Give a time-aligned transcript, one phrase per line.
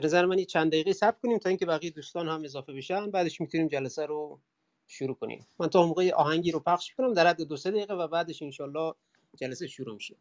[0.00, 3.10] به نظر من چند دقیقه صبر کنیم تا اینکه بقیه دوستان هم اضافه بشن.
[3.10, 4.40] بعدش می‌تونیم جلسه رو
[4.86, 5.46] شروع کنیم.
[5.58, 8.94] من تا موقع آهنگی رو پخش کنم در حد دو سه دقیقه و بعدش انشالله
[9.36, 10.16] جلسه شروع میشه.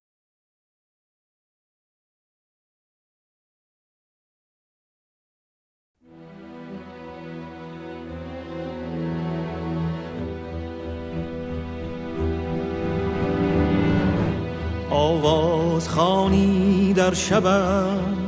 [14.91, 18.18] آواز خانی در شبم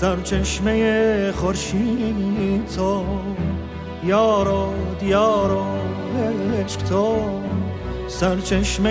[0.00, 3.04] سرچشمه خورشید تو
[4.04, 5.64] یارو دیارو
[6.60, 7.16] عشق تو.
[8.08, 8.90] سرچشمه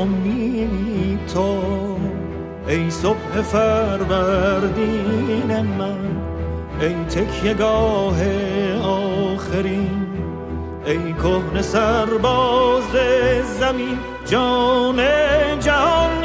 [0.00, 1.62] امید تو.
[2.68, 4.30] ای صبح فروردین
[5.78, 5.98] من
[6.80, 8.16] ای تکیه گاه
[8.82, 10.06] آخرین.
[10.86, 12.92] ای کهن سرباز
[13.60, 15.00] زمین جان
[15.60, 16.17] جهان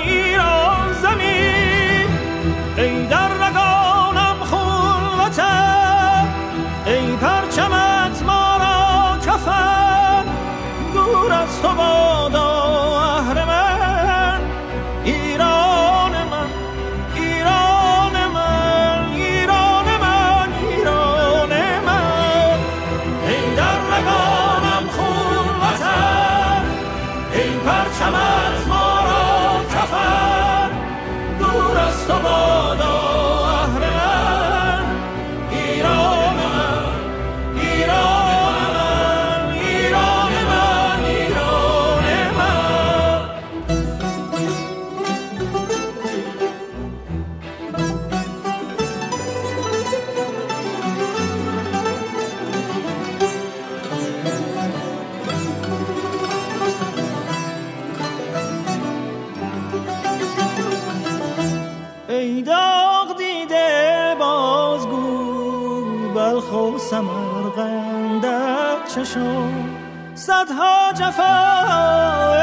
[70.15, 71.35] صدها جفا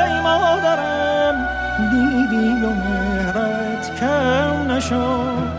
[0.04, 1.48] ای مادرم
[1.90, 5.50] دیدی و مهرت کم نشد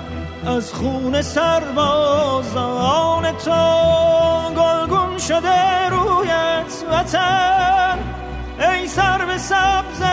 [0.47, 2.91] از خون سربازان
[3.31, 3.51] تو
[4.57, 7.99] گلگون شده رویت وطن.
[8.59, 10.03] ای سر به سبز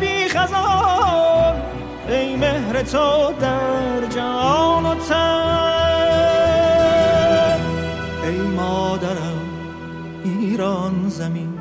[0.00, 1.62] بی خزان
[2.08, 5.53] ای مهر تو در جان و تن.
[11.14, 11.58] زمین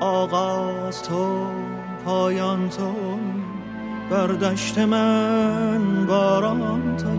[0.00, 1.46] آغاز تو
[2.04, 2.94] پایان تو
[4.10, 7.18] بر دشت من باران توی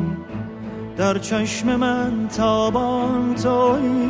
[0.98, 4.10] در چشم من تابان توی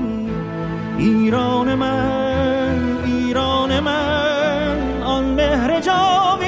[0.97, 6.47] ایران من ایران من آن مهر جاویدان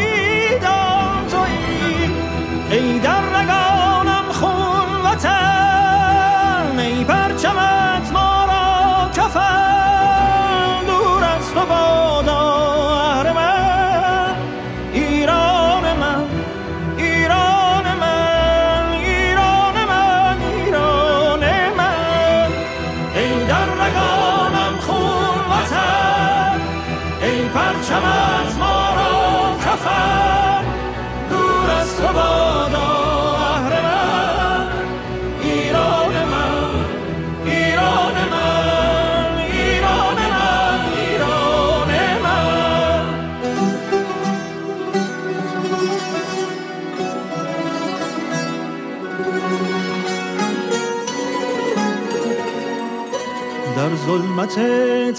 [54.19, 54.59] ظلمت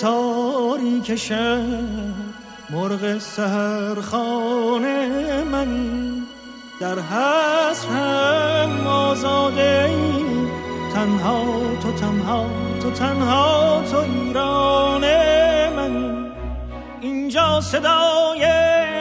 [0.01, 1.61] تاریک شب
[2.71, 6.23] مرغ سهر خانه منی
[6.81, 9.91] در حسر هم آزاده
[10.95, 11.45] تنها
[11.83, 12.47] تو تنها
[12.83, 15.05] تو تنها تو ایران
[15.77, 16.31] منی
[17.01, 18.47] اینجا صدای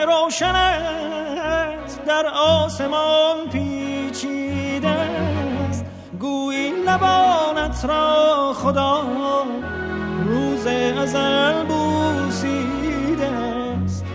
[0.07, 5.85] روشنت در آسمان پیچیده است.
[6.19, 9.03] گویی لبانت را خدا.
[10.59, 14.05] روز ازل بوسیده است.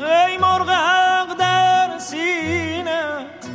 [0.00, 3.48] ای مرغ حق در سینت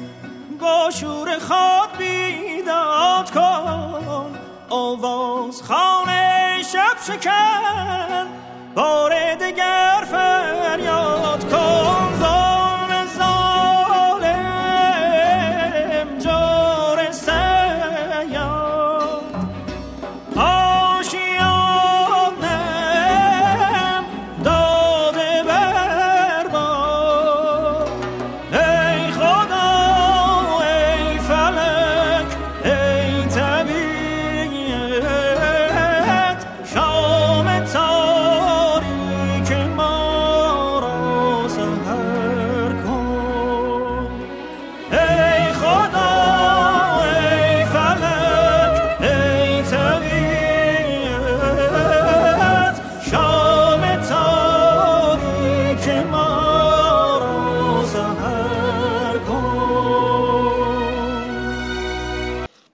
[0.59, 4.35] با شور خواب بیداد کن.
[4.69, 8.27] آواز خانه شب شکن
[8.75, 11.62] بار دگر فریاد کن.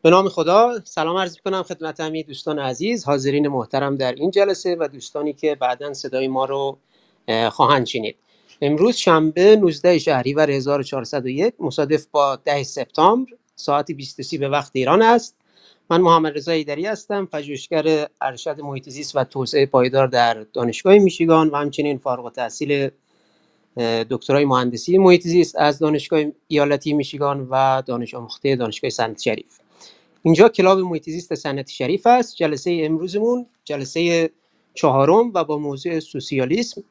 [0.09, 3.03] به نام خدا سلام عرض کنم خدمت همه دوستان عزیز.
[3.05, 6.77] حاضرین محترم در این جلسه و دوستانی که بعدا صدای ما رو
[7.51, 8.15] خواهند شنید.
[8.61, 15.35] امروز شنبه 19 شهریور 1401 مصادف با 10 سپتامبر ساعت 23 به وقت ایران است.
[15.89, 21.49] من محمد رضا ایدری هستم پژوهشگر ارشد محیط زیست و توسعه پایدار در دانشگاه میشیگان
[21.49, 22.89] و همچنین فارغ التحصیل
[24.09, 29.59] دکترای مهندسی محیط زیست از دانشگاه ایالتی میشیگان و دانش آموخته دانشگاه سنت شریف.
[30.23, 32.35] اینجا کلاب محیط سنت شریف است.
[32.35, 34.29] جلسه امروزمون جلسه
[34.73, 36.83] چهارم و با موضوع سوسیالیسم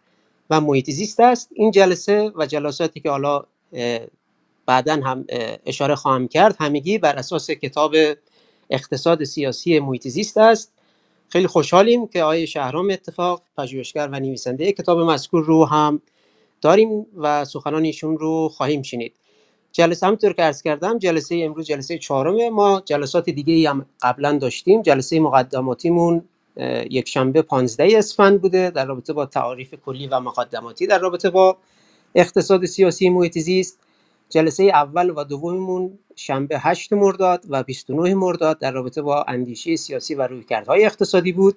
[0.50, 1.48] و محیط است.
[1.54, 3.44] این جلسه و جلساتی که حالا
[4.66, 5.26] بعدا هم
[5.66, 7.94] اشاره خواهم کرد همگی بر اساس کتاب
[8.70, 10.72] اقتصاد سیاسی محیط است.
[11.28, 16.02] خیلی خوشحالیم که آقای شهرام اتفاق پژوهشگر و نویسنده کتاب مذکور رو هم
[16.60, 19.14] داریم و سخنان ایشون رو خواهیم شنید.
[19.72, 22.50] جلسه همونطور که عرض کردم جلسه امروز جلسه چهارمه.
[22.50, 24.82] ما جلسات دیگه هم قبلا داشتیم.
[24.82, 26.22] جلسه مقدماتیمون
[26.90, 28.70] یک شنبه 15 اسفند بوده.
[28.70, 31.56] در رابطه با تعاریف کلی و مقدماتی در رابطه با
[32.14, 33.78] اقتصاد سیاسی محیط زیست.
[34.30, 40.14] جلسه اول و دوممون شنبه 8 مرداد و 29 مرداد در رابطه با اندیشه سیاسی
[40.14, 41.56] و رویکردهای اقتصادی بود.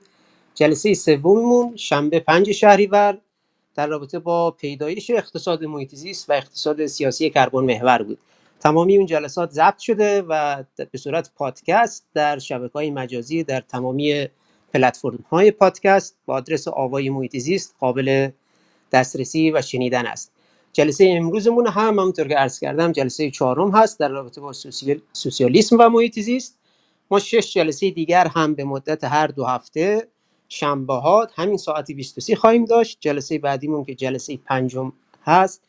[0.55, 3.17] جلسه سوممون شنبه 5 شهریور
[3.75, 8.19] در رابطه با پیدایش اقتصاد محیط زیست و اقتصاد سیاسی کربن محور بود.
[8.59, 14.27] تمامی اون جلسات ضبط شده و به صورت پادکست در شبکه های مجازی در تمامی
[14.73, 18.29] پلتفرم های پادکست با آدرس آوای محیط زیست قابل
[18.91, 20.31] دسترسی و شنیدن است.
[20.73, 24.53] جلسه امروزمون هم همونطور که عرض کردم جلسه چهارم هست در رابطه با
[25.13, 26.59] سوسیالیسم و محیط زیست.
[27.11, 30.07] ما شش جلسه دیگر هم به مدت هر دو هفته
[30.53, 32.97] شنبه ها همین ساعت 23 خواهیم داشت.
[32.99, 34.93] جلسه بعدیمون که جلسه پنجم
[35.23, 35.63] هست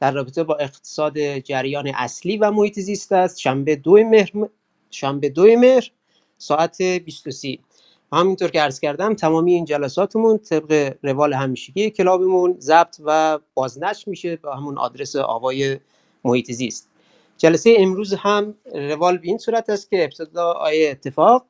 [0.00, 3.38] در رابطه با اقتصاد جریان اصلی و محیط زیست است.
[3.38, 4.32] شنبه دو مهر
[4.90, 5.90] شنبه دو مهر
[6.38, 7.58] ساعت 23
[8.12, 14.36] همینطور که عرض کردم تمامی این جلساتمون طبق روال همیشگی کلابمون ضبط و بازنشر میشه
[14.36, 15.78] به همون آدرس آوای
[16.24, 16.88] محیط زیست.
[17.38, 21.46] جلسه امروز هم روال به این صورت است که ابتدا آیه اتفاق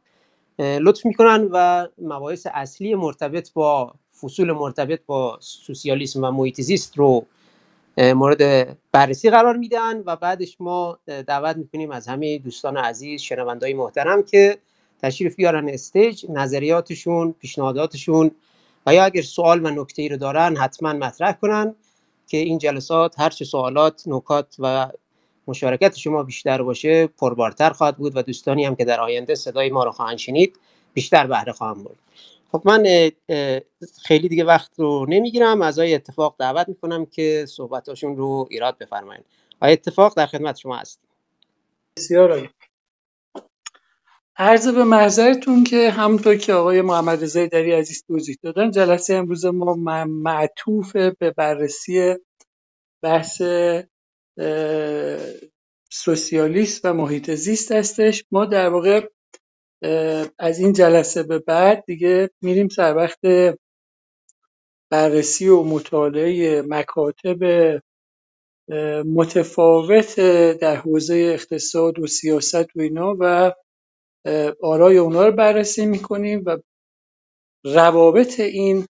[0.58, 7.26] لطف می‌کنن و مباحث اصلی مرتبط با فصول مرتبط با سوسیالیسم و محیط زیست رو
[7.98, 14.22] مورد بررسی قرار میدن و بعدش ما دعوت می‌کنیم از همه دوستان عزیز شنوندای محترم
[14.22, 14.58] که
[15.02, 18.30] تشریف بیارن استیج نظریاتشون پیشنهاداتشون
[18.86, 21.74] و یا اگر سوال و نکته ای رو دارن حتما مطرح کنن
[22.26, 24.88] که این جلسات هر چه سوالات نکات و
[25.48, 29.84] مشارکت شما بیشتر باشه پربارتر خواهد بود و دوستانی هم که در آینده صدای ما
[29.84, 30.56] رو خواهند شنید
[30.94, 31.96] بیشتر بهره خواهم برد.
[32.52, 33.10] خب من
[34.02, 35.62] خیلی دیگه وقت رو نمی‌گیرم.
[35.62, 39.24] از آقای اتفاق دعوت می‌کنم که صحبتاشون رو ایراد بفرمایید.
[39.60, 41.00] آقای اتفاق در خدمت شما هست
[41.96, 42.50] بسیار
[44.36, 49.46] عرض به محضرتون که همونطور که آقای محمد رضای دری عزیز توضیح دادن جلسه امروز
[49.46, 52.14] ما معطوف به بررسی
[53.02, 53.42] بحث
[55.90, 58.24] سوسیالیست و محیط زیست هستش.
[58.30, 59.08] ما در واقع
[60.38, 63.20] از این جلسه به بعد دیگه میریم سر وقت
[64.90, 67.38] بررسی و مطالعه مکاتب
[69.06, 70.20] متفاوت
[70.60, 73.52] در حوزه اقتصاد و سیاست و اینا و
[74.62, 76.58] آرای اونا رو بررسی می‌کنیم و
[77.64, 78.86] روابط این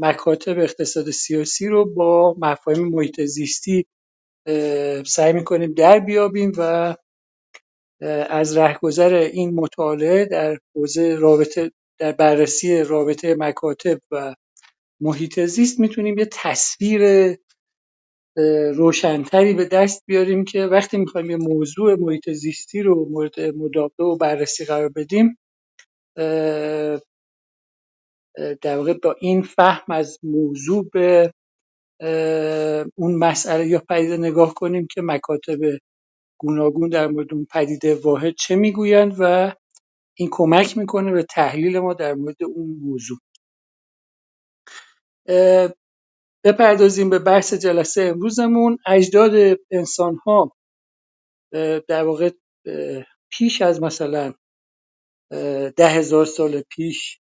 [0.00, 3.86] مکاتب اقتصاد سیاسی رو با مفاهیم محیط زیستی
[5.06, 6.96] سعی می‌کنیم در بیابیم و
[8.30, 14.34] از رهگذر این مطالعه در حوزه رابطه در بررسی رابطه مکاتب و
[15.02, 17.02] محیط زیست می‌تونیم یه تصویر
[18.76, 24.16] روشنتری به دست بیاریم که وقتی می‌خوایم یه موضوع محیط زیستی رو مورد مداقه و
[24.16, 25.38] بررسی قرار بدیم
[28.62, 31.32] در واقع با این فهم از موضوع به
[32.96, 35.58] اون مسئله یا پدیده نگاه کنیم که مکاتب
[36.40, 39.54] گوناگون در مورد اون پدیده واحد چه می‌گویند و
[40.18, 43.18] این کمک می‌کنه به تحلیل ما در مورد اون موضوع.
[46.44, 48.78] بپردازیم به بحث جلسه امروزمون.
[48.86, 50.56] اجداد انسان ها
[51.88, 52.30] در واقع
[53.32, 54.34] پیش از مثلا
[55.76, 57.20] ده هزار سال پیش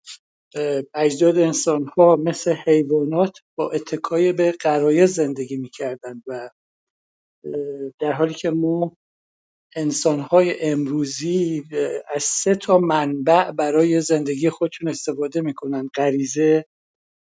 [0.94, 6.50] اجداد انسان ها مثل حیوانات با اتکای به قرایز زندگی می‌کردند و
[8.00, 8.96] در حالی که ما
[9.76, 11.64] انسان های امروزی
[12.14, 16.64] از سه تا منبع برای زندگی خودشون استفاده می‌کنن غریزه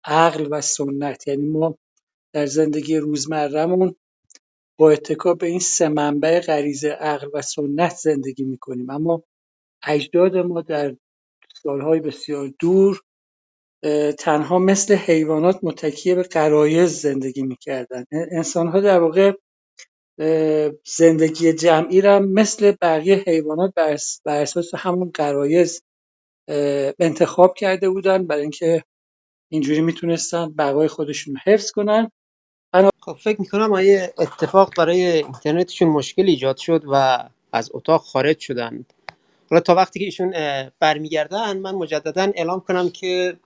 [0.05, 1.27] عقل و سنت.
[1.27, 1.77] یعنی ما
[2.33, 3.95] در زندگی روزمرهمون
[4.79, 8.89] با اتکا به این سه منبع غریزه عقل و سنت زندگی می‌کنیم.
[8.89, 9.23] اما
[9.87, 10.97] اجداد ما در
[11.63, 13.01] سالهای بسیار دور
[14.19, 18.05] تنها مثل حیوانات متکی به غرایز زندگی می‌کردن.
[18.11, 19.31] انسانها در واقع
[20.85, 23.97] زندگی جمعی را مثل بقیه حیوانات بر
[24.41, 25.81] اساس همون غرایز
[26.99, 28.27] انتخاب کرده بودن.
[28.27, 28.83] برای اینکه
[29.51, 32.11] اینجوری می‌تونستن بقای خودشون حفظ کنن.
[33.01, 38.85] خب فکر می‌کنم آیه اتفاق برای اینترنتشون مشکل ایجاد شد و از اتاق خارج شدن.
[39.49, 40.33] حالا تا وقتی که ایشون
[40.79, 43.37] برمیگردن من مجددا اعلام کنم که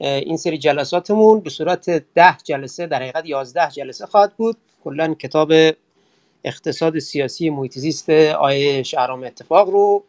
[0.00, 4.56] این سری جلساتمون به صورت ده جلسه در حقیقت یازده جلسه خواهد بود.
[4.84, 5.52] کلا کتاب
[6.44, 10.04] اقتصاد سیاسی محیط زیست آیه شهرام اتفاق رو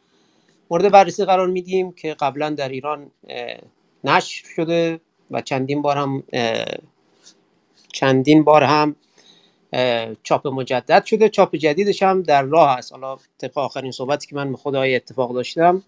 [0.71, 3.11] مورد بررسی قرار میدیم که قبلا در ایران
[4.03, 4.99] نشر شده
[5.31, 6.23] و چندین بار هم
[7.93, 8.95] چندین بار هم
[10.23, 11.29] چاپ مجدد شده.
[11.29, 12.91] چاپ جدیدش هم در راه است.
[12.91, 15.83] حالا طبق آخرین صحبتی که من به خود آیه اتفاق داشتم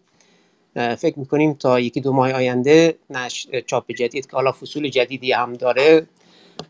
[0.73, 3.47] فکر می‌کنیم تا یکی دو ماه آینده نش...
[3.65, 6.07] چاپ جدید که حالا فصول جدیدی هم داره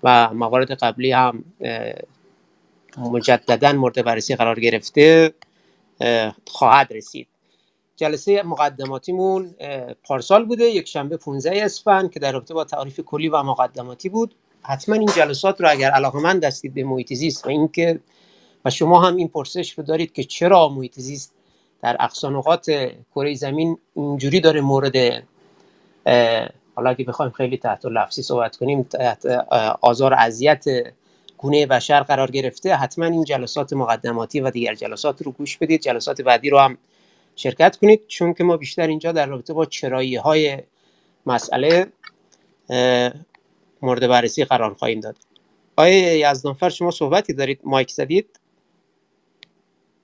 [0.04, 1.44] و موارد قبلی هم
[2.98, 5.34] مجددا مورد بررسی قرار گرفته
[6.48, 7.28] خواهد رسید.
[7.96, 9.56] جلسه مقدماتیمون
[10.04, 14.36] پارسال بوده یک شنبه 15 اسفند که در رابطه با تعریف کلی و مقدماتی بود.
[14.62, 18.00] حتما این جلسات رو اگر علاقمند هستید به محیط زیست و اینکه
[18.66, 21.34] و شما هم این پرسش رو دارید که چرا محیط زیست
[21.82, 22.66] در اقصانقات
[23.16, 24.96] کره زمین اینجوری داره مورد
[26.76, 29.26] حالا اگه بخوایم خیلی تحت لفظی صحبت کنیم تحت
[29.82, 30.66] آزار اذیت
[31.38, 35.82] گونه بشر قرار گرفته حتما این جلسات مقدماتی و دیگر جلسات رو گوش بدید.
[35.82, 36.78] جلسات بعدی رو هم
[37.36, 40.58] شرکت کنید چون که ما بیشتر اینجا در رابطه با چرایی های
[41.26, 41.88] مسئله
[43.82, 45.18] مورد بررسی قرار خواهیم داد.
[45.78, 48.40] آقای یزدانفر شما صحبتی دارید؟ مایک زدید؟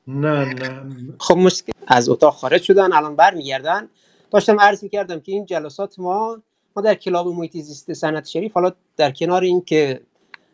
[0.07, 0.83] نه نه.
[1.19, 3.89] خب مشکل از اتاق خارج شدن الان برمیگردن.
[4.31, 6.38] داشتم عرض می‌کردم که این جلسات ما
[6.75, 10.01] ما در کلاب محیط زیست سنت شریف حالا در کنار این که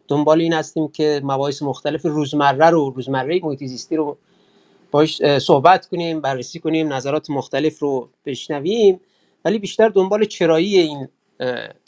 [0.07, 4.17] دنبال این هستیم که مباحث مختلف روزمره رو روزمره محیط زیستی رو
[4.91, 8.99] باش صحبت کنیم بررسی کنیم نظرات مختلف رو بشنویم.
[9.45, 11.07] ولی بیشتر دنبال چرایی این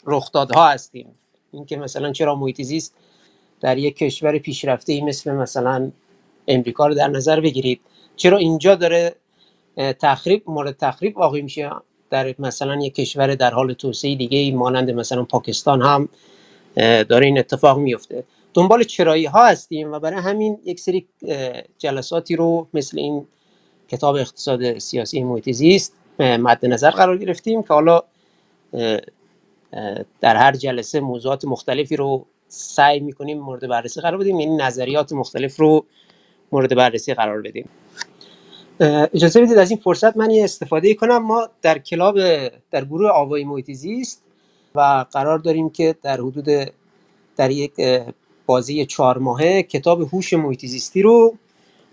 [0.06, 1.06] رخدادها هستیم.
[1.52, 2.94] اینکه مثلا چرا محیط زیست
[3.60, 5.90] در یک کشور پیشرفته مثل مثلا
[6.48, 7.80] امریکا رو در نظر بگیرید.
[8.16, 9.14] چرا اینجا داره
[9.76, 11.70] تخریب مورد تخریب واقع میشه؟
[12.10, 16.08] در مثلا یک کشور در حال توسعه دیگه مانند مثلا پاکستان هم
[17.04, 18.24] داره این اتفاق میفته.
[18.54, 21.06] دنبال چرایی ها هستیم و برای همین یک سری
[21.78, 23.26] جلساتی رو مثل این
[23.88, 28.02] کتاب اقتصاد سیاسی محیط زیست مد نظر قرار گرفتیم که حالا
[30.20, 34.40] در هر جلسه موضوعات مختلفی رو سعی می‌کنیم مورد بررسی قرار بدیم.
[34.40, 35.86] یعنی نظریات مختلف رو
[36.52, 37.68] مورد بررسی قرار بدیم.
[39.14, 41.18] اجازه بدید از این فرصت من یه استفاده کنم.
[41.18, 42.18] ما در کلاب
[42.70, 44.22] در گروه آوای محیط زیست
[44.74, 46.48] و قرار داریم که در حدود
[47.36, 47.72] در یک
[48.46, 51.34] بازی چهار ماهه کتاب هوش محیط رو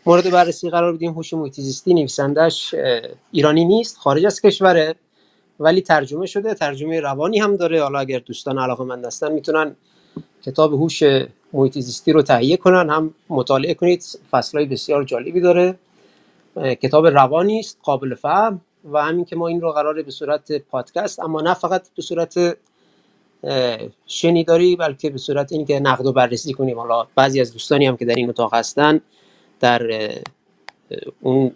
[0.05, 1.11] مورد بررسی قرار بدیم.
[1.11, 2.75] هوش محیط زیستی نویسندش
[3.31, 4.95] ایرانی نیست خارج از کشوره
[5.59, 6.53] ولی ترجمه شده.
[6.53, 7.81] ترجمه روانی هم داره.
[7.81, 9.75] حالا اگر دوستان علاقه مند هستن می‌تونن
[10.45, 11.03] کتاب هوش
[11.53, 12.89] محیط زیستی رو تهیه کنن.
[12.89, 15.75] هم مطالعه کنید فصلهای بسیار جالبی داره.
[16.55, 21.19] کتاب روانی است قابل فهم و همین که ما این رو قراره به صورت پادکست
[21.19, 22.57] اما نه فقط به صورت
[24.07, 26.79] شنیداری بلکه به صورت اینکه نقد و بررسی کنیم.
[26.79, 29.01] حالا بعضی از دوستانی هم که در این اتاق هستن
[29.59, 30.11] در
[31.21, 31.51] اون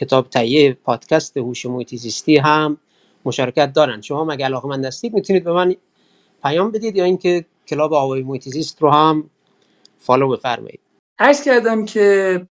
[0.00, 2.76] کتاب تهیه پادکست هوش محیط زیستی هم
[3.24, 4.00] مشارکت دارن.
[4.00, 5.76] شما اگه علاقه‌مند هستید می‌تونید به من
[6.42, 9.30] پیام بدید یا اینکه کلاب آوای محیط زیست رو هم
[9.98, 10.80] follow بفرمایید.
[11.18, 12.48] عرض کردم که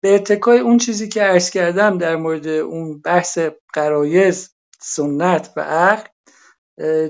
[0.00, 3.38] به اتکای اون چیزی که عرض کردم در مورد اون بحث
[3.72, 6.08] غرایز سنت و عقل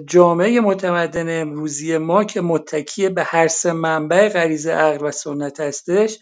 [0.07, 6.19] جامعه متمدن امروزی ما که متکی به هر سه منبع غریزه عقل و سنت هستش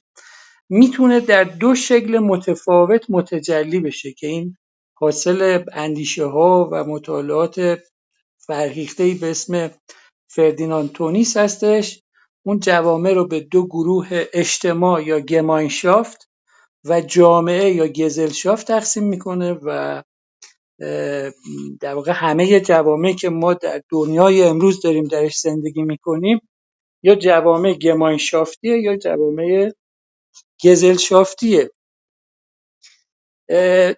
[0.68, 4.56] می‌تونه در دو شکل متفاوت متجلی بشه که این
[4.94, 7.78] حاصل اندیشه ها و مطالعات
[8.46, 9.70] فرهیخته به اسم
[10.34, 12.02] فردیناند تونیس هستش.
[12.46, 16.28] اون جوامع رو به دو گروه اجتماع یا گماینشافت
[16.84, 20.02] و جامعه یا گزلشافت تقسیم می‌کنه و
[21.80, 26.40] در واقع همه جوامع که ما در دنیای امروز داریم درش زندگی می‌کنیم
[27.02, 29.72] یا جوامع گماینشافتیه یا جوامع
[30.64, 31.70] گزلشافتیه.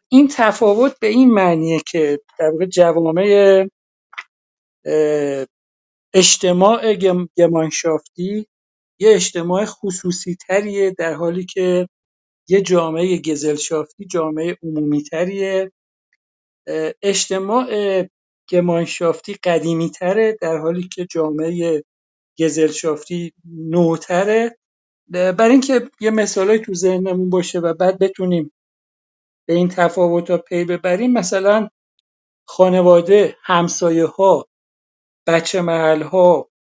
[0.09, 3.67] این تفاوت به این معنیه که در واقع جوامع
[6.15, 6.95] اجتماع
[7.39, 8.47] گمانشافتی
[9.01, 11.89] یه اجتماع خصوصی تریه در حالی که
[12.49, 15.73] یه جامعه گزلشافتی جامعه عمومی تریه
[17.03, 17.69] اجتماع
[18.51, 21.85] گمانشافتی قدیمی تره در حالی که جامعه
[22.39, 24.59] گزلشافتی نوتره.
[25.11, 28.53] برای اینکه یه مثالای تو ذهنمون باشه و بعد بتونیم
[29.49, 31.69] به این تفاوت پی ببریم مثلا
[32.49, 34.47] خانواده همسایه ها
[35.27, 36.51] بچه محل ها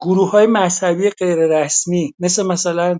[0.00, 2.98] گروه های مذهبی غیر رسمی مثل مثلا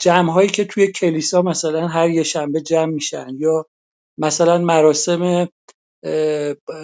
[0.00, 3.66] جمع هایی که توی کلیسا مثلا هر یه شنبه جمع میشن یا
[4.18, 5.48] مثلا مراسم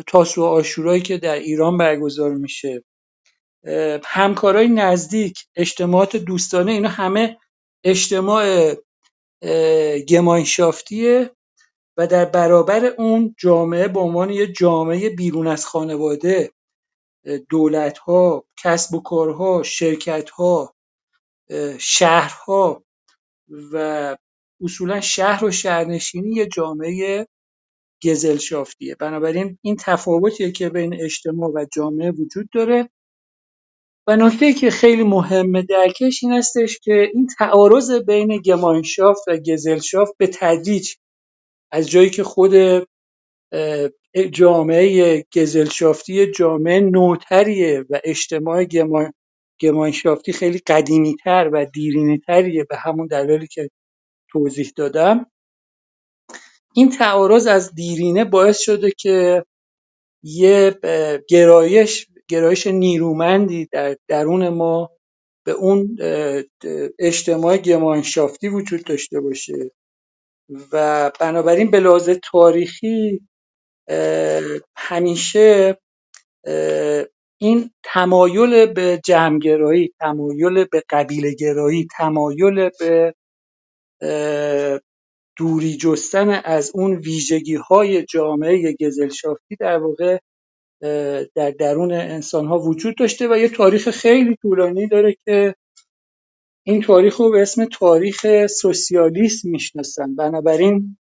[0.06, 2.84] تاسو و آشورایی که در ایران برگزار میشه.
[4.04, 7.38] همکارای نزدیک اجتماعات دوستانه اینا همه
[7.84, 8.74] اجتماع
[10.08, 11.35] گمانشافتیه
[11.96, 16.52] و در برابر اون جامعه به عنوان یه جامعه بیرون از خانواده
[17.50, 20.74] دولتها کسب و کارها شرکتها
[21.78, 22.84] شهرها
[23.72, 24.16] و
[24.60, 27.26] اصولا شهر و شهرنشینی یه جامعه
[28.04, 28.94] گزلشافتیه.
[28.94, 32.90] بنابراین این تفاوتیه که بین اجتماع و جامعه وجود داره.
[34.08, 40.12] و نکته که خیلی مهمه درکش این هستش که این تعارض بین گمانشافت و گزلشافت
[40.18, 40.94] به تدریج
[41.76, 42.52] از جایی که خود
[44.32, 49.12] جامعه گزلشافتی جامعه نوتریه و اجتماع گمان
[49.60, 53.70] گمانشافتی خیلی قدیمی تر و دیرینه تریه به همون دلایلی که
[54.32, 55.26] توضیح دادم.
[56.74, 59.44] این تعارض از دیرینه باعث شده که
[60.24, 60.78] یه
[61.28, 64.90] گرایش گرایش نیرومندی در درون ما
[65.46, 65.98] به اون
[66.98, 69.70] اجتماع گمانشافتی وجود داشته باشه.
[70.72, 73.20] و بنابراین به لحاظ تاریخی
[74.76, 75.78] همیشه
[77.40, 83.14] این تمایل به جمعگرایی تمایل به قبیله گرایی تمایل به
[85.38, 90.18] دوری جستن از اون ویژگی های جامعه گزلشافتی در واقع
[91.34, 95.54] در درون انسان ها وجود داشته و یه تاریخ خیلی طولانی داره که
[96.68, 100.14] این تاریخ رو به اسم تاریخ سوسیالیسم می‌شناسن.
[100.14, 100.98] بنابراین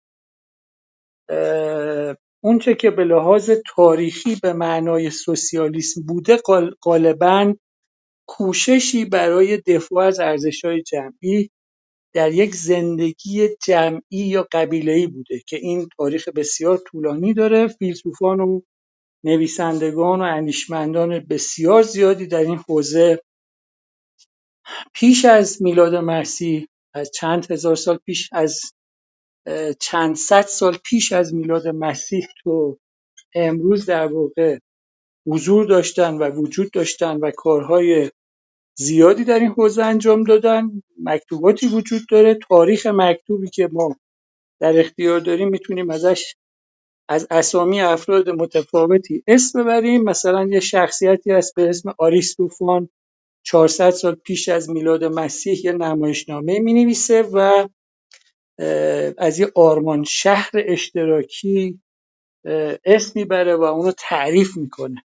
[2.43, 6.37] اونچه که به لحاظ تاریخی به معنای سوسیالیسم بوده
[6.83, 7.55] غالبا
[8.27, 11.49] کوششی برای دفاع از ارزش‌های جمعی
[12.13, 17.67] در یک زندگی جمعی یا قبیله‌ای بوده که این تاریخ بسیار طولانی داره.
[17.67, 18.61] فیلسوفان و
[19.25, 23.19] نویسندگان و اندیشمندان بسیار زیادی در این حوزه
[24.93, 28.61] پیش از میلاد مسیح از چند هزار سال پیش از
[29.79, 32.79] چند صد سال پیش از میلاد مسیح تو
[33.35, 34.59] امروز در واقع
[35.27, 38.11] حضور داشتن و وجود داشتن و کارهای
[38.77, 40.83] زیادی در این حوزه انجام دادن.
[41.03, 42.39] مکتوباتی وجود داره.
[42.49, 43.95] تاریخ مکتوبی که ما
[44.61, 46.35] در اختیار داریم می‌تونیم ازش
[47.09, 50.03] از اسامی افراد متفاوتی اسم ببریم.
[50.03, 52.89] مثلا یه شخصیتی هست به اسم آریستوفان.
[53.45, 57.67] 400 سال پیش از میلاد مسیح یه نمایشنامه می نویسه و
[59.17, 61.79] از یه آرمان شهر اشتراکی
[62.85, 65.03] اسم می‌بره و اونو تعریف می‌کنه.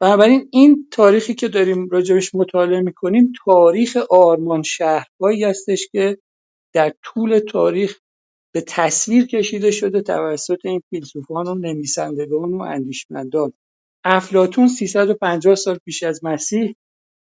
[0.00, 6.18] بنابراین این تاریخی که داریم راجبش مطالعه می‌کنیم تاریخ آرمان شهرهایی هستش که
[6.74, 7.98] در طول تاریخ
[8.54, 13.52] به تصویر کشیده شده توسط این فیلسوفان و نویسندگان و اندیشمندان.
[14.04, 16.74] افلاتون 350 سال پیش از مسیح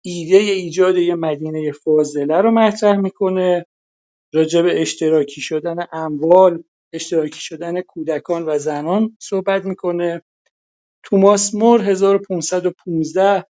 [0.05, 3.65] ایده ایجاد یه مدینه فاضله رو مطرح می‌کنه
[4.33, 6.63] راجع به اشتراکی شدن اموال
[6.93, 10.21] اشتراکی شدن کودکان و زنان صحبت می‌کنه.
[11.03, 13.45] توماس مور 1515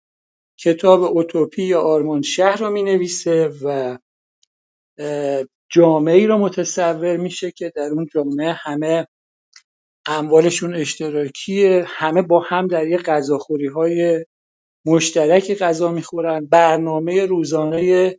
[0.59, 3.99] کتاب اوتوپی یا آرمان شهر رو می نویسه و
[5.73, 9.07] جامعه رو متصور میشه که در اون جامعه همه
[10.07, 14.25] اموالشون اشتراکیه همه با هم در یه غذاخوری های
[14.87, 18.17] مشترک غذا می‌خورن برنامه روزانه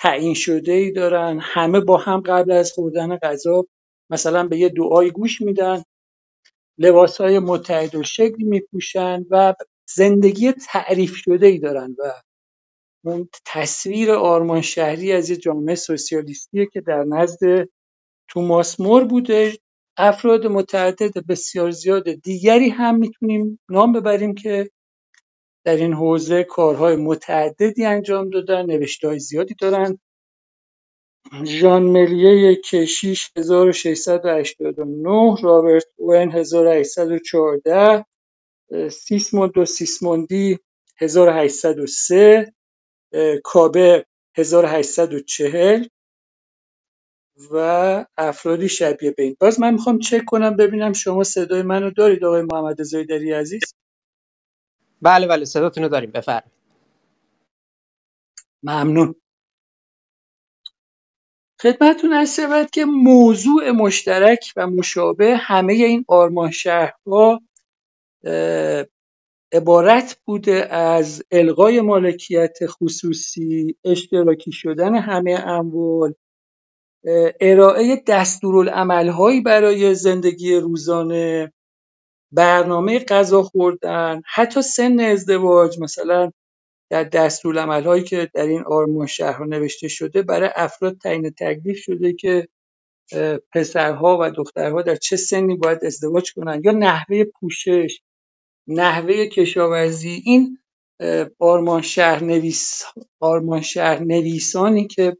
[0.00, 3.64] تعیین شده ای دارن همه با هم قبل از خوردن غذا
[4.10, 5.82] مثلا به یه دعای گوش میدن
[6.78, 9.54] لباس های متعدد و شکلی میپوشن و
[9.88, 12.12] زندگی تعریف شده ای دارن و
[13.04, 17.68] اون تصویر آرمان شهری از یه جامعه سوسیالیستیه که در نزد
[18.28, 19.58] توماس مور بوده.
[19.98, 24.70] افراد متعدد بسیار زیاد دیگری هم می‌تونیم نام ببریم که
[25.64, 29.98] در این حوزه کارهای متعددی انجام دادن نوشته زیادی دارن.
[31.44, 38.04] ژان ملیه کشیش 1689 رابرت اوین 1814
[38.92, 40.58] سیسموند و سیسموندی
[41.00, 42.52] 1803
[43.44, 45.84] کابه 1840
[47.52, 47.56] و
[48.18, 49.36] افرادی شبیه به این.
[49.40, 53.62] باز من می‌خوام چک کنم ببینم شما صدای منو دارید آقای محمد زیدری عزیز؟
[55.02, 56.52] بله بله صداتون رو داریم بفرمایید.
[58.64, 59.14] ممنون.
[61.62, 67.40] خدمتتون عرض شود که موضوع مشترک و مشابه همه این آرمان شهرها
[69.52, 76.14] عبارت بوده از الغای مالکیت خصوصی اشتراکی شدن همه اموال
[77.40, 81.52] ارائه دستورالعملهایی برای زندگی روزانه
[82.32, 86.30] برنامه غذا خوردن حتی سن ازدواج مثلا
[86.90, 92.48] در دستورالعملهایی که در این آرمان شهرها نوشته شده برای افراد تعیین تکلیف شده که
[93.52, 98.00] پسرها و دخترها در چه سنی باید ازدواج کنند یا نحوه پوشش
[98.68, 100.58] نحوه کشاورزی این
[101.38, 102.82] آرمان شهر نویس
[103.20, 105.16] آرمان شهر نویسانی که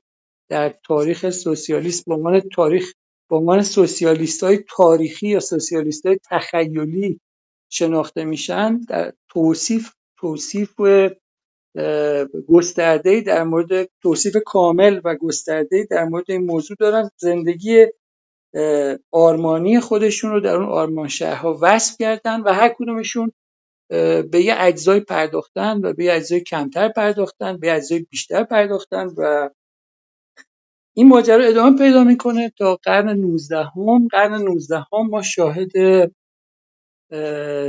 [0.51, 2.93] در تاریخ سوسیالیسم به عنوان تاریخ
[3.33, 7.21] به عنوان سوسیالیست های تاریخی یا سوسیالیست های تخیلی
[7.71, 10.81] شناخته میشن در توصیف توصیف
[12.49, 17.11] گسترده در مورد توصیف کامل و گسترده در مورد این موضوع دارن.
[17.17, 17.87] زندگی
[19.13, 23.33] آرمانی خودشون رو در اون آرمان شهرها وصف کردن و هر کدومشون
[24.31, 29.07] به یه اجزای پرداختن و به یه اجزای کمتر پرداختن به یه اجزای بیشتر پرداختن
[29.17, 29.51] و
[30.95, 34.09] این ماجرا ادامه پیدا می‌کنه تا قرن 19 هم.
[34.13, 35.73] قرن 19 هم ما شاهد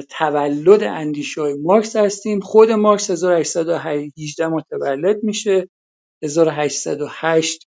[0.09, 2.39] تولد اندیشه های مارکس هستیم.
[2.39, 5.69] خود مارکس 1818 متولد میشه.
[6.23, 7.69] 1808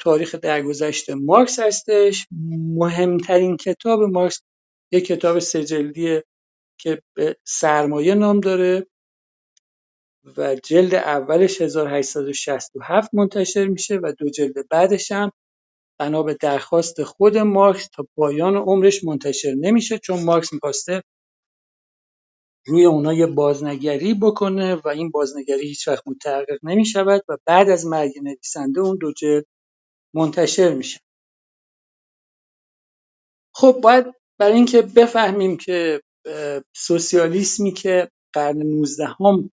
[0.00, 2.26] تاریخ درگذشت مارکس هستش.
[2.76, 4.42] مهمترین کتاب مارکس
[4.92, 6.24] یک کتاب سجلدیه
[6.80, 7.02] که
[7.44, 8.86] سرمایه نام داره.
[10.36, 15.32] و جلد اولش 1867 منتشر میشه و دو جلد بعدش هم
[16.00, 21.02] بنا به درخواست خود مارکس تا پایان عمرش منتشر نمیشه چون مارکس می‌خواسته
[22.66, 27.86] روی اونا یه بازنگری بکنه و این بازنگری هیچ وقت متحقق نمی‌شود و بعد از
[27.86, 29.46] مرگ نویسنده اون دو جلد
[30.14, 31.00] منتشر میشه.
[33.54, 34.06] خب باید
[34.38, 36.02] برای اینکه بفهمیم که
[36.76, 39.50] سوسیالیسمی که قرن 19 هم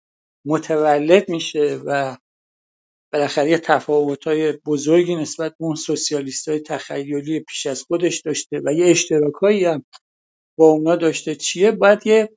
[0.47, 2.17] متولد میشه و
[3.13, 8.85] بالاخره یه تفاوت‌های بزرگی نسبت به اون سوسیالیست‌های تخیلی پیش از خودش داشته و یه
[8.85, 9.85] اشتراکایی هم
[10.57, 11.35] با اونا داشته.
[11.35, 12.29] چیه؟ باید یه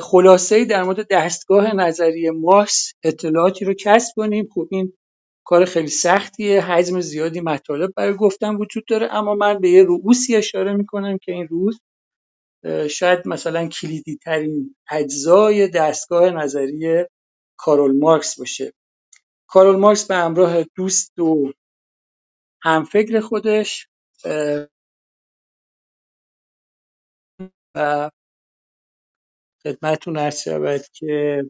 [0.00, 4.48] خلاصه‌ای در مورد دستگاه نظری مارکس اطلاعاتی رو کسب کنیم.
[4.54, 4.92] خب این
[5.46, 6.60] کار خیلی سختیه.
[6.60, 11.32] حجم زیادی مطالب برای گفتن وجود داره اما من به یه رؤوسی اشاره می‌کنم که
[11.32, 11.80] این روز
[12.90, 17.06] شاید مثلا کلیدی ترین اجزای دستگاه نظری
[17.58, 18.72] کارول مارکس باشه.
[19.48, 21.52] کارول مارکس به همراه دوست و
[22.62, 23.88] همفکر خودش
[27.76, 28.10] و
[29.64, 31.44] خدمتتون عرض شود که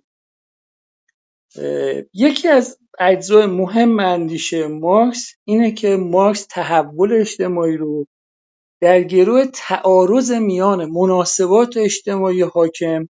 [2.15, 8.07] یکی از اجزای مهم اندیشه مارکس اینه که مارکس تحول اجتماعی رو
[8.85, 13.09] در گروه تعارض میان مناسبات اجتماعی حاکم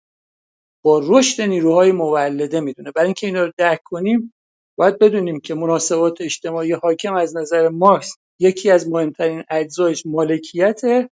[0.83, 2.91] با رشد نیروهای مولده می‌دونه.
[2.91, 4.33] برای اینکه اینا رو درک کنیم
[4.77, 11.09] باید بدونیم که مناسبات اجتماعی حاکم از نظر مارکس یکی از مهمترین اجزایش مالکیته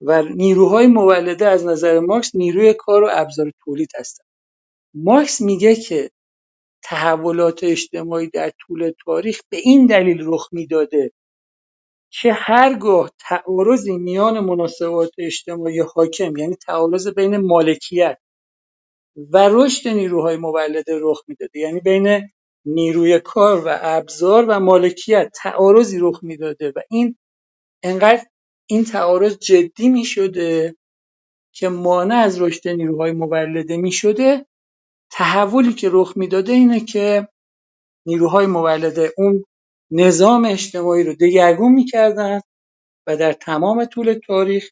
[0.00, 4.26] و نیروهای مولده از نظر مارکس نیروی کار و ابزار تولید هستند.
[4.94, 6.10] مارکس میگه که
[6.84, 11.12] تحولات اجتماعی در طول تاریخ به این دلیل رخ می‌داده
[12.12, 18.18] که هرگاه تعارضی میان مناسبات اجتماعی حاکم یعنی تعارض بین مالکیت
[19.32, 22.30] و رشد نیروهای مولده رخ می‌داده یعنی بین
[22.66, 27.16] نیروی کار و ابزار و مالکیت تعارضی رخ می‌داده و این
[27.82, 28.24] انقدر
[28.66, 30.76] این تعارض جدی می‌شده
[31.54, 34.46] که مانع از رشد نیروهای مولده می‌شده.
[35.12, 37.28] تحولی که رخ می‌داده اینه که
[38.06, 39.44] نیروهای مولده اون
[39.92, 42.40] نظام اجتماعی رو دگرگون می‌کردن
[43.06, 44.70] و در تمام طول تاریخ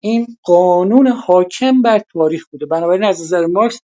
[0.00, 2.66] این قانون حاکم بر تاریخ بوده.
[2.66, 3.80] بنابراین از نظر مارکس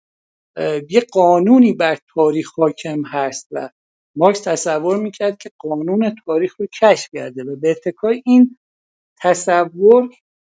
[0.89, 3.69] یه قانونی بر تاریخ حاکم هست و
[4.15, 8.58] مارکس تصور می‌کرد که قانون تاریخ رو کشف کرده و به اتکای این
[9.21, 10.10] تصور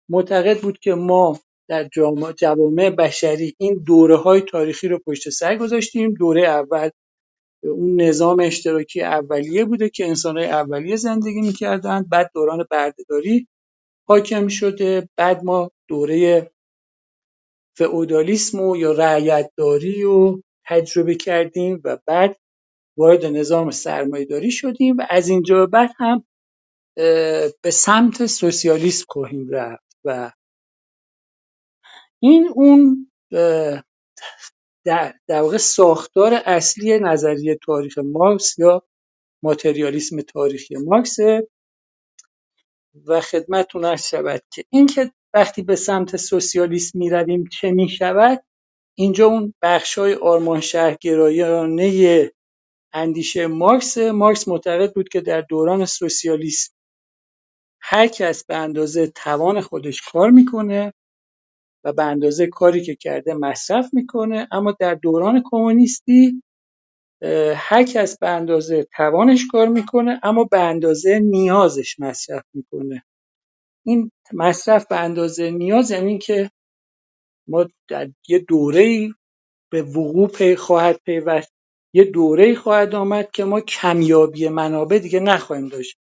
[0.10, 1.90] معتقد بود که ما در
[2.38, 6.14] جوامع بشری این دوره های تاریخی رو پشت سر گذاشتیم.
[6.14, 6.90] دوره اول
[7.64, 12.04] اون نظام اشتراکی اولیه بوده که انسانهای اولیه زندگی می‌کردن.
[12.04, 13.48] بعد دوران بردهداری
[14.08, 15.10] حاکم شده.
[15.18, 16.52] بعد ما دوره
[17.78, 22.38] فئودالیسم و یا رعیتداری و تجربه کردیم و بعد
[22.98, 26.26] وارد نظام سرمایهداری شدیم و از اینجا بعد هم
[27.62, 29.98] به سمت سوسیالیسم خواهیم رفت.
[30.06, 30.32] و
[32.22, 33.12] این اون
[34.86, 38.84] در, در واقع ساختار اصلی نظریه تاریخ مارکس یا
[39.44, 41.18] ماتریالیسم تاریخی مارکس
[43.06, 48.44] و خدمتتون عرض شود که اینکه وقتی به سمت سوسیالیسم می رویم چه می شود
[48.98, 52.32] اینجا اون بخش های آرمان شهرگرایانه
[52.94, 53.98] اندیشه مارکس.
[53.98, 56.74] مارکس معتقد بود که در دوران سوسیالیسم
[57.82, 60.94] هر کس به اندازه توان خودش کار می‌کنه.
[61.84, 64.48] و به اندازه کاری که کرده مصرف می‌کنه.
[64.52, 66.44] اما در دوران کمونیستی
[67.56, 73.04] هر کس به اندازه توانش کار می‌کنه اما به اندازه نیازش مصرف می‌کنه.
[73.86, 76.52] این مصرف به اندازه نیاز یعنی که
[77.48, 79.10] ما در یه دوره
[79.72, 81.54] به وقوع پی خواهد پیوست.
[81.96, 85.98] یه دوره خواهد آمد که ما کمیابی منابع دیگه نخواهیم داشت.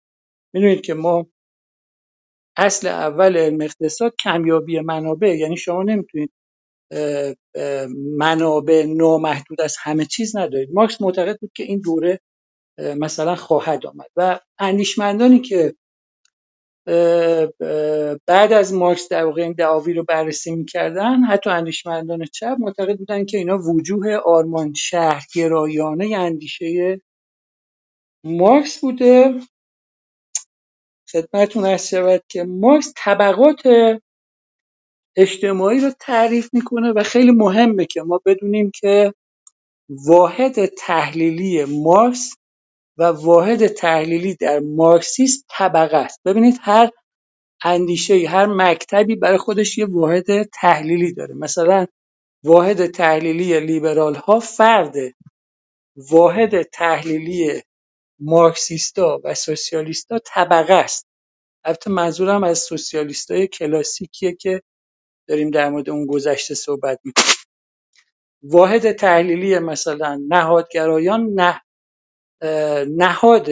[0.56, 1.28] می‌دونید که ما
[2.58, 6.32] اصل اول اقتصاد کمیابی منابع یعنی شما نمی‌تونید
[8.18, 10.70] منابع نامحدود از همه چیز ندارید.
[10.74, 12.20] مارکس معتقد بود که این دوره
[12.80, 15.76] مثلا خواهد آمد و اندیشمندانی که
[18.28, 23.26] بعد از مارکس در واقع این دعاوی رو بررسی می‌کردن حتی اندیشمندان چپ معتقد بودن
[23.26, 27.02] که اینا وجوه آرمان شهرگرایانه اندیشه
[28.26, 29.36] مارکس بوده.
[31.12, 33.62] خدمتتون ارز شود که مارکس طبقات
[35.18, 39.14] اجتماعی رو تعریف می‌کنه و خیلی مهمه که ما بدونیم که
[39.90, 42.34] واحد تحلیلی مارکس
[42.98, 46.22] و واحد تحلیلی در مارکسیسم طبقه است.
[46.26, 46.90] ببینید هر
[47.64, 51.36] اندیشه هر مکتبی برای خودش یه واحد تحلیلی داره.
[51.36, 51.86] مثلا
[52.44, 55.16] واحد تحلیلی لیبرال ها فرده
[56.12, 57.62] واحد تحلیلی
[58.20, 61.08] مارکسیستا و سوسیالیستا طبقه است.
[61.64, 64.62] البته منظورم از سوسیالیستای کلاسیکیه که
[65.28, 67.36] داریم در مورد اون گذشته صحبت می‌کنیم.
[68.44, 71.62] واحد تحلیلی مثلا نهادگرایان نه
[72.98, 73.50] نهاد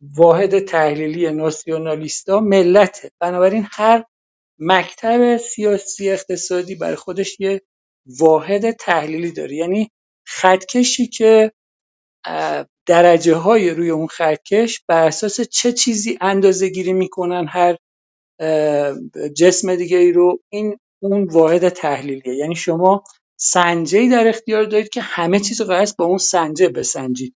[0.00, 3.10] واحد تحلیلی ناسیونالیستا ملته.
[3.20, 4.04] بنابراین هر
[4.58, 7.62] مکتب سیاسی اقتصادی برای خودش یه
[8.06, 9.54] واحد تحلیلی داره.
[9.56, 9.90] یعنی
[10.26, 11.52] خطکشی که
[12.86, 17.76] درجه های روی اون خطکش بر اساس چه چیزی اندازه گیری می‌کنن هر
[19.36, 22.34] جسم دیگه ای رو؟ این اون واحد تحلیلیه.
[22.34, 23.04] یعنی شما
[23.36, 27.34] سنجه در اختیار دارید که همه چیز رو قرار با اون سنجه بسنجید.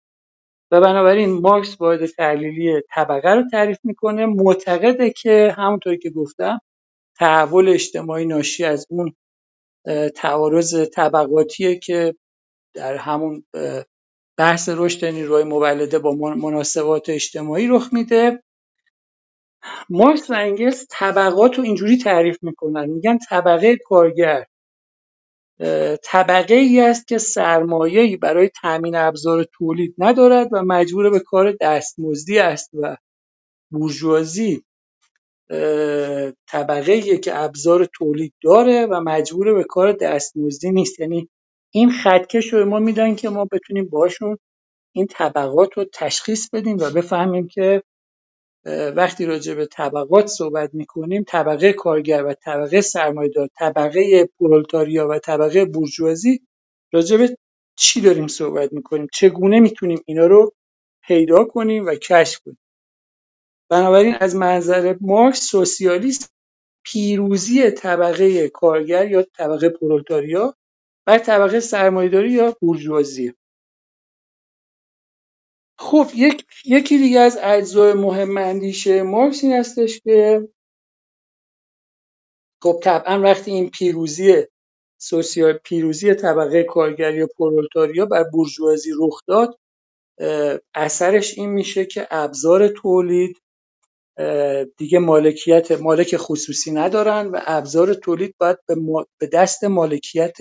[0.72, 4.26] و بنابراین مارکس واحد تحلیلی طبقه رو تعریف می‌کنه.
[4.26, 6.60] معتقده که همونطوری که گفتم
[7.20, 9.16] تحول اجتماعی ناشی از اون
[10.16, 12.16] تعارض طبقاتیه که
[12.76, 13.46] در همون
[14.38, 18.44] بحث رشد نیروهای مولده با مناسبات اجتماعی رخ میده.
[19.90, 22.86] مارکس و انگلس طبقات رو اینجوری تعریف می‌کنن.
[22.86, 24.46] میگن طبقه کارگر.
[26.04, 32.40] طبقه ای است که سرمایه‌ای برای تامین ابزار تولید ندارد و مجبور به کار دستمزدی
[32.40, 32.98] است و
[33.72, 34.64] بورژوازی.
[36.48, 41.00] طبقه که ابزار تولید داره و مجبور به کار دستمزدی نیست.
[41.00, 41.30] یعنی
[41.76, 44.38] این خطکش رو ما میدن که ما بتونیم باشون
[44.96, 47.84] این طبقات رو تشخیص بدیم و بفهمیم که
[48.96, 55.66] وقتی راجع به طبقات صحبت می‌کنیم طبقه کارگر و طبقه سرمایه‌دار طبقه پرولتاریا و طبقه
[55.66, 56.42] بورژوازی
[56.94, 57.38] راجع به
[57.78, 60.54] چی داریم صحبت می‌کنیم؟ چگونه می‌تونیم اینا رو
[61.08, 62.60] پیدا کنیم و کشف کنیم؟
[63.70, 66.34] بنابراین از منظر مارکس سوسیالیست
[66.86, 70.56] پیروزی طبقه کارگر یا طبقه پرولتاریا
[71.08, 73.34] بر طبقه سرمایه‌داری یا بورژوازی.
[75.80, 80.48] خب یک یکی دیگه از اجزای مهم اندیشه مارکس این هستش که
[82.64, 84.44] خب طبعا وقتی این پیروزی
[85.02, 89.60] سوسیال پیروزی طبقه کارگری یا پرولتاریا بر بورژوازی رخ داد
[90.76, 93.38] اثرش این میشه که ابزار تولید
[94.78, 98.58] دیگه مالکیت مالک خصوصی ندارن و ابزار تولید باید
[99.20, 100.38] به دست مالکیت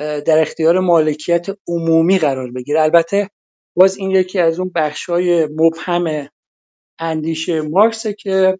[0.00, 2.80] در اختیار مالکیت عمومی قرار بگیره.
[2.80, 3.30] البته
[3.76, 6.28] باز این یکی از اون بخشای مبهم
[6.98, 8.58] اندیشه مارکسه که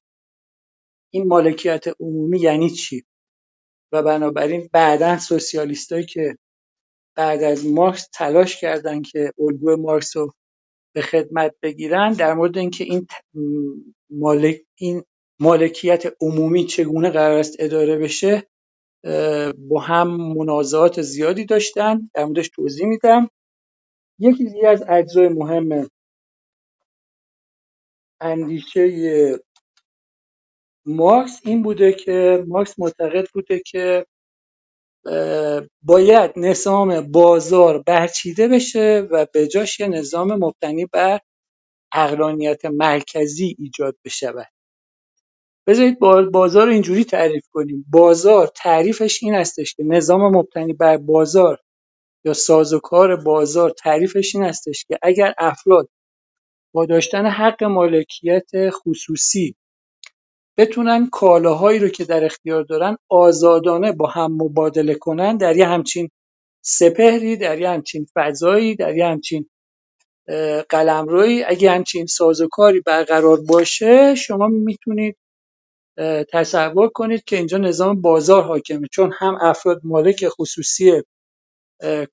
[1.13, 3.05] این مالکیت عمومی یعنی چی؟
[3.93, 6.37] و بنابراین بعدا سوسیالیستایی که
[7.17, 10.33] بعد از مارکس تلاش کردن که الگوی مارکس رو
[10.95, 13.07] به خدمت بگیرن در مورد اینکه این
[14.11, 15.05] مالک این
[15.41, 18.47] مالکیت عمومی چگونه قرار است اداره بشه
[19.59, 22.11] با هم منازعات زیادی داشتن.
[22.15, 23.31] در موردش توضیح میدم.
[24.21, 25.89] یکی دیگه از اجزای مهم
[28.23, 28.91] اندیشه
[30.87, 34.07] مارکس این بوده که مارکس معتقد بوده که
[35.83, 41.21] باید نظام بازار برچیده بشه و به جاش یه نظام مبتنی بر
[41.95, 44.49] اقلانیت مرکزی ایجاد بشود.
[45.71, 46.01] بذارید
[46.33, 47.87] بازار رو اینجوری تعریف کنیم.
[47.91, 51.59] بازار تعریفش این هستش که نظام مبتنی بر بازار
[52.27, 55.91] یا سازوکار بازار تعریفش این هستش که اگر افراد
[56.75, 59.57] با داشتن حق مالکیت خصوصی
[60.59, 66.11] بتونن کالاهایی رو که در اختیار دارن آزادانه با هم مبادله کنن در یه همچین
[66.65, 69.51] سپهری در یه همچین فضایی در یه همچین
[70.71, 75.17] قلمروی اگه همچین سازوکاری برقرار باشه شما می‌تونید
[76.33, 81.03] تصور کنید که اینجا نظام بازار حاکمه چون هم افراد مالک خصوصی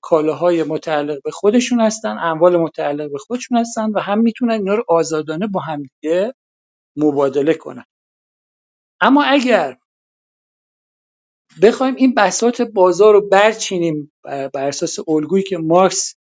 [0.00, 4.84] کالاهای متعلق به خودشون هستن اموال متعلق به خودشون هستن و هم می‌تونن اینا رو
[4.88, 6.34] آزادانه با همدیگه
[6.96, 7.84] مبادله کنن.
[9.00, 9.78] اما اگر
[11.62, 16.14] بخوایم این بساط بازار رو برچینیم بر اساس الگویی که مارکس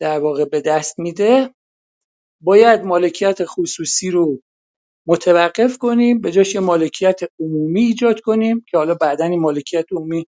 [0.00, 1.54] در واقع به دست میده
[2.40, 4.42] باید مالکیت خصوصی رو
[5.08, 10.26] متوقف کنیم به جاش یه مالکیت عمومی ایجاد کنیم که حالا بعدا این مالکیت عمومی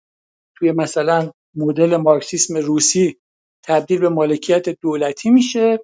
[0.57, 3.17] توی مثلا مدل مارکسیسم روسی
[3.65, 5.81] تبدیل به مالکیت دولتی میشه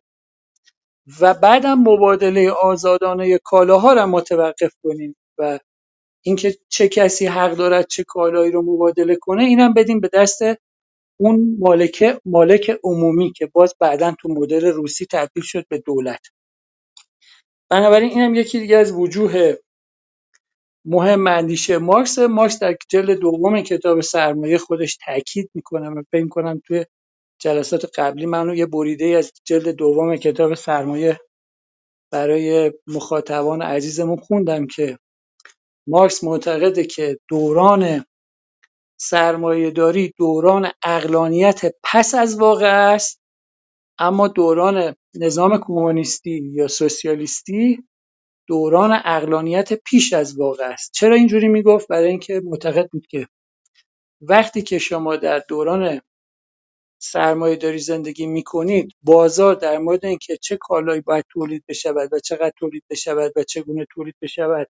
[1.21, 5.59] و بعدم مبادله آزادانه کالاها رو متوقف کنیم و
[6.25, 10.43] اینکه چه کسی حق دارد چه کالایی رو مبادله کنه اینم بدیم به دست
[11.21, 16.21] اون مالک مالک عمومی که باز بعدا تو مدل روسی تبدیل شد به دولت.
[17.75, 19.55] بنابراین اینم یکی دیگه از وجوه
[20.87, 22.19] مهم اندیشه مارکس.
[22.19, 26.87] مارکس در جلد دوم کتاب سرمایه خودش تاکید می‌کنه و فکر کنم توی
[27.41, 31.21] جلسات قبلی منو یه بریده از جلد دوم کتاب سرمایه
[32.13, 34.99] برای مخاطبان عزیزمون خوندم که
[35.89, 38.05] مارکس معتقده که دوران
[39.01, 43.21] سرمایه داری دوران اقلانیت پس از واقع است
[43.99, 47.85] اما دوران نظام کمونیستی یا سوسیالیستی
[48.49, 50.93] دوران اقلانیت پیش از واقع است.
[50.95, 53.29] چرا اینجوری می‌گفت؟ برای اینکه معتقد بود که
[54.21, 56.01] وقتی که شما در دوران
[57.03, 62.53] سرمایه داری زندگی می‌کنید بازار در مورد اینکه چه کالایی باید تولید بشود و چقدر
[62.59, 64.69] تولید بشود و چگونه تولید بشود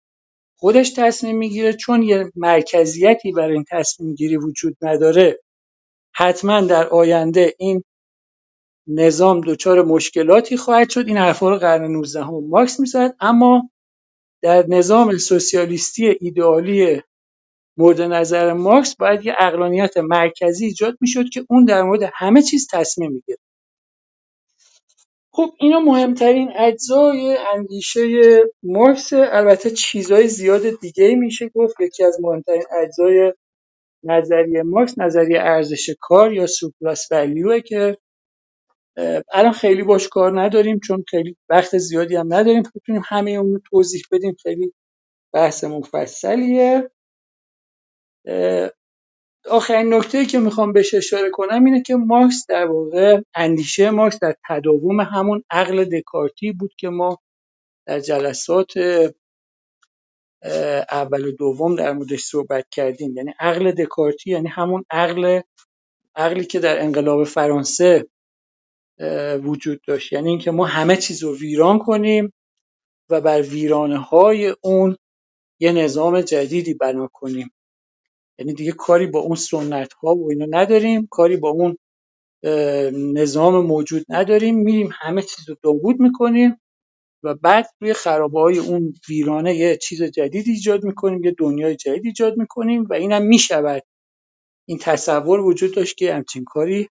[0.60, 1.74] خودش تصمیم می‌گیره.
[1.74, 5.40] چون یه مرکزیتی برای این تصمیم گیری وجود نداره
[6.16, 7.84] حتما در آینده این
[8.90, 11.08] نظام دچار مشکلاتی خواهد شد.
[11.08, 13.16] این حرفا رو قرن 19 هم مارکس می‌زد.
[13.20, 13.70] اما
[14.44, 17.02] در نظام سوسیالیستی ایدئالی
[17.78, 22.68] مورد نظر مارکس باید یه اقلانیت مرکزی ایجاد می‌شد که اون در مورد همه چیز
[22.72, 23.38] تصمیم می‌گیره
[25.34, 28.02] خب اینا مهمترین اجزای اندیشه
[28.64, 29.14] مارکس.
[29.14, 31.82] البته چیزهای زیاد دیگه میشه گفت.
[31.82, 33.34] یکی از مهمترین اجزای
[34.04, 37.98] نظریه مارکس نظریه ارزش کار یا سوپلاس ولیوه که
[39.34, 42.64] الان خیلی باش کار نداریم چون خیلی وقت زیادی هم نداریم.
[42.76, 44.36] بتونیم همه اون توضیح بدیم.
[44.44, 44.74] خیلی
[45.34, 46.92] بحث مفصلیه
[49.50, 54.36] آخرین نکته که می‌خوام بهش اشاره کنم اینه که مارکس در واقع اندیشه مارکس در
[54.50, 57.20] تداوم همون عقل دکارتی بود که ما
[57.88, 58.74] در جلسات
[60.92, 63.18] اول و دوم در موردش صحبت کردیم.
[63.18, 65.42] یعنی عقل دکارتی یعنی همون عقل
[66.16, 68.06] عقلی که در انقلاب فرانسه
[69.44, 70.14] وجود داشت.
[70.14, 72.34] یعنی اینکه ما همه چیز رو ویران کنیم
[73.10, 74.98] و بر ویرانه های اون
[75.60, 77.52] یه نظام جدیدی بنا کنیم.
[78.40, 81.78] یعنی دیگه کاری با اون سنت ها و اینا نداریم کاری با اون
[83.14, 84.56] نظام موجود نداریم.
[84.56, 86.62] میریم همه چیز رو دنبود می‌کنیم
[87.24, 92.06] و بعد روی خرابه های اون ویرانه یه چیز جدید ایجاد می‌کنیم یه دنیای جدید
[92.06, 93.84] ایجاد می‌کنیم و اینم می‌شود.
[94.68, 96.90] این تصور وجود داشت که همچین کاری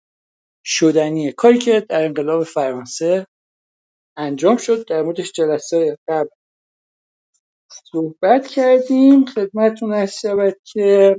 [0.68, 1.34] شدنیه.
[1.34, 3.28] کاری که در انقلاب فرانسه
[4.18, 6.30] انجام شد در موردش جلسه قبل
[7.92, 9.26] صحبت کردیم.
[9.26, 11.18] خدمتتون هست شود که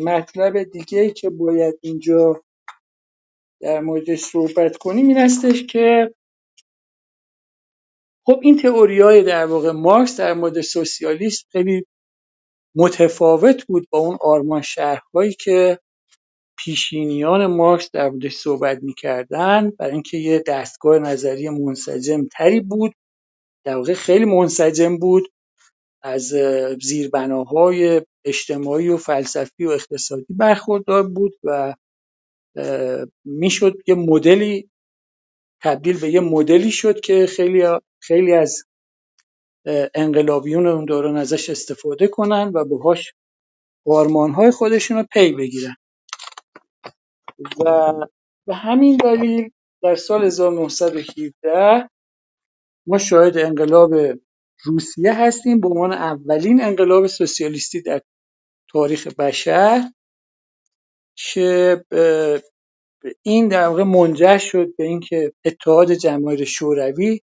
[0.00, 2.42] مطلب دیگه ای که باید اینجا
[3.62, 6.14] در موردش صحبت کنیم این هستش که
[8.26, 11.86] خب این تئوری های در واقع مارکس در مورد سوسیالیسم خیلی
[12.76, 15.78] متفاوت بود با اون آرمان شهرهایی که
[16.64, 22.92] پیشینیان مارکس در موردش صحبت می‌کردن برای اینکه یه دستگاه نظری منسجم تری بود.
[23.64, 25.32] در واقع خیلی منسجم بود
[26.02, 26.34] از
[26.82, 31.74] زیربناهای اجتماعی و فلسفی و اقتصادی برخوردار بود و
[33.24, 34.70] می‌شد یه مدلی
[35.62, 37.64] تبدیل به یه مدلی شد که خیلی
[38.02, 38.64] خیلی از
[39.94, 43.14] انقلابیون اون دوران ازش استفاده کنن و باهاش
[44.36, 45.76] های خودشون رو پی بگیرن.
[47.66, 47.92] و
[48.46, 49.50] به همین دلیل
[49.82, 51.90] در سال 1917
[52.86, 53.94] ما شاهد انقلاب
[54.64, 58.00] روسیه هستیم به عنوان اولین انقلاب سوسیالیستی در
[58.72, 59.90] تاریخ بشر
[61.16, 61.84] که
[63.22, 67.20] این در واقع منجر شد به اینکه اتحاد جماهیر شوروی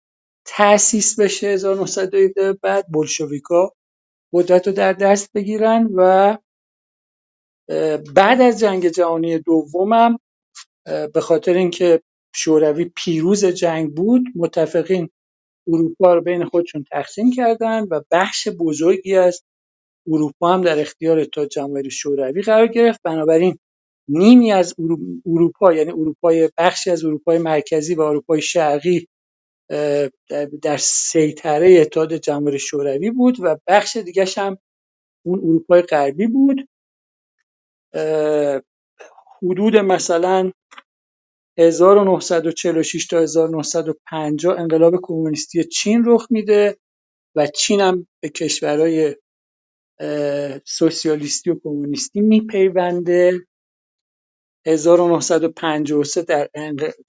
[0.47, 3.73] تأسیس بشه 1917 بعد بلشویکا
[4.33, 6.37] قدرت رو در دست بگیرن و
[8.17, 10.19] بعد از جنگ جهانی دومم
[11.14, 12.03] به خاطر اینکه
[12.37, 15.11] شوروی پیروز جنگ بود متفقین
[15.69, 19.43] اروپا رو بین خودشون تقسیم کردن و بخش بزرگی از
[20.09, 23.01] اروپا هم در اختیار اتحاد جماهیر شوروی قرار گرفت.
[23.05, 23.59] بنابراین
[24.09, 24.75] نیمی از
[25.27, 29.09] اروپا یعنی اروپای بخشی از اروپای مرکزی و اروپای شرقی
[30.62, 34.59] در سیطره اتحاد جماهیر شوروی بود و بخش دیگه هم
[35.27, 36.69] اون اروپای غربی بود.
[39.42, 40.53] حدود مثلا
[41.59, 46.76] 1946 تا 1950 انقلاب کمونیستی چین رخ میده
[47.36, 49.16] و چین هم به کشورهای
[50.66, 53.47] سوسیالیستی و کمونیستی میپیونده.
[54.66, 56.49] 1953 در,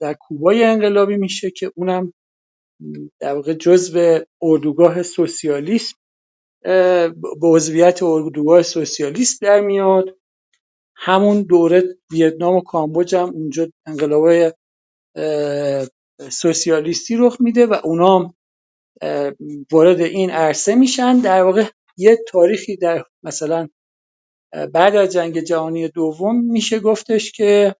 [0.00, 2.12] در کوبای انقلابی میشه که اونم
[3.20, 5.96] در واقع جزو اردوگاه سوسیالیسم
[7.40, 10.18] به عضویت اردوگاه سوسیالیست در میاد.
[11.00, 11.82] همون دوره
[12.12, 14.54] ویتنام و کامبوج هم اونجا انقلاب
[16.30, 18.34] سوسیالیستی رخ میده و اونام
[19.72, 21.18] وارد این عرصه میشن.
[21.18, 21.64] در واقع
[21.96, 23.68] یه تاریخی در مثلا
[24.74, 27.74] بعد از جنگ جهانی دوم میشه گفتش که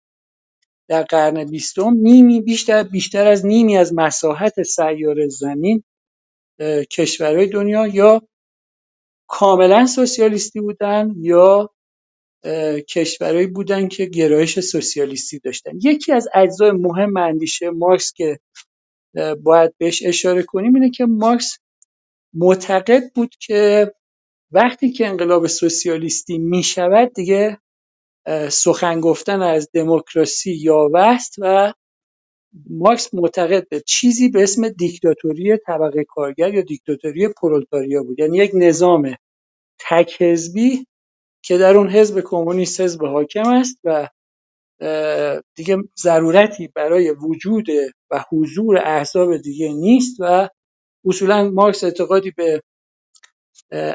[0.89, 5.85] در قرن بیستم نیمی بیشتر بیشتر از نیمی از مساحت سیاره زمین
[6.93, 8.23] کشورهای دنیا یا
[9.29, 11.71] کاملا سوسیالیستی بودن یا
[12.89, 15.73] کشورهایی بودن که گرایش سوسیالیستی داشتن.
[15.83, 18.39] یکی از اجزای مهم اندیشه مارکس که
[19.43, 21.59] باید بهش اشاره کنیم اینه که مارکس
[22.35, 23.93] معتقد بود که
[24.53, 27.59] وقتی که انقلاب سوسیالیستی می شود دیگه
[28.51, 31.73] سخن گفتن از دموکراسی یا وست و
[32.71, 38.21] مارکس معتقد به چیزی به اسم دیکتاتوری طبقه کارگر یا دیکتاتوری پرولتاریا بود.
[38.21, 39.15] یعنی یک نظام
[39.91, 40.87] تک حزبی
[41.45, 44.09] که در اون حزب کمونیست حزب حاکم است و
[45.55, 47.67] دیگه ضرورتی برای وجود
[48.11, 50.49] و حضور احزاب دیگه نیست و
[51.05, 52.63] اصولا مارکس اعتقادی به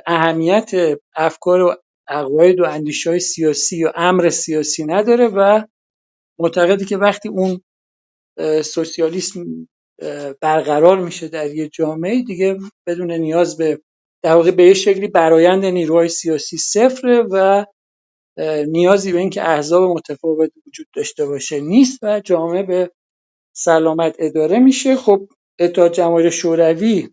[0.07, 0.71] اهمیت
[1.15, 1.75] افکار و
[2.07, 5.63] عقاید و اندیشه های سیاسی یا امر سیاسی نداره و
[6.39, 7.61] معتقدی که وقتی اون
[8.63, 9.69] سوسیالیسم
[10.41, 13.81] برقرار میشه در یه جامعه دیگه بدون نیاز به
[14.23, 17.65] در واقع به یه شکلی برایند نیروهای سیاسی صفره و
[18.67, 22.91] نیازی به اینکه احزاب متفاوت وجود داشته باشه نیست و جامعه به
[23.55, 24.95] سلامت اداره میشه.
[24.95, 25.27] خب
[25.59, 27.09] اتحاد جماهیر شوروی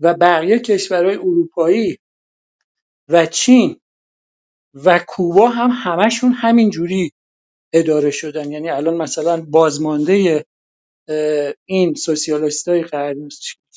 [0.00, 1.98] و بقیه کشورهای اروپایی
[3.08, 3.80] و چین
[4.74, 7.12] و کوبا هم همشون همین جوری
[7.72, 8.52] اداره شدن.
[8.52, 10.44] یعنی الان مثلا بازمانده
[11.64, 12.84] این سوسیالیست های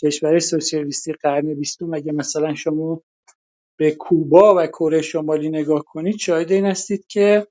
[0.01, 3.01] کشور سوسیالیستی قرن بیستم اگه مثلا شما
[3.79, 7.47] به کوبا و کره شمالی نگاه کنید شاهد این هستید که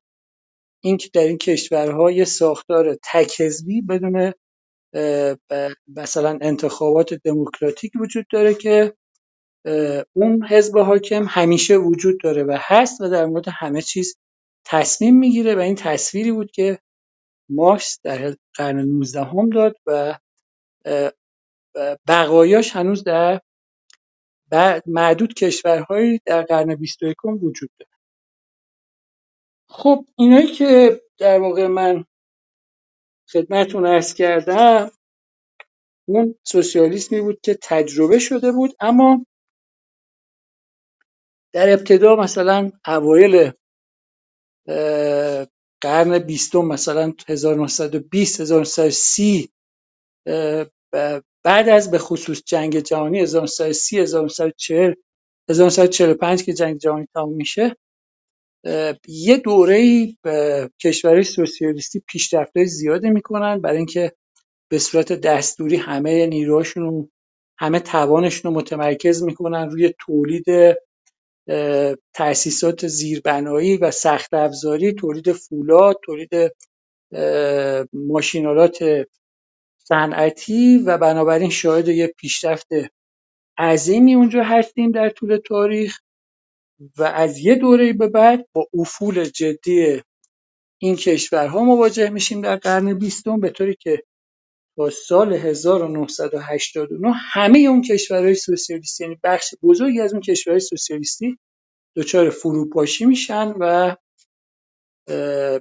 [0.85, 3.43] این که در این کشورها یه ساختار تک
[3.89, 4.33] بدون
[5.97, 8.95] مثلا انتخابات دموکراتیک وجود داره که
[10.13, 14.17] اون حزب حاکم همیشه وجود داره و هست و در مورد همه چیز
[14.67, 16.79] تصمیم می‌گیره و این تصویری بود که
[17.51, 20.19] مارکس در قرن 19 هم داد و
[22.09, 23.41] بقایاش هنوز در
[24.87, 27.91] معدود کشورهایی در قرن 21 وجود داره.
[29.69, 32.05] خب اینایی که در واقع من
[33.33, 34.91] خدمتون ارز کردم
[36.09, 39.27] اون سوسیالیسمی بود که تجربه شده بود اما
[41.53, 43.53] در ابتدا مثلا اوایل
[45.81, 49.53] قرن بیستم مثلا 1920 1930
[51.45, 54.95] بعد از به خصوص جنگ جهانی 1930 1940
[55.51, 57.77] 1945 که جنگ جهانی تموم میشه
[59.09, 60.17] یه دوره ای
[60.83, 64.13] کشورهای سوسیالیستی پیشرفت زیاده می‌کنن برای اینکه
[64.71, 67.11] به صورت دستوری همه نیروهاشون
[67.59, 70.47] همه توانشون رو متمرکز می‌کنن روی تولید
[72.15, 76.31] تأسیسات زیربنایی و سخت افزاری تولید فولاد تولید
[77.93, 79.07] ماشینالات
[79.89, 82.69] صنعتی و بنابراین شاهد یه پیشرفت
[83.59, 85.99] عظیمی اونجا هستیم در طول تاریخ
[86.99, 90.03] و از یه دوره به بعد با افول جدی
[90.83, 94.03] این کشورها مواجه میشیم در قرن بیستم به طوری که
[94.77, 101.39] تا سال 1989 همه اون کشورهای سوسیالیستی یعنی بخش بزرگی از اون کشورهای سوسیالیستی
[101.97, 103.97] دچار فروپاشی میشن و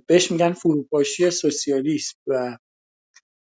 [0.08, 2.58] بهش میگن فروپاشی سوسیالیسم و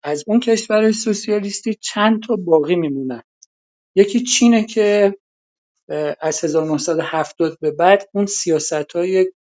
[0.05, 3.23] از اون کشورهای سوسیالیستی چند تا باقی میمونن.
[3.97, 5.17] یکی چینه که
[6.21, 9.33] از 1970 به بعد اون سیاست های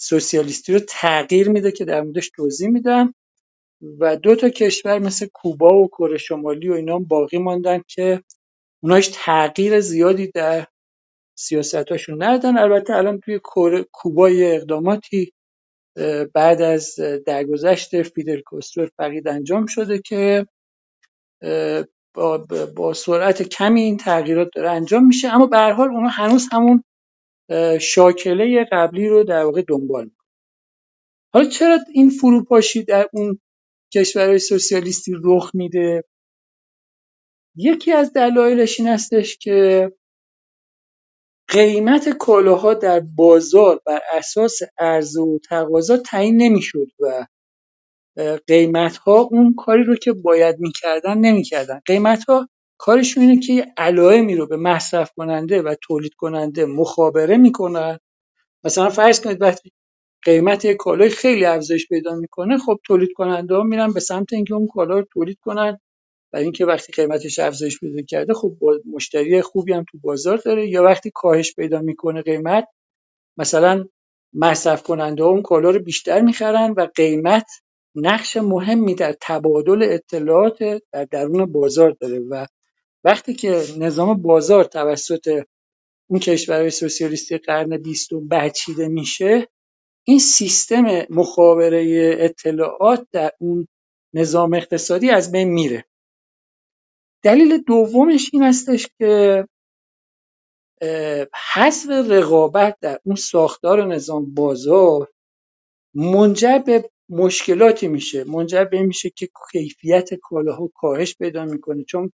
[0.00, 3.14] سوسیالیستی رو تغییر میده که در موردش توضیح میدم.
[3.98, 8.22] و دو تا کشور مثل کوبا و کره شمالی و اینا باقی ماندن که
[8.82, 10.66] اوناش تغییر زیادی در
[11.38, 12.58] سیاستاشون ندادن.
[12.58, 13.40] البته الان توی
[13.92, 15.32] کوبا یه اقداماتی
[16.34, 20.46] بعد از درگذشت فیدل کاسترو فقید انجام شده که
[22.14, 25.28] با, با سرعت کمی این تغییرات داره انجام میشه.
[25.28, 26.84] اما به هر حال اونها هنوز همون
[27.80, 30.28] شاکله قبلی رو در واقع دنبال می‌کنه
[31.34, 33.40] حالا چرا این فروپاشی در اون
[33.94, 36.04] کشورهای سوسیالیستی رخ میده؟
[37.56, 39.92] یکی از دلایلش این هستش که
[41.48, 47.26] قیمت کالاها در بازار بر اساس عرضه و تقاضا تعیین نمی‌شد و
[48.48, 51.80] قیمت ها اون کاری رو که باید می‌کردن نمی‌کردن.
[51.86, 57.98] قیمت ها کارشون اینه که علائمی رو به مصرف کننده و تولید کننده مخابره می‌کنن.
[58.64, 59.72] مثلا فرض کنید وقتی
[60.24, 64.54] قیمت یک کالای خیلی افزایش پیدا می‌کنه خب تولید کننده ها میرن به سمت اینکه
[64.54, 65.78] اون کالا رو تولید کنن.
[66.32, 68.56] برای اینکه وقتی قیمتش افزایش پیدا کرده خب
[68.92, 70.68] مشتری خوبی هم تو بازار داره.
[70.68, 72.68] یا وقتی کاهش پیدا می‌کنه قیمت
[73.36, 73.84] مثلا
[74.34, 77.46] مصرف کننده اون کالا رو بیشتر می‌خرن و قیمت
[77.94, 80.58] نقش مهمی در تبادل اطلاعات
[80.92, 82.18] در درون بازار داره.
[82.18, 82.46] و
[83.04, 85.44] وقتی که نظام بازار توسط
[86.10, 89.48] اون کشورهای سوسیالیستی قرن بیستم بچیده میشه
[90.04, 93.68] این سیستم مخابره اطلاعات در اون
[94.14, 95.84] نظام اقتصادی از بین میره.
[97.22, 99.46] دلیل دومش این هستش که
[101.54, 105.08] حذف رقابت در اون ساختار نظام بازار
[105.94, 108.24] منجر به مشکلاتی میشه.
[108.24, 111.84] منجر به میشه که کیفیت کالاها کاهش پیدا می‌کنه.
[111.84, 112.12] چون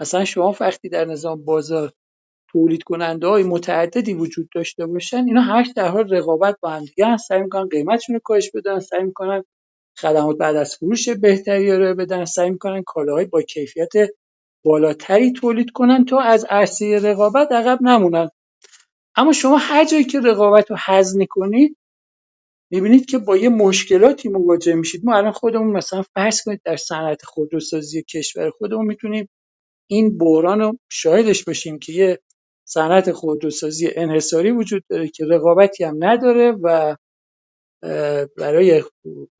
[0.00, 1.92] مثلا شما وقتی در نظام بازار
[2.48, 7.16] تولید کننده های متعددی وجود داشته باشن اینا همش در حال رقابت با هم دیگه
[7.16, 9.44] سعی می‌کنن قیمتشون رو کاهش بدن سعی می‌کنن
[9.98, 13.92] خدمات بعد از فروش بهتری رو بدن سعی می‌کنن کالاهای با کیفیت
[14.64, 18.28] بالاتری تولید کنن تا از عرصه رقابت عقب نمونن.
[19.16, 21.76] اما شما هر جایی که رقابت رو حذف می‌کنید
[22.70, 25.04] می‌بینید که با یه مشکلاتی مواجه میشید.
[25.04, 29.28] ما الان خودمون مثلا فرض کنید در صنعت خودروسازی کشور خودمون می‌تونیم
[29.90, 32.18] این بحران رو شاهدش باشیم که یه
[32.68, 36.96] صنعت خودروسازی انحصاری وجود داره که رقابتی هم نداره و
[38.38, 38.82] برای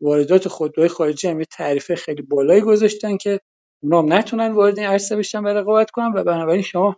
[0.01, 3.41] واردات خودروهای خارجی هم یه تعریف خیلی بالایی گذاشتن که
[3.85, 6.97] اونا هم نتونن وارد این عرصه بشن و رقابت کنن و بنابراین شما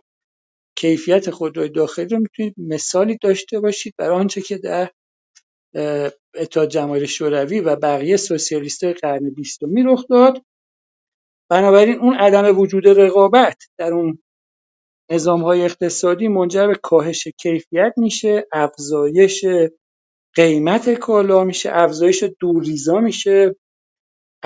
[0.77, 4.91] کیفیت خودروی داخلی رو می‌تونید مثالی داشته باشید برای آنچه که در
[6.35, 10.43] اتحاد جماهیر شوروی و بقیه سوسیالیست قرن بیستمی رخ داد.
[11.51, 14.19] بنابراین اون عدم وجود رقابت در اون
[15.11, 19.45] نظام های اقتصادی منجر به کاهش کیفیت میشه افزایش
[20.35, 23.55] قیمت کالا میشه افزایش دوریزا میشه.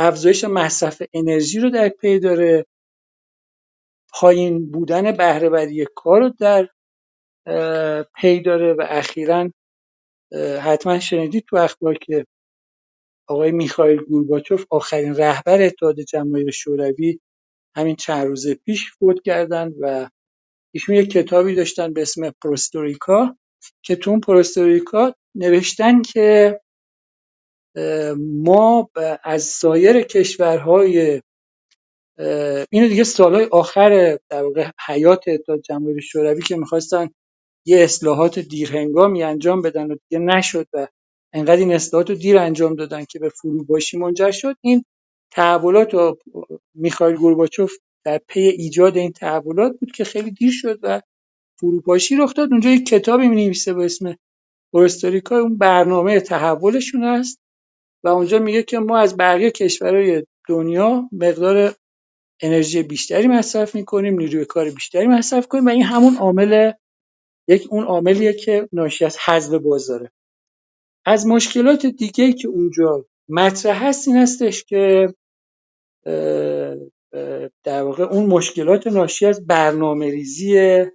[0.02, 2.66] افزایش مصرف انرژی رو در پی داره.
[4.14, 6.70] پایین بودن بهرهوری کار رو در
[8.16, 9.52] پی داره و اخیرا
[10.62, 12.26] حتما شنیدید تو اخبار که
[13.30, 17.20] آقای میخائیل گورباچوف آخرین رهبر اتحاد جماهیر شوروی
[17.78, 20.10] همین چند روز پیش فوت کردن و
[20.76, 23.38] ایشون یک کتابی داشتن به اسم پروستوریکا
[23.86, 26.60] که تو اون پروستوریکا نوشتن که
[28.44, 28.90] ما
[29.24, 31.22] از سایر کشورهای
[32.72, 37.10] اینو دیگه سالهای آخر در واقع حیات اتحاد جماهیر شوروی که می‌خواستن
[37.66, 40.88] یه اصلاحات دیرهنگامی انجام بدن و دیگه نشد و
[41.34, 44.86] انقدر این اصلاحات رو دیر انجام دادن که به فروپاشی منجر شد این
[45.32, 46.18] تحولات و
[46.76, 47.74] میخائیل گورباچوف
[48.06, 51.02] در پی ایجاد این تحولات بود که خیلی دیر شد و
[51.60, 52.52] فروپاشی رخ داد.
[52.52, 54.16] اونجا یک کتابی می نویسه به اسم
[54.74, 57.40] پرستوریکا اون برنامه تحولشون است.
[58.04, 61.76] و اونجا میگه که ما از بقیه کشورهای دنیا مقدار
[62.42, 66.72] انرژی بیشتری مصرف می‌کنیم نیروی کار بیشتری مصرف کنیم و این همون عامل
[67.48, 70.12] یک اون عاملیه که ناشی از حذف بازاره
[71.06, 75.14] از مشکلات دیگه که اونجا مطرح هست این هستش که
[77.64, 80.86] در واقع اون مشکلات ناشی از برنامه ریزی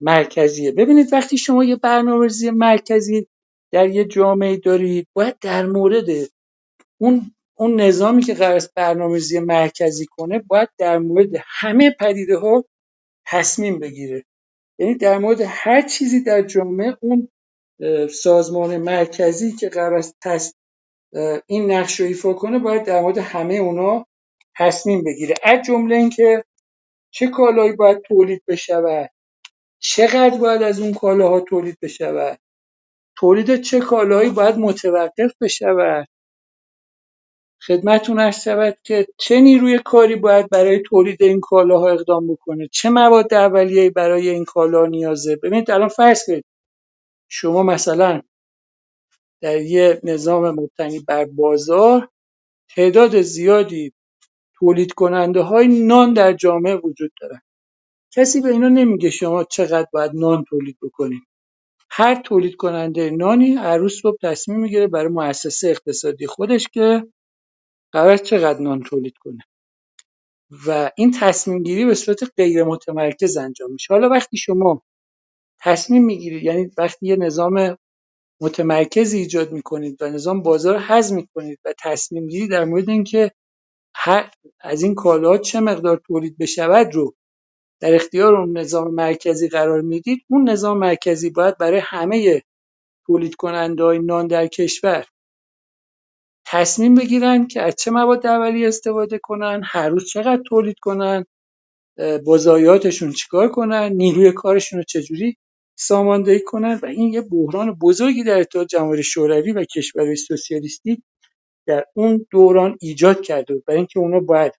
[0.00, 0.72] مرکزیه.
[0.72, 3.26] ببینید وقتی شما یه برنامه ریزی مرکزی
[3.72, 6.04] در یه جامعه دارید باید در مورد
[7.02, 12.64] اون اون نظامی که قرار است برنامه‌ریزی مرکزی کنه باید در مورد همه پدیده ها
[13.26, 14.24] تصمیم بگیره.
[14.78, 17.28] یعنی در مورد هر چیزی در جامعه اون
[18.08, 20.56] سازمان مرکزی که قرار است
[21.46, 24.06] این نقش رو ایفا کنه باید در مورد همه اونا
[24.56, 25.34] تصمیم بگیره.
[25.44, 26.44] از جمله اینکه
[27.10, 29.10] چه کالایی باید تولید بشود؟
[29.78, 32.38] چقدر باید از اون کالاها تولید بشود؟
[33.16, 36.08] تولید چه کالایی باید متوقف بشود؟
[37.66, 42.90] خدمتتون عرض شود که چه نیروی کاری باید برای تولید این کالاها اقدام بکنه؟ چه
[42.90, 46.44] مواد اولیه‌ای برای این کالا نیازه؟ ببینید الان فرض کنید
[47.28, 48.22] شما مثلا
[49.40, 52.08] در یه نظام مبتنی بر بازار
[52.74, 53.92] تعداد زیادی
[54.58, 57.40] تولید کننده های نان در جامعه وجود دارن.
[58.14, 61.22] کسی به اینا نمیگه شما چقدر باید نان تولید بکنید.
[61.90, 67.06] هر تولید کننده نانی روز صبح تصمیم می‌گیره برای مؤسسه اقتصادی خودش که
[67.92, 69.38] قرار چقدر نان تولید کنه.
[70.66, 73.94] و این تصمیم گیری به صورت غیر متمرکز انجام میشه.
[73.94, 74.82] حالا وقتی شما
[75.60, 77.78] تصمیم می‌گیرید یعنی وقتی یه نظام
[78.40, 83.32] متمرکزی ایجاد می‌کنید و نظام بازار حذف می‌کنید و تصمیم گیری در مورد اینکه
[84.60, 87.14] از این کالاها چه مقدار تولید بشود رو
[87.80, 92.42] در اختیار اون نظام مرکزی قرار می‌دید اون نظام مرکزی باید برای همه
[93.06, 95.06] تولید کننده های نان در کشور
[96.46, 101.24] تصمیم بگیرن که از چه مواد اولیه استفاده کنن هر روز چقدر تولید کنن
[102.26, 105.36] با ضایعاتشون چیکار کنن نیروی کارشون رو چجوری
[105.78, 111.02] ساماندهی کنن و این یه بحران بزرگی در اتحاد جماهیر شوروی و کشورهای سوسیالیستی
[111.68, 114.52] در اون دوران ایجاد کرده بود برای اینکه اونا باید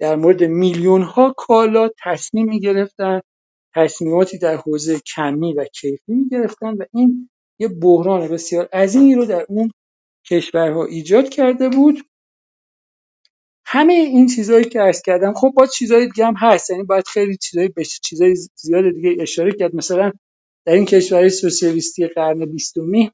[0.00, 3.20] در مورد میلیون ها کالا تصمیم می‌گرفتن
[3.74, 7.30] تصمیماتی در حوزه کمی و کیفی می‌گرفتن و این
[7.60, 9.70] یه بحران بسیار عظیمی رو در اون
[10.30, 11.98] کشورها ایجاد کرده بود.
[13.66, 16.70] همه این چیزهایی که عرض کردم خب با چیزهای دیگه هم هست.
[16.70, 19.74] یعنی باید خیلی چیزایی به چیزای زیاد دیگه اشاره کرد.
[19.74, 20.12] مثلا
[20.66, 23.10] در این کشورهای سوسیالیستی قرن بیستمی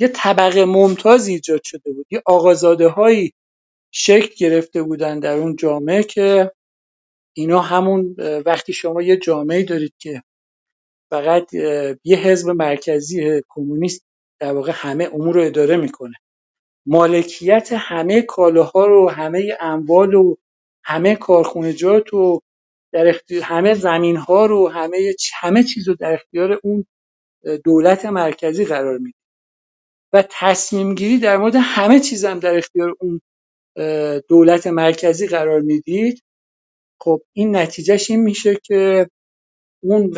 [0.00, 2.06] یه طبقه ممتاز ایجاد شده بود.
[2.10, 3.32] یه آقازاده هایی
[3.92, 6.52] شکل گرفته بودن در اون جامعه که
[7.36, 8.16] اینا همون
[8.46, 10.22] وقتی شما یه جامعه دارید که
[11.10, 11.54] فقط
[12.04, 14.07] یه حزب مرکزی کمونیست
[14.40, 16.14] در واقع همه امور رو اداره می‌کنه.
[16.86, 20.34] مالکیت همه کالاها رو همه اموال و
[20.84, 22.40] همه کارخونجات و
[22.92, 26.84] در اختیار همه زمین ها رو همه همه چیز رو در اختیار اون
[27.64, 29.18] دولت مرکزی قرار میده.
[30.12, 33.20] و تصمیم گیری در مورد همه چیز هم در اختیار اون
[34.28, 36.22] دولت مرکزی قرار می‌دید.
[37.00, 39.10] خب این نتیجهش این میشه که
[39.82, 40.14] اون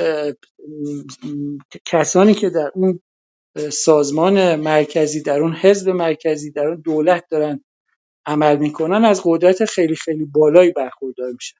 [1.84, 3.00] کسانی که در اون
[3.59, 7.64] سازمان مرکزی در اون حزب مرکزی در اون دولت دارن
[8.26, 11.57] عمل می‌کنن از قدرت خیلی خیلی بالایی برخوردار میشن.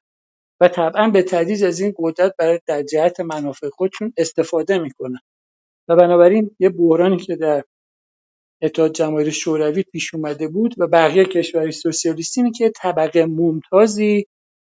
[0.61, 5.19] و طبعا به تدریج از این قدرت برای در جهت منافع خودشون استفاده می‌کنن.
[5.89, 7.63] و بنابراین یه بحرانی که در
[8.61, 14.27] اتحاد جماهیر شوروی پیش اومده بود و بقیه کشورهای سوسیالیستی که طبقه ممتازی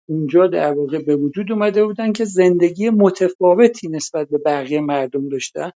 [0.08, 5.70] اونجا در واقع به وجود اومده بودن که زندگی متفاوتی نسبت به بقیه مردم داشتن.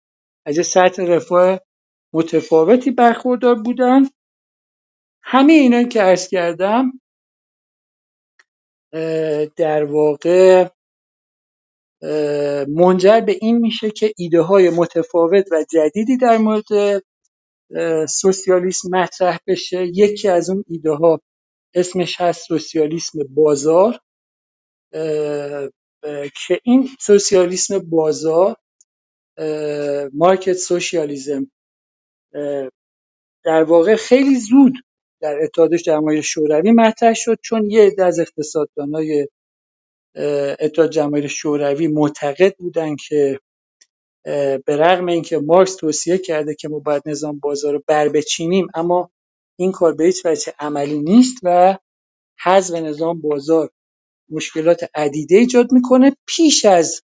[0.47, 1.61] از سطح رفاه
[2.13, 4.03] متفاوتی برخوردار بودن.
[5.23, 7.01] همه اینا که عرض کردم
[9.57, 10.69] در واقع
[12.69, 17.03] منجر به این میشه که ایده های متفاوت و جدیدی در مورد
[18.09, 19.87] سوسیالیسم مطرح بشه.
[19.87, 21.21] یکی از اون ایده ها
[21.75, 24.01] اسمش هست سوسیالیسم بازار.
[26.47, 28.57] که این سوسیالیسم بازار
[30.15, 31.51] مارکت سوشیالیزم
[33.45, 34.73] در واقع خیلی زود
[35.23, 39.29] در اتحاد جماهیر شوروی مطرح شد چون یه عده از اقتصاددانای
[40.61, 43.41] اتحاد جماهیر شوروی معتقد بودن که
[44.67, 49.11] به رغم اینکه مارکس توصیه کرده که ما باید نظام بازار رو بر بچینیم اما
[49.59, 51.79] این کار به هیچ وجه عملی نیست و
[52.45, 53.71] حذف نظام بازار
[54.31, 57.03] مشکلات عدیده ایجاد می‌کنه پیش از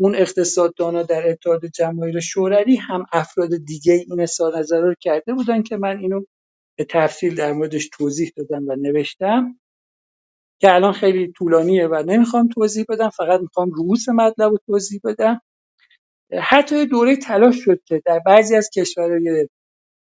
[0.00, 5.62] اون اقتصاددانا در اتحاد جماهیر شوروی هم افراد دیگه این اظهار نظر رو کرده بودن
[5.62, 6.24] که من اینو
[6.78, 9.60] به تفصیل در موردش توضیح دادم و نوشتم
[10.60, 15.40] که الان خیلی طولانیه و نمی‌خوام توضیح بدم فقط می‌خوام رؤوس مطلب رو توضیح بدم.
[16.42, 19.48] حتی دوره تلاش شد که در بعضی از کشورهای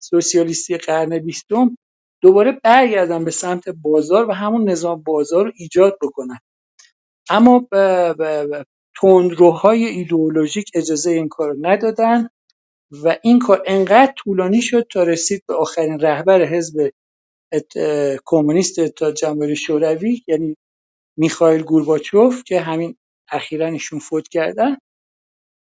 [0.03, 1.79] سوسیالیستی قرن بیستم
[2.23, 6.39] دوباره برگردن به سمت بازار و همون نظام بازار رو ایجاد بکنن.
[7.31, 7.69] اما
[9.01, 12.29] تندروهای ایدئولوژیک اجازه این کار ندادن
[13.05, 16.91] و این کار انقدر طولانی شد تا رسید به آخرین رهبر حزب
[18.27, 20.57] کمونیست اتحاد جماهیر شوروی یعنی
[21.19, 22.97] میخائیل گورباچوف که همین
[23.33, 24.77] اخیرا ایشون فوت کردن.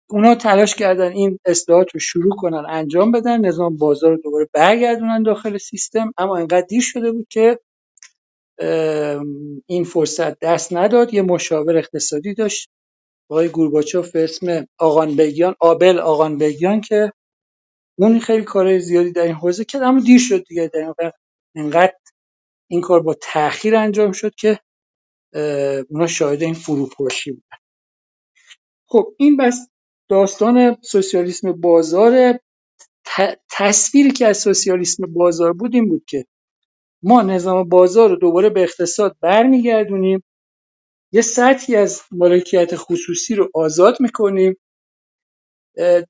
[0.10, 3.46] اونا تلاش کردن این اصلاحات رو شروع کنن انجام بدن.
[3.46, 6.14] نظام بازار رو دوباره برگردونن داخل سیستم.
[6.18, 7.60] اما انقدر دیر شده بود که
[9.68, 11.14] این فرصت دست نداد.
[11.14, 12.70] یه مشاور اقتصادی داشت.
[13.32, 17.14] آقای گورباچوف به اسم آقان بگیان آبل آقان بگیان که
[18.00, 20.72] اون خیلی کار زیادی در این حوزه کرد اما دیر شد دیگه.
[20.74, 21.12] در واقع
[21.56, 21.94] انقدر
[22.72, 24.60] این کار با تاخیر انجام شد که
[25.92, 27.44] اونا شاهد این فروپاشی بود
[28.90, 29.70] خب این بس
[30.10, 32.40] داستان سوسیالیسم بازار.
[33.52, 36.26] تصویری که از سوسیالیسم بازار بود این بود که
[37.04, 40.24] ما نظام بازار رو دوباره به اقتصاد برمیگردونیم.
[41.16, 44.58] یه سطحی از مالکیت خصوصی رو آزاد می‌کنیم.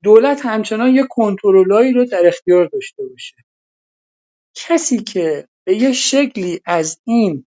[0.02, 3.36] دولت همچنان یه کنترلایی رو در اختیار داشته باشه.
[4.54, 7.46] کسی که به یه شکلی از این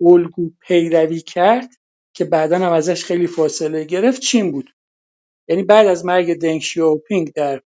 [0.00, 1.70] الگو پیروی کرد
[2.14, 4.70] که بعدا هم ازش خیلی فاصله گرفت چین بود.
[5.48, 7.62] یعنی بعد از مرگ دنگ شیاوپینگ در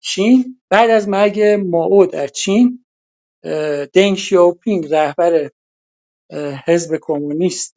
[0.00, 2.84] چین بعد از مرگ ماو در چین
[3.94, 5.50] دنگ شیاوپینگ رهبر
[6.66, 7.74] حزب کمونیست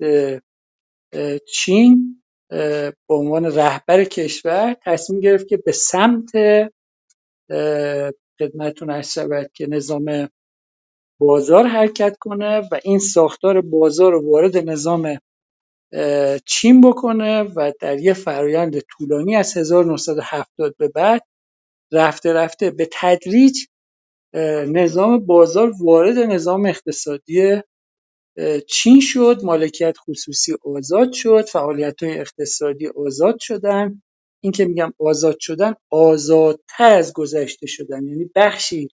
[1.54, 6.32] چین به عنوان رهبر کشور تصمیم گرفت که به سمت
[8.40, 10.30] خدمتتون عرض شود که نظام
[11.22, 15.18] بازار حرکت کنه و این ساختار بازار رو وارد نظام
[16.46, 21.24] چین بکنه و در یه فرایند طولانی از 1970 به بعد
[21.94, 23.58] رفته رفته به تدریج
[24.68, 27.62] نظام بازار وارد نظام اقتصادی
[28.68, 34.02] چین شد مالکیت خصوصی آزاد شد فعالیت های اقتصادی آزاد شدن.
[34.44, 38.08] این که میگم آزاد شدن آزادتر از گذشته شدن.
[38.08, 38.88] یعنی بخشی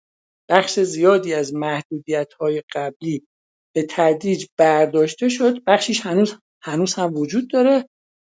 [0.49, 3.26] بخش زیادی از محدودیت های قبلی
[3.74, 5.64] به تدریج برداشته شد.
[5.66, 7.88] بخشیش هنوز هنوز هم وجود داره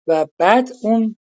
[0.07, 1.17] و بعد اون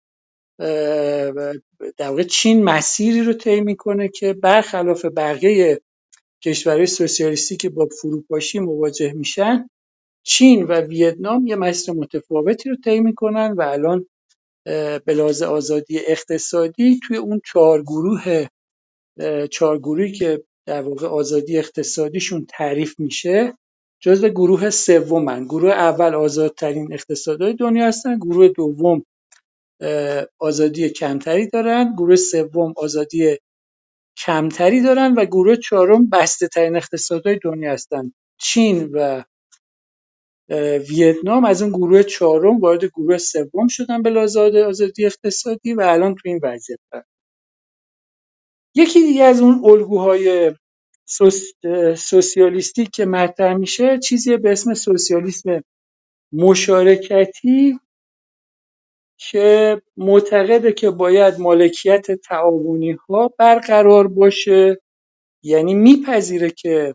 [1.97, 5.81] در چین مسیری رو طی می‌کنه که برخلاف بقیه
[6.45, 9.69] کشورهای سوسیالیستی که با فروپاشی مواجه میشن
[10.27, 14.07] چین و ویتنام یه مسیر متفاوتی رو طی می‌کنن و الان
[15.07, 18.47] به لحاظ آزادی اقتصادی توی اون چهار گروه
[19.51, 23.55] چهار گروهی که در واقع آزادی اقتصادیشون تعریف میشه
[24.01, 25.45] جزو گروه سومن.
[25.45, 29.05] گروه اول آزادترین اقتصادهای دنیا هستن گروه دوم
[30.39, 33.39] آزادی کمتری دارن گروه سوم آزادی
[34.27, 38.13] کمتری دارن و گروه چهارم بسته ترین اقتصادهای دنیا هستن.
[38.41, 39.25] چین و
[40.91, 46.15] ویتنام از اون گروه چهارم وارد گروه سوم شدن به لحاظ آزادی اقتصادی و الان
[46.15, 46.81] تو این وضعیت
[48.77, 50.53] یکی دیگه از اون الگوهای
[51.07, 51.43] سوس...
[51.97, 55.63] سوسیالیستی که مطرح میشه چیزی به اسم سوسیالیسم
[56.33, 57.81] مشارکتی
[59.21, 64.81] که معتقده که باید مالکیت تعاونی ها برقرار باشه.
[65.43, 66.95] یعنی میپذیره که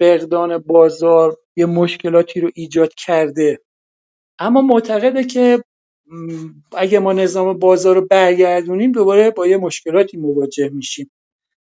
[0.00, 3.60] فقدان بازار یه مشکلاتی رو ایجاد کرده.
[4.38, 5.64] اما معتقده که
[6.76, 11.10] اگه ما نظام بازار رو برگردونیم دوباره با یه مشکلاتی مواجه میشیم.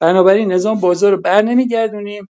[0.01, 2.27] بنابراین نظام بازار رو بر نمیگردونیم.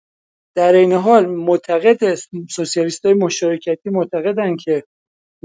[0.57, 2.15] در این حال معتقد
[2.51, 4.85] سوسیالیست های مشارکتی معتقدن که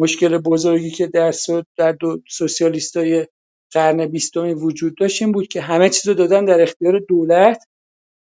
[0.01, 1.33] مشکل بزرگی که در,
[1.77, 3.27] در دو سوسیالیست های
[3.73, 7.63] قرن بیستمی وجود داشت این بود که همه چیز رو دادن در اختیار دولت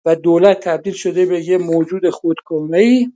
[0.07, 3.13] و دولت تبدیل شده به یه موجود خودکامه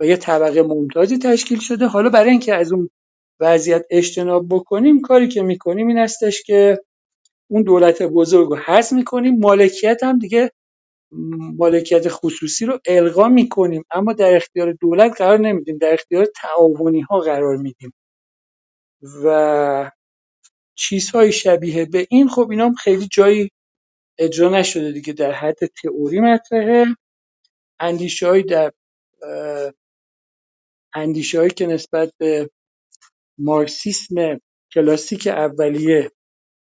[0.00, 1.86] و یه طبقه ممتازی تشکیل شده.
[1.86, 2.90] حالا برای اینکه از اون
[3.40, 6.80] وضعیت اجتناب بکنیم کاری که می‌کنیم این هستش که
[7.50, 9.38] اون دولت بزرگ رو حذف می‌کنیم.
[9.40, 10.50] مالکیت هم دیگه
[11.58, 13.84] مالکیت خصوصی رو الغا می‌کنیم.
[13.90, 15.78] اما در اختیار دولت قرار نمیدیم.
[15.78, 17.92] در اختیار تعاونی ها قرار میدیم.
[19.24, 19.90] و
[20.74, 23.50] چیزهای شبیه به این خب اینا خیلی جایی
[24.18, 25.12] اجرا نشده دیگه.
[25.12, 26.86] در حد تئوری مطرحه.
[27.80, 28.72] اندیشه در
[30.94, 32.50] اندیشه‌هایی که نسبت به
[33.38, 34.40] مارکسیسم
[34.72, 36.12] کلاسیک اولیه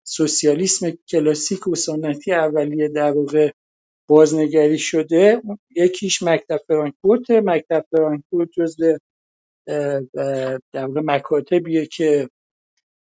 [0.05, 3.51] سوسیالیسم کلاسیک و سنتی اولیه در واقع
[4.09, 5.43] بازنگری شده
[5.77, 7.31] یکیش مکتب فرانکفورت.
[7.31, 8.99] مکتب فرانکفورت جزو
[10.73, 12.29] در واقع مکاتبیه که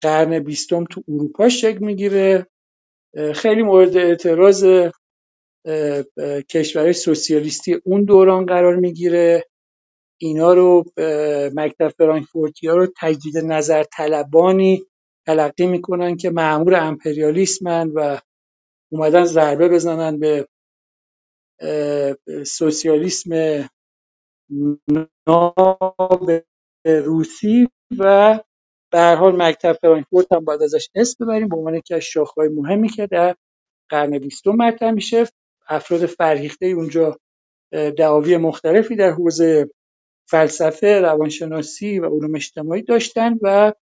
[0.02, 2.46] قرن بیستم تو اروپا شکل می‌گیره.
[3.34, 4.66] خیلی مورد اعتراض
[6.50, 9.44] کشورهای سوسیالیستی اون دوران قرار می‌گیره.
[10.20, 10.84] اینا رو
[11.54, 14.82] مکتب فرانکفورتی ها رو تجدید نظر طلبانی
[15.26, 18.18] تلقی می‌کنن که معمور امپریالیسمن و
[18.92, 20.48] اومدن ضربه بزنن به
[22.46, 23.30] سوسیالیسم
[25.28, 26.30] ناب
[26.86, 28.40] روسی و
[28.92, 32.88] به حال مکتب فرانکفورت هم باید ازش اسم ببریم به عنوان یکی از شاخه‌های مهمی
[32.88, 33.36] که در
[33.90, 35.26] قرن بیستم مطرح میشه.
[35.68, 37.18] افراد فرهیخته اونجا
[37.98, 39.70] دعاوی مختلفی در حوزه
[40.30, 43.72] فلسفه روانشناسی و علوم اجتماعی داشتن و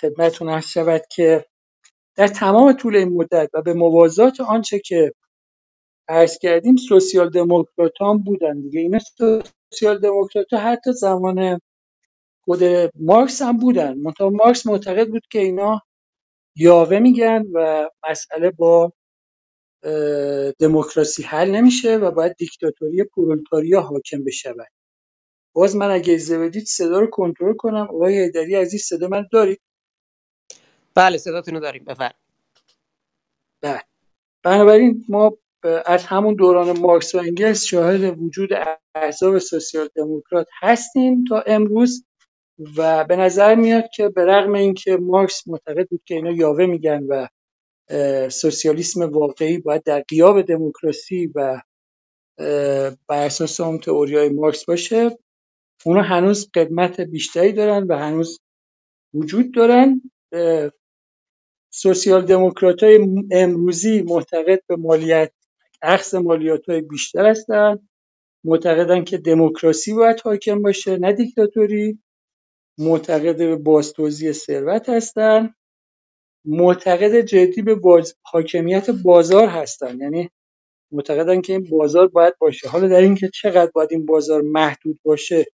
[0.00, 1.46] خدمتتون عرض شود که
[2.16, 5.12] در تمام طول این مدت و به موازات آنچه که
[6.08, 8.80] عرض کردیم سوسیال دموکرات هم بودن دیگه.
[8.80, 11.60] اینا سوسیال دموکرات حتی زمان
[12.44, 12.62] خود
[13.00, 13.98] مارکس هم بودن.
[13.98, 15.82] منتها مارکس معتقد بود که اینا
[16.56, 18.92] یاوه میگن و مسئله با
[20.58, 24.68] دموکراسی حل نمیشه و باید دیکتاتوری پرولتاریا حاکم بشود.
[25.54, 27.86] باز من اگه اجازه بدید صدا رو کنترل کنم.
[27.90, 29.60] آقای حیدری عزیز صدا من دارید؟
[30.94, 31.84] بله صداتونو داریم.
[31.84, 32.14] بفرم
[33.60, 33.82] بله.
[34.42, 35.38] بنابراین ما
[35.86, 38.50] از همون دوران مارکس و انگلس شاهد وجود
[38.94, 42.04] احزاب سوسیال دموکرات هستیم تا امروز
[42.76, 47.02] و به نظر میاد که به رغم اینکه مارکس معتقد بود که اینا یاوه میگن
[47.08, 47.28] و
[48.28, 51.60] سوسیالیسم واقعی باید در قیاب دموکراسی و
[53.08, 55.18] بر اساس اون تئوریای مارکس باشه
[55.84, 58.40] اونا هنوز قدمت بیشتری دارن و هنوز
[59.14, 60.02] وجود دارن.
[61.74, 65.32] سوسیال دموکرات های امروزی معتقد به مالیت
[65.82, 67.88] اخذ مالیات های بیشتر هستن.
[68.44, 72.02] معتقدن که دموکراسی باید حاکم باشه نه دیکتاتوری.
[72.78, 75.54] معتقد به بازتوزیع ثروت هستن.
[76.44, 78.14] معتقد جدی به باز...
[78.22, 80.00] حاکمیت بازار هستن.
[80.00, 80.30] یعنی
[80.92, 82.68] معتقدن که این بازار باید باشه.
[82.68, 85.46] حالا در اینکه چقدر باید این بازار محدود باشه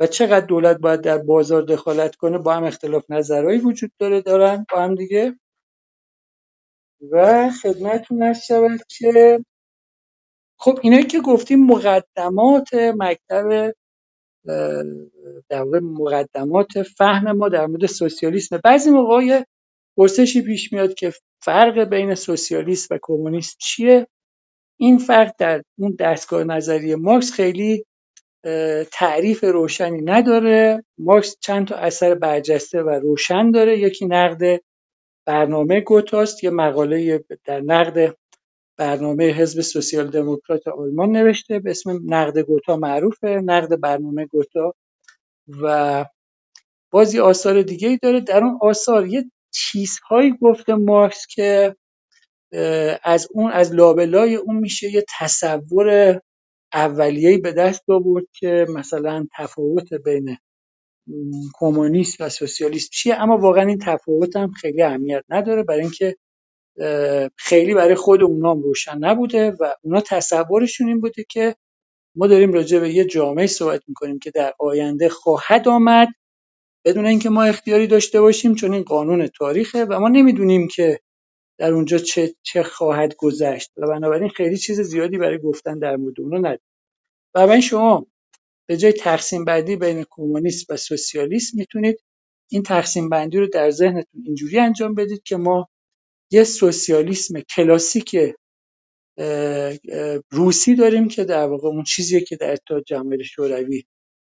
[0.00, 4.66] و چقدر دولت باید در بازار دخالت کنه با هم اختلاف نظرهایی وجود داره دارن
[4.72, 5.38] با هم دیگه.
[7.12, 9.44] و خدمتتون شود که
[10.62, 13.74] خب اینایی که گفتیم مقدمات مکتب
[15.48, 18.60] در مقدمات فهم ما در مورد سوسیالیسم.
[18.64, 19.42] بعضی موقع
[19.96, 24.06] پرسشی پیش میاد که فرق بین سوسیالیست و کمونیست چیه؟
[24.80, 27.84] این فرق در اون دستگاه نظری مارکس خیلی
[28.92, 30.84] تعریف روشنی نداره.
[30.98, 33.78] مارکس چند تا اثر برجسته و روشن داره.
[33.78, 34.60] یکی نقد
[35.26, 38.16] برنامه گوتاست یه مقاله در نقد
[38.82, 44.74] برنامه حزب سوسیال دموکرات آلمان نوشته به اسم نقد گوتا معروفه نقد برنامه گوتا.
[45.62, 46.04] و
[46.90, 48.20] بازی آثار دیگه ای داره.
[48.20, 51.76] در اون آثار یه چیزهایی گفته مارکس که
[53.02, 56.20] از اون از لابلای اون میشه یه تصور
[56.72, 60.36] اولیه‌ای به دست آورد که مثلا تفاوت بین
[61.54, 63.14] کمونیست و سوسیالیست چیه.
[63.22, 65.62] اما واقعا این تفاوت هم خیلی اهمیت نداره.
[65.62, 66.16] برای اینکه
[67.36, 71.56] خیلی برای خود اونام روشن نبوده و اونا تصورشون این بوده که
[72.16, 76.08] ما داریم راجع به یه جامعه صحبت می‌کنیم که در آینده خواهد آمد
[76.86, 81.00] بدون اینکه ما اختیاری داشته باشیم چون این قانون تاریخه و ما نمی‌دونیم که
[81.58, 86.14] در اونجا چه, چه خواهد گذشت و بنابراین خیلی چیز زیادی برای گفتن در مورد
[86.32, 86.60] نداریم.
[87.34, 88.06] و این شما
[88.68, 91.98] به جای تقسیم بندی بین کمونیست و سوسیالیست می‌تونید
[92.50, 95.68] این تقسیم بندی رو در ذهنتون اینجوری انجام بدید که ما
[96.32, 98.16] یه سوسیالیسم کلاسیک
[100.30, 103.84] روسی داریم که در واقع اون چیزیه که در اتحاد جماهیر شوروی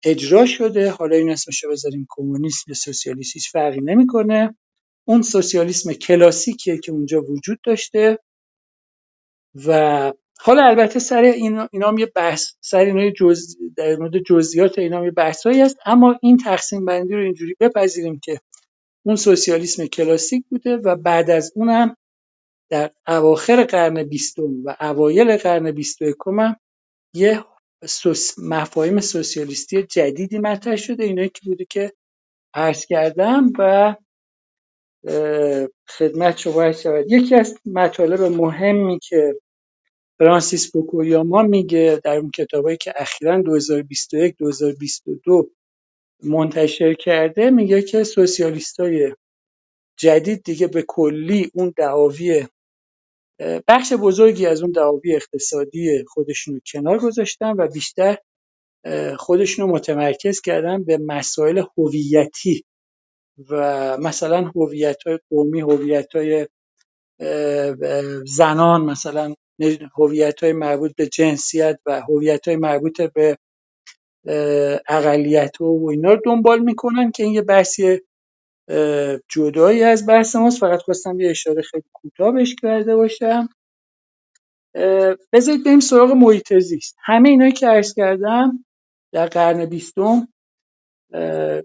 [0.04, 0.90] اجرا شده.
[0.90, 4.56] حالا این اسمشو بذاریم کمونیسم یا سوسیالیسم هیچ فرقی نمی‌کنه.
[5.08, 8.18] اون سوسیالیسم کلاسیکیه که اونجا وجود داشته.
[9.66, 14.78] و حالا البته سر اینا, اینا هم یه بحث سر اینا جز در مورد جزئیات
[14.78, 15.76] اینا یه بحثایی هست.
[15.86, 18.40] اما این تقسیم بندی رو اینجوری بپذیریم که
[19.06, 21.96] اون سوسیالیسم کلاسیک بوده و بعد از اونم
[22.70, 26.56] در اواخر قرن بیستم و اوایل قرن بیست و یکم
[27.14, 27.44] یه
[27.84, 28.38] سوس...
[28.38, 31.04] مفاهیم سوسیالیستی جدیدی مطرح شده.
[31.04, 31.92] اینایی که بوده که
[32.54, 33.94] عرض کردم و
[35.88, 37.12] خدمت شما شود.
[37.12, 39.34] یکی از مطالب مهمی که
[40.18, 45.50] فرانسیس فوکویاما میگه در اون کتابایی که اخیرا 2021 2022
[46.24, 49.14] منتشر کرده میگه که سوسیالیستای
[49.98, 52.46] جدید دیگه به کلی اون دعاوی
[53.68, 58.16] بخش بزرگی از اون دعاوی اقتصادی خودشون کنار گذاشتن و بیشتر
[59.18, 62.64] خودشون رو متمرکز کردن به مسائل هویتی
[63.50, 66.46] و مثلا هویت های قومی هویت های
[68.26, 69.34] زنان مثلا
[69.98, 73.38] هویت های مربوط به جنسیت و هویت های مربوط به
[74.88, 78.00] اقلیت و اینا رو دنبال می‌کنن که این یه بحثی
[79.28, 80.60] جدایی از بحث ماست.
[80.60, 83.48] فقط خواستم یه اشاره خیلی کوتاه بهش کرده باشم.
[85.32, 86.96] بذارید بریم سراغ محیط زیست.
[87.04, 88.64] همه اینایی که عرض کردم
[89.12, 90.28] در قرن بیستم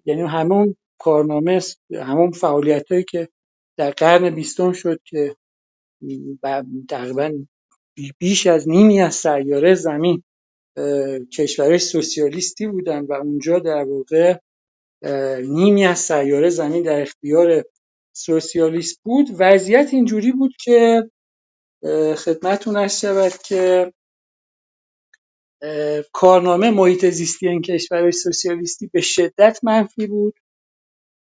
[0.05, 1.61] یعنی همون کارنامه
[1.95, 3.29] همون فعالیت هایی که
[3.77, 5.35] در قرن بیستم شد که
[6.89, 7.31] تقریبا
[8.19, 10.23] بیش از نیمی از سیاره زمین
[11.37, 14.37] کشورهای سوسیالیستی بودن و اونجا در واقع
[15.41, 17.63] نیمی از سیاره زمین در اختیار
[18.15, 19.27] سوسیالیست بود.
[19.39, 21.09] وضعیت اینجوری بود که
[22.17, 23.93] خدمتون ارز شود که
[26.13, 30.33] کارنامه محیط زیستی این کشورهای سوسیالیستی به شدت منفی بود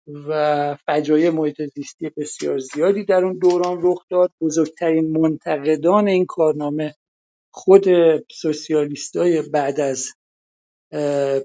[0.07, 4.31] و فجایع محیط زیستی بسیار زیادی در اون دوران رخ داد.
[4.41, 6.95] بزرگترین منتقدان این کارنامه
[7.57, 7.85] خود
[8.31, 10.13] سوسیالیستای بعد از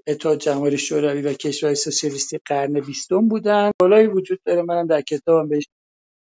[0.07, 3.71] اتحاد جماهیر شوروی و کشورهای سوسیالیستی قرن بیستم بودن.
[3.81, 4.63] بالایی وجود داره.
[4.63, 5.65] منم در کتابم بهش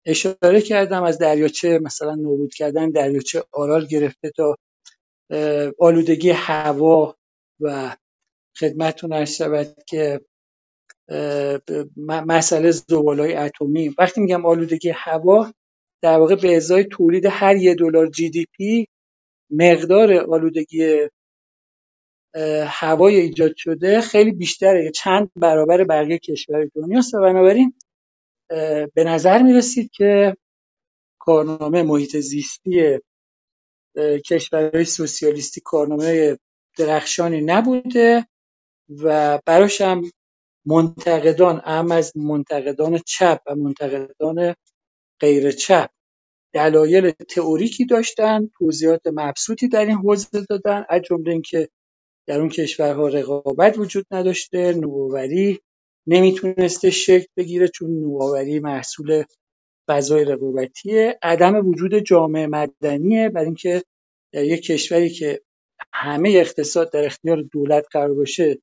[0.06, 1.02] اشاره کردم.
[1.02, 4.56] از دریاچه مثلا نابود کردن دریاچه آرال گرفته تا
[5.78, 7.16] آلودگی هوا
[7.60, 7.96] و
[8.58, 10.20] خدمتتون عرض شود که
[12.06, 13.94] مسئله زبالای اتمی.
[13.98, 15.52] وقتی میگم آلودگی هوا
[16.02, 18.86] در واقع به ازای تولید هر یه دلار جی دی پی
[19.52, 21.08] مقدار آلودگی
[22.66, 24.90] هوای ایجاد شده خیلی بیشتره.
[24.90, 27.74] چند برابر بقیه کشور دنیاست و بنابراین
[28.94, 30.36] به نظر می‌رسید که
[31.18, 32.98] کارنامه محیط زیستی
[34.26, 36.38] کشورهای سوسیالیستی کارنامه
[36.78, 38.26] درخشانی نبوده
[38.88, 40.02] و براش هم
[40.66, 44.54] منتقدان اهم از منتقدان چپ و منتقدان
[45.20, 45.90] غیر چپ.
[46.52, 51.68] دلایل تئوریکی داشتن توضیحات مبسوطی در این حوزه دادن از جمله اینکه
[52.26, 55.60] در اون کشورها رقابت وجود نداشته نوآوری
[56.06, 59.24] نمی‌تونسته شکل بگیره چون نوآوری محصول
[59.88, 61.18] فضای رقابتیه.
[61.22, 63.28] عدم وجود جامعه مدنیه.
[63.28, 63.82] برای اینکه
[64.32, 65.40] در یک کشوری که
[65.92, 68.58] همه اقتصاد در اختیار دولت قرار باشه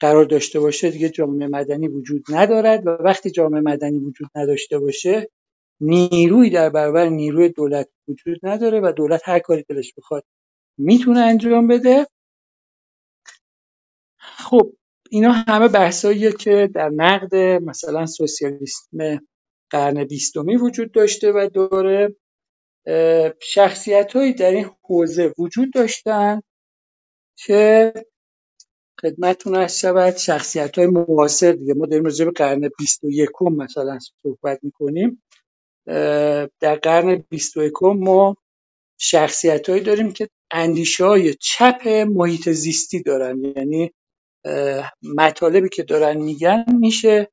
[0.00, 5.30] قرار داشته باشه دیگه جامعه مدنی وجود ندارد و وقتی جامعه مدنی وجود نداشته باشه
[5.80, 10.24] نیروی در برابر نیروی دولت وجود نداره و دولت هر کاری دلش بخواد
[10.78, 12.06] می‌تونه انجام بده.
[14.18, 14.72] خب
[15.10, 19.26] اینا همه بحثاییه که در نقد مثلا سوسیالیسم
[19.70, 22.16] قرن بیستمی وجود داشته و داره
[23.42, 26.40] شخصیت در این حوزه وجود داشتن
[27.38, 27.92] که
[29.00, 31.74] خدمتتون از شود شخصیت های معاصر دیگه.
[31.74, 35.22] ما داریم راجع به قرن 21 مثلا صحبت می‌کنیم.
[36.60, 38.36] در قرن 21 ما
[38.98, 43.44] شخصیت هایی داریم که اندیشه های چپ محیط زیستی دارن.
[43.56, 43.92] یعنی
[45.02, 47.28] مطالبی که دارن میگن میشه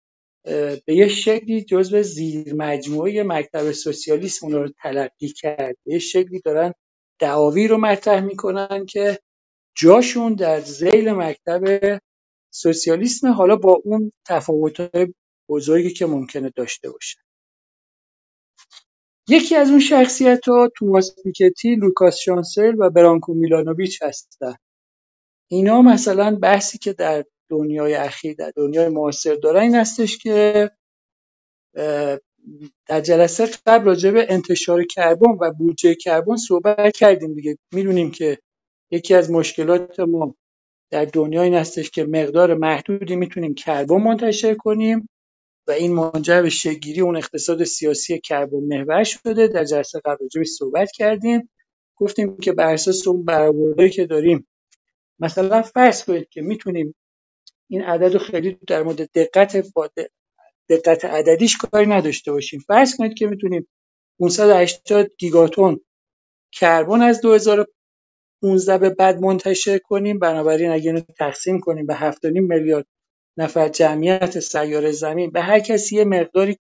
[0.86, 5.76] به یه شکلی جزو زیر مجموعه مکتب سوسیالیسم رو تلقی کرد.
[5.86, 6.74] به یه شکلی دارن
[7.20, 9.20] دعاوی رو مطرح می‌کنن که
[9.78, 12.00] جاشون در زیل مکتب
[12.54, 15.14] سوسیالیسم حالا با اون تفاوت‌های
[15.50, 17.18] بزرگی که ممکنه داشته باشه.
[19.32, 24.56] یکی از اون شخصیت ها توماس پیکتی، لوکاس شانسل و برانکو میلانوویچ هستن.
[25.52, 30.72] اینا مثلا بحثی که در دنیای اخیر در دنیای معاصر دارن این هستش که
[32.88, 37.58] در جلسه قبل راجع به انتشار کربن و بودجه کربن صحبت کردیم دیگه.
[37.74, 38.38] می‌دونیم که
[38.92, 40.36] یکی از مشکلات ما
[40.92, 45.10] در دنیا این هستش که مقدار محدودی می‌تونیم کربن منتشر کنیم.
[45.68, 49.48] و این منجر به شگیری اون اقتصاد سیاسی کربن محور شده.
[49.48, 51.50] در جلسه قبل راجع صحبت کردیم.
[51.96, 54.48] گفتیم که بر اساس اون برآوردهایی که داریم
[55.20, 56.96] مثلا فرض کنید که می‌تونیم
[57.70, 59.58] این عدد رو خیلی در مورد دقت
[60.70, 62.60] دقت عددیش کاری نداشته باشیم.
[62.60, 63.68] فرض کنید که می‌تونیم
[64.20, 65.82] 580 گیگاتون
[66.52, 70.20] کربن از 2015 به بعد منتشر کنیم.
[70.20, 72.86] بنابراین اگه اینو تقسیم کنیم به 7.5 میلیارد
[73.38, 75.32] نفر جمعیت سیاره زمین.
[75.32, 76.58] به هر کسی یه مقداری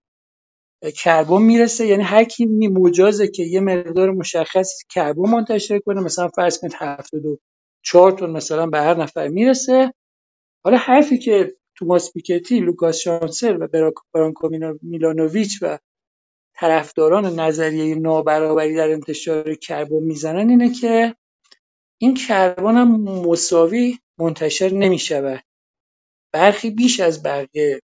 [0.95, 6.59] کربن می‌رسه یعنی هر کی مجازه که یه مقدار مشخص کربن منتشر کنه مثلا فرض
[6.59, 9.93] کنید 74 تن مثلا به هر نفر می‌رسه.
[10.63, 13.67] حالا حرفی که توماس پیکتی، لوکاس شانسل و
[14.13, 14.49] برانکو
[14.82, 15.80] میلانوویچ و
[16.55, 21.15] طرفداران نظریه نابرابری در انتشار کربن می‌زنن اینه که
[22.01, 25.43] این کربن هم مساوی منتشر نمی شود
[26.34, 27.82] برخی بیش از بقیه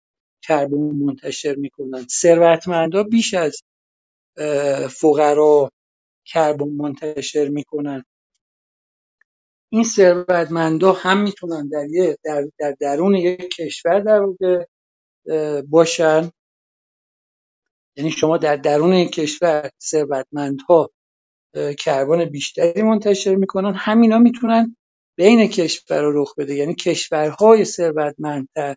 [0.43, 2.07] کربن منتشر می‌کنن.
[2.09, 3.61] ثروتمندا بیش از
[4.89, 5.71] فقرا
[6.25, 8.03] کربن منتشر می‌کنن.
[9.71, 11.87] این ثروتمندا هم می‌تونن در,
[12.23, 14.21] در, در درون یک کشور در
[15.69, 16.31] باشن.
[17.97, 20.91] یعنی شما در درون یک کشور ثروتمندها
[21.79, 23.73] کربن بیشتری منتشر می‌کنن.
[23.73, 24.77] همینا می‌تونن
[25.17, 26.55] بین کشور رو رخ بده.
[26.55, 28.75] یعنی کشورهای ثروتمندتر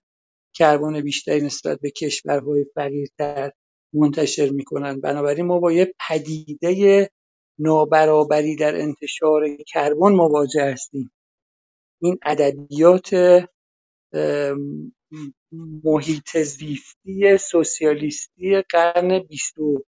[0.57, 3.53] کربن بیشتری نسبت به کشورهای فقیرتر
[3.95, 5.01] منتشر می‌کنن.
[5.01, 7.11] بنابراین ما با یه پدیده
[7.59, 11.13] نابرابری در انتشار کربن مواجه هستیم.
[12.03, 13.11] این ادبیات
[15.85, 19.85] محیط زیستی سوسیالیستی قرن بیست و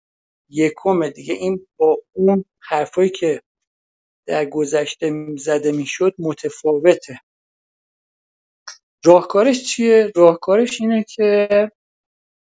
[0.50, 1.34] یکم دیگه.
[1.34, 3.42] این با اون حرفایی که
[4.28, 7.20] در گذشته زده می‌شد متفاوته
[9.06, 11.50] راهکارش چیه؟ راهکارش اینه که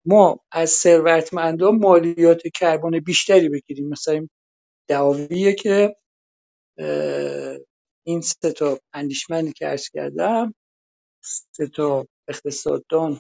[0.06, 4.28] ما از ثروتمندان مالیات کربن بیشتری بگیریم مثلا
[4.90, 5.96] دعاویه که
[8.08, 10.56] این سه تا اندیشمندی که عرض کردم
[11.24, 13.20] سه تا اقتصاددان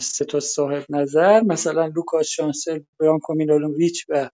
[0.00, 4.30] سه تا صاحب نظر مثلا لوکاس شانسل برانکو میلانوویچ و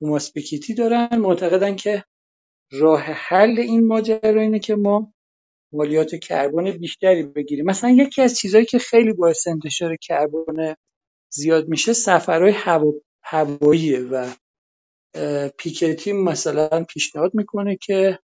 [0.00, 1.18] توماس پیکیتی دارن.
[1.18, 2.04] معتقدن که
[2.72, 5.12] راه حل این ماجرا اینه که ما
[5.72, 7.64] مالیات کربن بیشتری بگیریم.
[7.64, 10.74] مثلا یکی از چیزهایی که خیلی باعث انتشار کربن
[11.32, 12.92] زیاد میشه سفرهای هوا...
[13.22, 14.30] هواییه و
[15.58, 18.18] پیکتی مثلا پیشنهاد می‌کنه که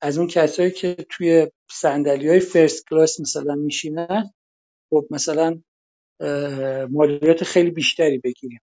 [0.00, 4.32] از اون کسایی که توی سندلی های فرست کلاس مثلا میشینن
[4.90, 5.62] خب مثلا
[6.90, 8.60] مالیات خیلی بیشتری بگیریم.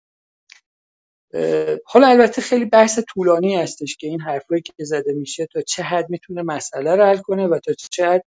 [1.86, 6.10] حالا البته خیلی بحث طولانی هستش که این حرفایی که زده میشه تا چه حد
[6.10, 8.22] می‌تونه مسئله رو حل کنه و تا چه حد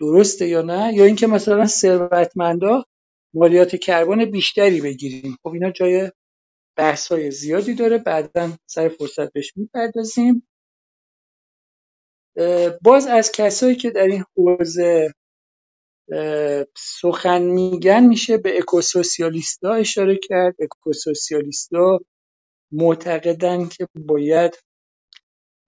[0.00, 2.84] درسته یا نه؟ یا اینکه مثلا ثروتمندا
[3.34, 5.36] مالیات کربن بیشتری بگیریم.
[5.42, 6.10] خب اینا جای
[6.76, 7.98] بحث های زیادی داره.
[7.98, 10.48] بعدا سر فرصت بهش می‌پردازیم.
[12.82, 15.14] باز از کسایی که در این حوزه
[16.76, 20.54] سخن میگن میشه به اکوسوسیالیستا اشاره کرد.
[20.60, 22.00] اکوسوسیالیستا
[22.72, 24.58] معتقدن که باید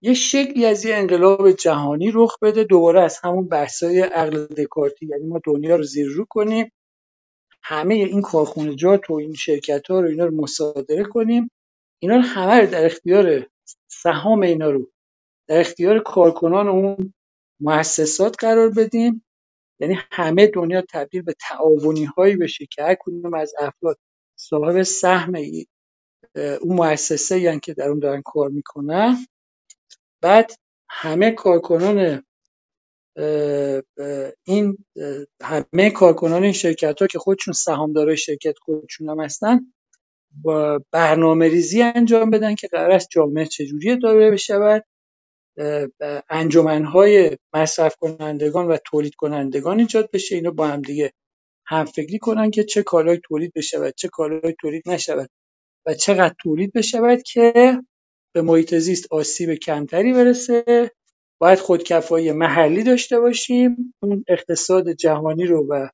[0.02, 5.06] یه شکلی از یه انقلاب جهانی رخ بده دوباره از همون بحثای عقل دکارتی.
[5.06, 6.72] یعنی ما دنیا رو زیر رو کنیم
[7.62, 11.50] همه این کارخونجات و این شرکت ها رو اینا رو مصادره کنیم.
[12.02, 13.46] اینا رو همه رو در اختیار
[13.90, 14.90] سهام اینا رو
[15.48, 17.14] در اختیار کارکنان اون
[17.60, 19.24] مؤسسات قرار بدیم.
[19.80, 23.98] یعنی همه دنیا تبدیل به تعاونی هایی بشه که هر کدوم از افراد
[24.38, 25.34] صاحب سهم
[26.36, 29.26] اون مؤسسه یعنی که در اون دارن کار می‌کنن.
[30.22, 30.52] بعد
[30.90, 32.22] همه کارکنان
[34.46, 34.78] این
[35.42, 39.72] همه کارکنان این شرکت ها که خودشون سهامدارای شرکت خودشون هم هستن
[40.42, 44.84] با برنامه ریزی انجام بدن که قرار است جامعه چجوری داره بشود.
[46.30, 50.36] انجمنهای مصرف کنندگان و تولید کنندگان ایجاد بشه.
[50.36, 51.12] اینو با هم دیگه
[51.66, 55.30] هم فکری کنن که چه کالای تولید بشود چه کالای تولید نشود.
[55.86, 57.78] و چقدر تولید بشود که
[58.34, 60.90] به محیط زیست آسیب کمتری برسه.
[61.40, 63.94] باید خودکفایی محلی داشته باشیم.
[64.02, 65.88] اون اقتصاد جهانی رو و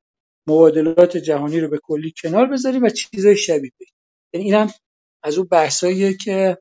[0.48, 3.72] مبادلات جهانی رو به کلی کنار بذاریم و چیزای شبیه
[4.34, 4.70] یعنی اینم
[5.24, 6.58] از اون بحثاییه که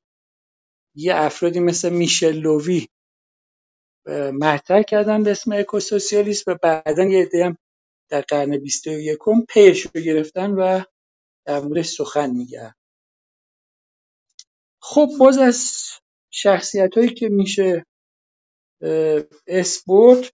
[0.95, 2.88] یه افرادی مثل میشل لووی
[4.34, 7.58] مطرح کردن به اسم اکوسوسیالیسم و بعدا یه عده هم
[8.12, 10.82] در قرن بیست و یکم پیش رو گرفتن و
[11.48, 12.74] در موردش سخن میگن.
[14.82, 15.72] خب باز از
[16.32, 17.86] شخصیت هایی که میشه
[19.48, 20.32] اسپورت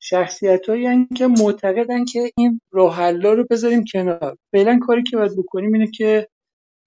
[0.00, 4.36] شخصیت هایی که معتقدن که این راه رو بذاریم کنار.
[4.52, 6.28] فعلا کاری که باید بکنیم اینه که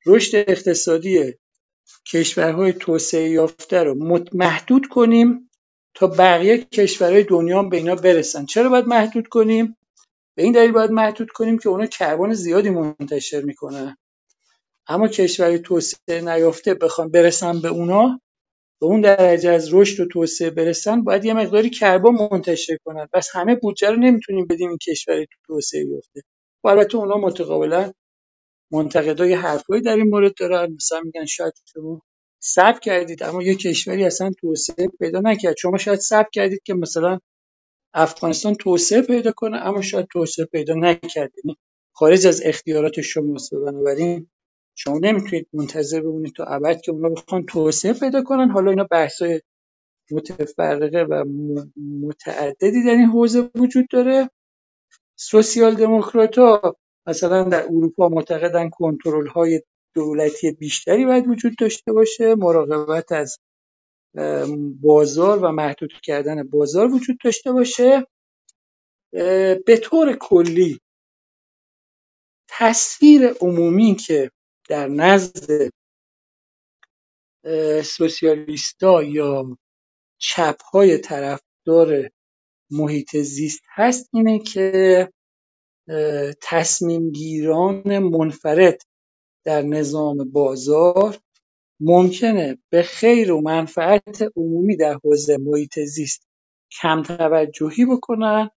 [0.06, 1.34] رشد اقتصادی
[2.08, 3.96] کشورهای توسعه یافته رو
[4.34, 5.50] محدود کنیم
[5.96, 8.46] تا بقیه کشورهای دنیا هم به اینا برسن.
[8.46, 9.78] چرا باید محدود کنیم؟
[10.36, 13.98] به این دلیل باید محدود کنیم که اونا کربن زیادی منتشر می‌کنن.
[14.88, 18.22] اما کشورهای توسعه نیافته بخوام برسن به اونا
[18.82, 23.08] به اون درجه از رشد و توسعه برسن باید یه مقداری کربن منتشر کنن.
[23.14, 26.22] پس همه بودجه رو نمی‌تونیم بدیم این کشور توسعه یافته.
[26.64, 27.94] و البته اونا متقابلا
[28.72, 30.74] منتقدای حرفایی در این مورد دارن.
[30.74, 32.02] مثلا میگن شاید شما
[32.44, 35.58] سب کردید اما یه کشوری اصلا توسعه پیدا نکرد.
[35.58, 37.20] شما شاید سب کردید که مثلا
[37.94, 41.32] افغانستان توسعه پیدا کنه اما شاید توسعه پیدا نکرد.
[41.46, 41.58] یعنی
[41.96, 44.32] خارج از اختیارات شماست بنابراین.
[44.76, 48.50] شما نمی‌تونید منتظر بمونید تا ابد که اونا بخوان توسعه پیدا کنن.
[48.50, 49.42] حالا اینا بحثای
[50.12, 51.26] متفرقه و
[52.02, 54.30] متعددی در این حوزه وجود داره.
[55.16, 56.76] سوسیال دموکرات ها
[57.08, 59.62] مثلا در اروپا معتقدن کنترل های
[59.96, 62.36] دولتی بیشتری باید وجود داشته باشه.
[62.36, 63.38] مراقبت از
[64.82, 68.08] بازار و محدود کردن بازار وجود داشته باشه.
[69.66, 70.80] به طور کلی
[72.50, 74.32] تصویر عمومی که
[74.70, 75.72] در نزد
[77.86, 79.58] سوسیالیستا یا
[80.22, 82.10] چپ های طرفدار
[82.72, 85.10] محیط زیست هست اینه که
[86.42, 88.82] تصمیم گیران منفرد
[89.46, 91.18] در نظام بازار
[91.80, 96.28] ممکنه به خیر و منفعت عمومی در حوزه محیط زیست
[96.82, 98.50] کم توجهی بکنن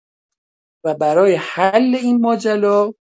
[0.86, 2.96] و برای حل این ماجرا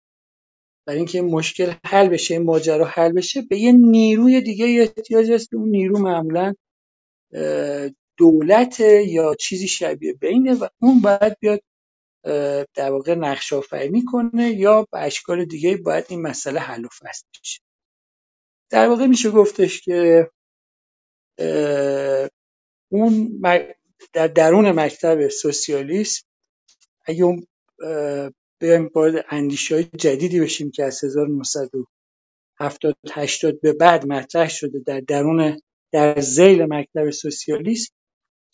[0.86, 5.30] برای اینکه این مشکل حل بشه این ماجرا حل بشه به یه نیروی دیگه احتیاج
[5.30, 6.54] هست اون نیرو معمولا
[8.16, 11.60] دولت یا چیزی شبیه بینه و اون باید بیاد
[12.74, 17.24] در واقع نقش آفرینی کنه یا به اشکال دیگه باید این مسئله حل و فصل
[17.42, 17.60] بشه.
[18.70, 20.30] در واقع میشه گفتش که
[22.92, 23.40] اون
[24.12, 26.26] در درون مکتب سوسیالیسم
[27.06, 27.46] اگه اون
[28.62, 35.00] بیایم وارد اندیشه های جدیدی بشیم که از 1970 80 به بعد مطرح شده در
[35.00, 35.60] درون
[35.92, 37.94] در زیل مکتب سوسیالیسم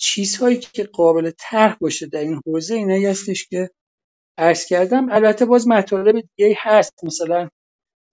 [0.01, 3.71] چیزهایی که قابل طرح باشه در این حوزه اینایی هستش که
[4.39, 5.13] عرض کردم.
[5.13, 7.05] البته باز مطالب دیگه هست.
[7.05, 7.51] مثلا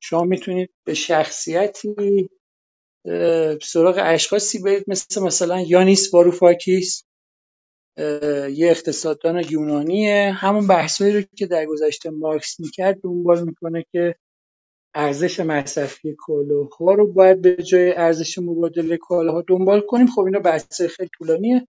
[0.04, 2.30] شما می‌تونید به شخصیتی
[3.64, 7.05] سراغ اشخاصی برید مثل مثلا یانیس واروفاکیس.
[7.98, 10.32] یه اقتصاددان یونانیه.
[10.32, 14.16] همون بحثایی رو که در گذشته مارکس می‌کرد دنبال می‌کنه که
[14.96, 20.08] ارزش مصرفی کالاها رو باید به جای ارزش مبادله کالاها دنبال کنیم.
[20.08, 21.68] خب اینا بحث خیلی طولانیه.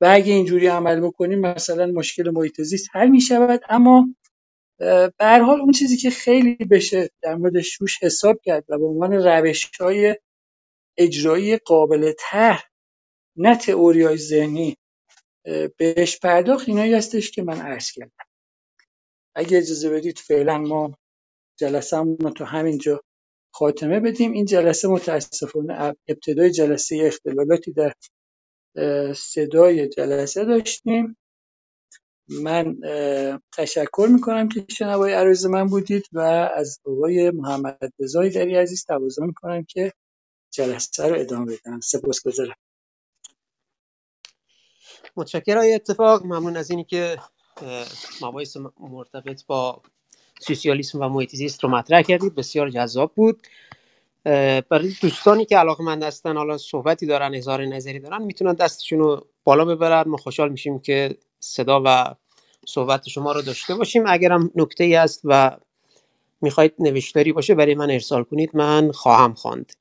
[0.00, 3.60] و اگه اینجوری عمل بکنیم مثلا مشکل محیط زیست حل می‌شود.
[3.68, 4.14] اما
[5.18, 9.12] به حال اون چیزی که خیلی بشه در موردش روش حساب کرد و به عنوان
[9.12, 10.16] روش های
[10.98, 12.58] اجرایی قابل ته
[13.36, 14.76] نه تئوری های ذهنی
[15.76, 18.26] بهش پرداخت اینایی هستش که من عرض کردم.
[19.34, 20.98] اگه اجازه بدید فعلا ما
[21.58, 23.00] جلسه رو تا همینجا
[23.54, 24.32] خاتمه بدیم.
[24.32, 27.94] این جلسه متاسفانه ابتدای جلسه اختلالاتی در
[29.14, 31.16] صدای جلسه داشتیم.
[32.28, 32.76] من
[33.56, 36.20] تشکر می‌کنم که شنوای عرض من بودید و
[36.54, 39.92] از آقای محمد رضای دری عزیز تقاضا می‌کنم که
[40.54, 41.80] جلسه رو ادامه بدم.
[41.80, 42.54] سپاس گذارم
[45.16, 45.62] متشکرم.
[45.74, 47.18] اتفاق ممنون از اینی که
[48.22, 49.82] مباحث مرتبط با
[50.40, 52.34] سوسیالیسم و محیط زیست رو مطرح کردید.
[52.34, 53.46] بسیار جذاب بود.
[54.68, 59.26] برای دوستانی که علاقه من هستن حالا صحبتی دارن اظهار نظری دارن می‌تونن دستشون رو
[59.44, 60.08] بالا ببرن.
[60.08, 62.14] ما خوشحال میشیم که صدا و
[62.66, 64.04] صحبت شما رو داشته باشیم.
[64.06, 65.56] اگرم نکته ای هست و
[66.40, 68.50] می‌خواید نوشتاری باشه برای من ارسال کنید.
[68.54, 69.72] من خواهم خواند.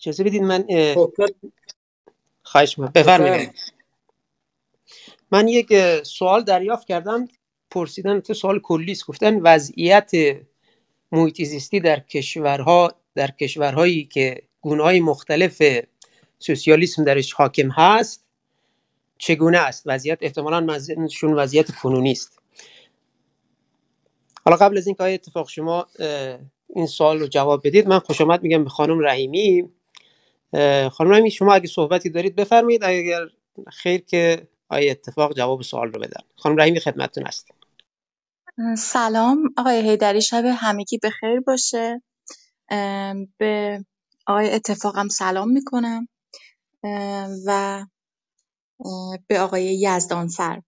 [0.00, 0.64] اجازه بدید من
[0.94, 1.12] خب،
[2.42, 3.50] خواهش بفرمایید.
[5.30, 7.28] من یک سوال دریافت کردم.
[7.70, 9.06] پرسیدن تو سوال کلی است.
[9.06, 10.10] گفتن وضعیت
[11.12, 15.62] محیط زیستی در کشورها در کشورهایی که گونه مختلف
[16.38, 18.24] سوسیالیسم درش حاکم هست
[19.18, 22.38] چگونه است؟ وضعیت احتمالا منظورشون وضعیت کنونی است.
[24.44, 25.86] حالا قبل از اینکه اتفاق شما
[26.74, 29.68] این سوال رو جواب بدید من خوش آمد میگم به خانم رحیمی.
[30.92, 33.20] خانم رحیمی شما اگه صحبتی دارید بفرمایید اگر
[33.72, 36.20] خیر که آیا اتفاق جواب سوال رو بدن.
[36.36, 37.48] خانم رحیمی خدمتتون هست
[38.78, 39.54] سلام.
[39.56, 42.02] آقای هیدری شب همگی به خیر باشه.
[43.38, 43.84] به
[44.26, 46.08] آقای اتفاقم سلام می‌کنم.
[47.46, 47.80] و
[49.26, 50.60] به آقای یزدانفر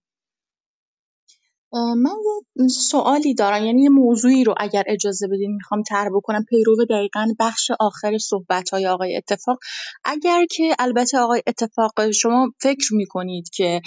[1.75, 2.17] من
[2.57, 3.65] یه سوالی دارم.
[3.65, 6.45] یعنی یه موضوعی رو اگر اجازه بدین می‌خوام طرح بکنم.
[6.49, 9.59] پیرو دقیقا بخش آخر صحبت های آقای اتفاق.
[10.05, 13.81] اگر که البته آقای اتفاق شما فکر می‌کنید که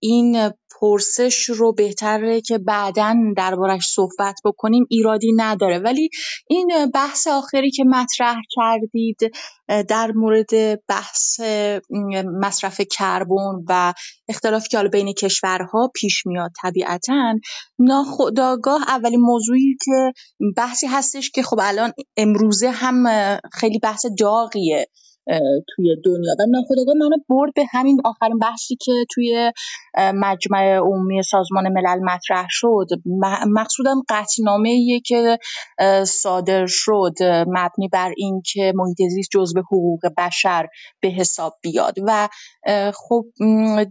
[0.00, 0.50] این
[0.80, 5.78] پرسش رو بهتره که بعدا دربارش صحبت بکنیم ایرادی نداره.
[5.78, 6.08] ولی
[6.48, 9.18] این بحث آخری که مطرح کردید
[9.88, 10.50] در مورد
[10.88, 11.40] بحث
[12.40, 13.92] مصرف کربن و
[14.28, 17.34] اختلافی که حالا بین کشورها پیش میاد طبیعتا
[17.78, 20.12] ناخودآگاه اولین موضوعی که
[20.56, 23.06] بحثی هستش که خب الان امروزه هم
[23.52, 24.86] خیلی بحث داغیه.
[25.68, 26.34] توی دنیا.
[26.38, 29.52] و ناخودآگاه منو برد به همین آخرین بحثی که توی
[29.98, 32.86] مجمع عمومی سازمان ملل مطرح شد.
[33.46, 35.38] مقصودم قطعنامه که
[36.06, 37.14] صادر شد
[37.46, 40.66] مبنی بر اینکه محیط زیست جزء حقوق بشر
[41.00, 41.94] به حساب بیاد.
[42.06, 42.28] و
[42.94, 43.24] خب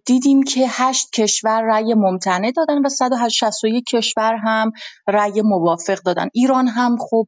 [0.06, 4.72] دیدیم که هشت کشور رأی ممتنع دادن و 161 کشور هم
[5.08, 6.28] رأی موافق دادن.
[6.34, 7.28] ایران هم خب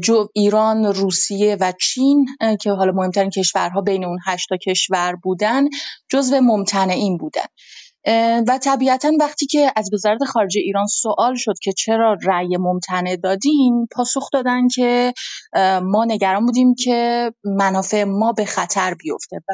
[0.00, 2.26] جو ایران روسیه و چین
[2.60, 5.64] که حالا مهمترین کشورها بین اون هشتا کشور بودن
[6.08, 7.46] جزو ممتنعین بودن.
[8.48, 13.86] و طبیعتا وقتی که از وزارت خارجه ایران سوال شد که چرا رأی ممتنع دادین
[13.92, 15.12] پاسخ دادن که
[15.82, 19.52] ما نگران بودیم که منافع ما به خطر بیفته و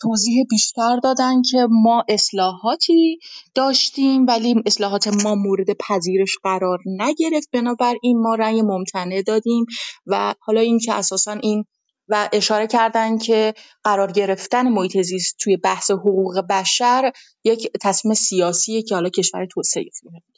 [0.00, 3.18] توضیح بیشتر دادن که ما اصلاحاتی
[3.54, 7.48] داشتیم ولی اصلاحات ما مورد پذیرش قرار نگرفت.
[7.52, 9.64] بنابراین ما رأی ممتنع دادیم
[10.06, 11.64] و حالا اینکه اساسا این
[12.12, 17.12] و اشاره کردن که قرار گرفتن محیط زیست توی بحث حقوق بشر
[17.44, 19.84] یک تصمیم سیاسیه که حالا کشور توسعه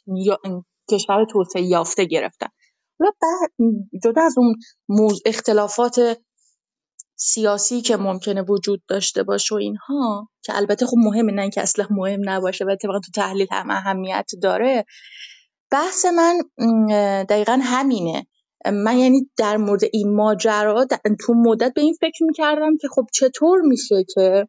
[0.07, 0.39] یا
[0.91, 2.47] کشور توسعه یافته گرفتن.
[2.99, 3.51] بعد
[4.03, 4.55] جدا از اون
[5.25, 6.19] اختلافات
[7.15, 11.87] سیاسی که ممکنه وجود داشته باشه و اینها که البته خب مهمه نه اینکه اصلا
[11.89, 14.85] مهم نباشه و اتفاقا تو تحلیل هم اهمیت داره
[15.71, 16.41] بحث من
[17.23, 18.27] دقیقا همینه.
[18.73, 20.85] من یعنی در مورد این ماجرا
[21.19, 24.47] تو مدت به این فکر می‌کردم که خب چطور میشه که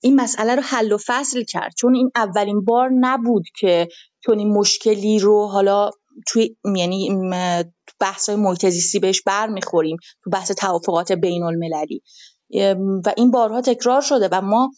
[0.00, 1.72] این مسئله رو حل و فصل کرد.
[1.78, 3.88] چون این اولین بار نبود که
[4.24, 5.90] چون این مشکلی رو حالا
[6.28, 7.10] توی یعنی
[8.00, 12.02] بحث های محیط زیستی بهش برمیخوریم تو بحث توافقات بین المللی
[13.04, 14.70] و این بارها تکرار شده و ما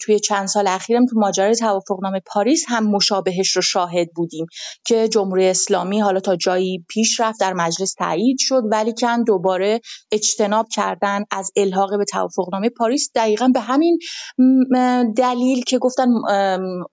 [0.00, 4.46] توی چند سال اخیرم تو ماجرای توافقنامه پاریس هم مشابهش رو شاهد بودیم
[4.84, 9.80] که جمهوری اسلامی حالا تا جایی پیش رفت در مجلس تایید شد ولی کن دوباره
[10.12, 13.98] اجتناب کردن از الحاق به توافقنامه پاریس دقیقا به همین
[15.16, 16.08] دلیل که گفتن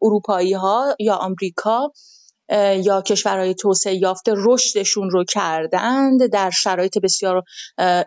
[0.02, 1.92] اروپایی ها یا آمریکا
[2.84, 7.44] یا کشورهای توسعه یافته رشدشون رو کردند در شرایط بسیار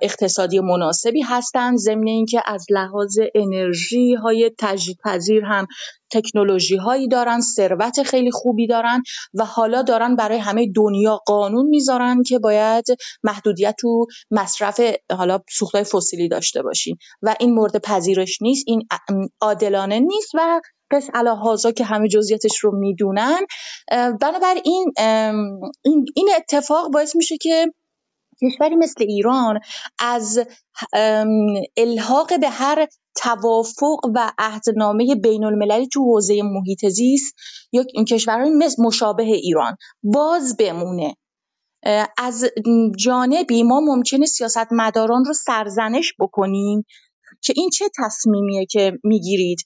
[0.03, 5.67] اقتصادی مناسبی هستند ضمن اینکه از لحاظ انرژی های تجدیدپذیر هم
[6.11, 9.03] تکنولوژی هایی دارن ثروت خیلی خوبی دارن
[9.35, 12.85] و حالا دارن برای همه دنیا قانون می‌ذارن که باید
[13.23, 14.81] محدودیت تو مصرف
[15.13, 18.89] حالا سوختهای فسیلی داشته باشین و این مورد پذیرش نیست این
[19.41, 20.61] عادلانه نیست و
[20.91, 23.41] قص الهازا که همه جزئیاتش رو می‌دونن.
[24.21, 27.67] بنابراین این این اتفاق باعث میشه که
[28.43, 29.61] کشوری مثل ایران
[29.99, 30.47] از
[31.77, 37.35] الحاق به هر توافق و عهدنامه بین المللی تو حوزه محیط زیست
[37.73, 41.15] یا کشورهای مثل مشابه ایران باز بمونه.
[42.19, 42.45] از
[42.99, 46.85] جانبی ما ممکنه سیاستمداران رو سرزنش بکنیم.
[47.43, 49.59] که این چه تصمیمیه که می‌گیرید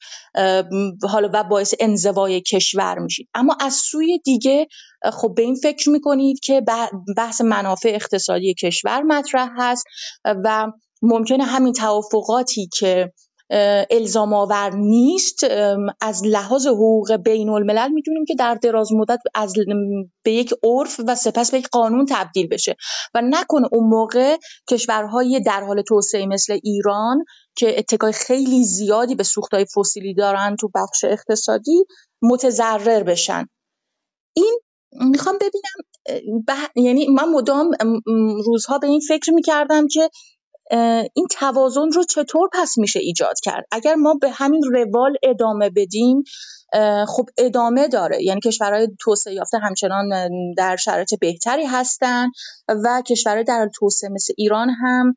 [1.02, 3.28] حالا و باعث انزوای کشور میشید.
[3.34, 4.66] اما از سوی دیگه
[5.12, 6.62] خب به این فکر می‌کنید که
[7.16, 9.84] بحث منافع اقتصادی کشور مطرح هست
[10.24, 10.66] و
[11.02, 13.12] ممکنه همین توافقاتی که
[13.90, 15.46] الزام آور نیست.
[16.00, 19.52] از لحاظ حقوق بین الملل می‌دونیم که در دراز مدت از
[20.22, 22.76] به یک عرف و سپس به یک قانون تبدیل بشه.
[23.14, 24.36] و نکنه اون موقع
[24.70, 27.24] کشورهای در حال توسعه مثل ایران
[27.56, 31.84] که اتکای خیلی زیادی به سوختهای فسیلی دارن تو بخش اقتصادی
[32.22, 33.46] متضرر بشن.
[34.36, 34.58] این
[34.92, 36.44] می‌خوام ببینم
[36.76, 37.70] یعنی من مدام
[38.46, 40.10] روزها به این فکر می‌کردم که
[41.14, 46.22] این توازن رو چطور پس میشه ایجاد کرد؟ اگر ما به همین روال ادامه بدیم
[47.06, 48.22] خب ادامه داره.
[48.22, 52.28] یعنی کشورهای توسعه یافته همچنان در شرایط بهتری هستن
[52.68, 55.16] و کشورهای در توسعه مثل ایران هم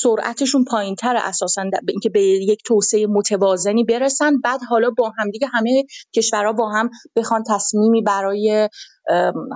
[0.00, 4.40] سرعتشون پایین تر اساسا اینکه به یک توسعه متوازنی برسن.
[4.40, 5.84] بعد حالا با همدیگه همه
[6.14, 8.68] کشورها با هم بخوان تصمیمی برای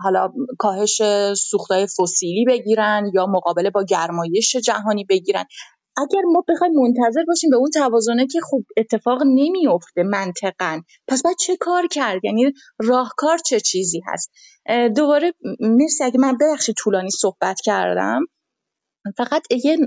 [0.03, 1.03] حالا کاهش
[1.35, 5.45] سوختهای فسیلی بگیرن یا مقابله با گرمایش جهانی بگیرن.
[5.97, 11.37] اگر ما بخوایم منتظر باشیم به اون توازنه که خب اتفاق نمیفته منطقا پس باید
[11.37, 14.31] چه کار کرد؟ یعنی راهکار چه چیزی هست؟
[14.97, 18.20] دوباره مرسی اگه من ببخشید طولانی صحبت کردم.
[19.16, 19.78] فقط یه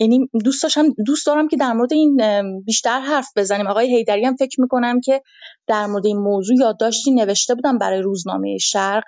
[0.00, 2.20] یعنی دوست داشتم دوست دارم که در مورد این
[2.64, 3.66] بیشتر حرف بزنیم.
[3.66, 5.22] آقای هیدری هم فکر می‌کنم که
[5.66, 9.04] در مورد این موضوع یادداشتی نوشته بودم برای روزنامه شرق.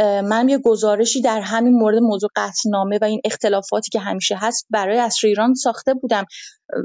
[0.00, 4.98] من یه گزارشی در همین مورد موضوع قطعنامه و این اختلافاتی که همیشه هست برای
[4.98, 6.24] اصر ایران ساخته بودم.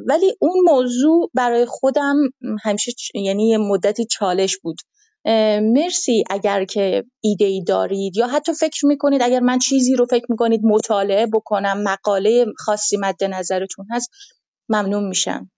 [0.07, 2.15] ولی اون موضوع برای خودم
[2.64, 4.77] همیشه یعنی یه مدتی چالش بود.
[5.61, 10.26] مرسی اگر که ایده ای دارید یا حتی فکر می‌کنید اگر من چیزی رو فکر
[10.30, 14.10] می‌کنید مطالعه بکنم مقاله خاصی مد نظرتون هست
[14.69, 15.52] ممنون میشم.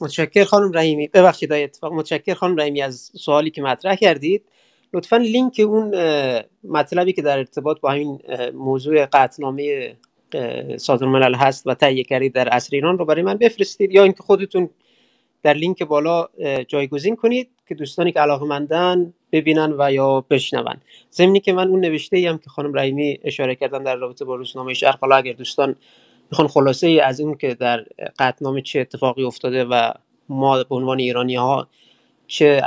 [0.00, 1.08] متشکر خانم رحیمی.
[1.08, 1.92] ببخشید اتفاق.
[1.92, 4.44] متشکر خانم رحیمی از سوالی که مطرح کردید.
[4.92, 5.94] لطفا لینک اون
[6.64, 8.20] مطلبی که در ارتباط با همین
[8.54, 9.96] موضوع قطنامه
[10.76, 14.22] سازمان ملل هست و تهیه کردید در عصر ایران رو برای من بفرستید یا اینکه
[14.22, 14.70] خودتون
[15.42, 16.28] در لینک بالا
[16.68, 18.46] جایگزین کنید که دوستانی که علاقه
[19.32, 20.76] ببینن و یا بشنون.
[21.12, 24.98] ضمنی که من اون نوشته که خانم رحیمی اشاره کردن در رابطه با روزنامه شرق
[25.00, 25.76] حالا اگر دوستان
[26.30, 27.84] می‌خوان خلاصه ای از اون که در
[28.18, 29.92] قطنامه چه اتفاقی افتاده و
[30.28, 31.68] ما به عنوان ایرانی ها
[32.26, 32.62] چه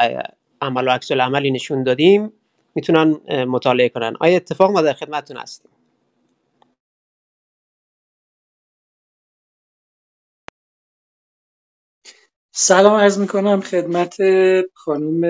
[0.61, 2.34] عمل و عکس عملی نشون دادیم
[2.76, 4.15] می‌تونن مطالعه کنن.
[4.19, 5.72] آیا اتفاق ما در خدمتتون هستیم؟
[12.53, 14.15] سلام عرض می‌کنم خدمت
[14.73, 15.22] خانم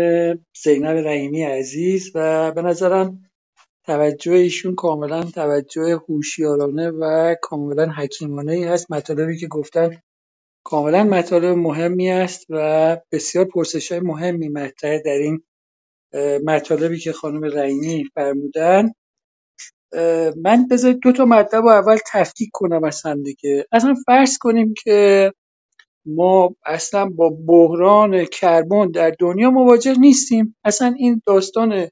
[0.63, 3.29] زینب رحیمی عزیز و به نظرم
[3.85, 8.91] توجه ایشون کاملا توجه هوشیارانه و کاملا حکیمانه ای هست.
[8.91, 10.01] مطالبی که گفتن
[10.65, 15.43] کاملا مطالب مهمی است و بسیار پرسش های مهمی مطرح در این
[16.45, 18.91] مطالبی که خانم رحیمی فرمودن.
[20.43, 23.65] من بذارید دو تا مطلب رو اول تفکیک کنم از هم دیگه.
[23.71, 25.31] اصلا فرض کنیم که
[26.05, 30.55] ما اصلا با بحران کربن در دنیا مواجه نیستیم.
[30.65, 31.87] اصلا این داستان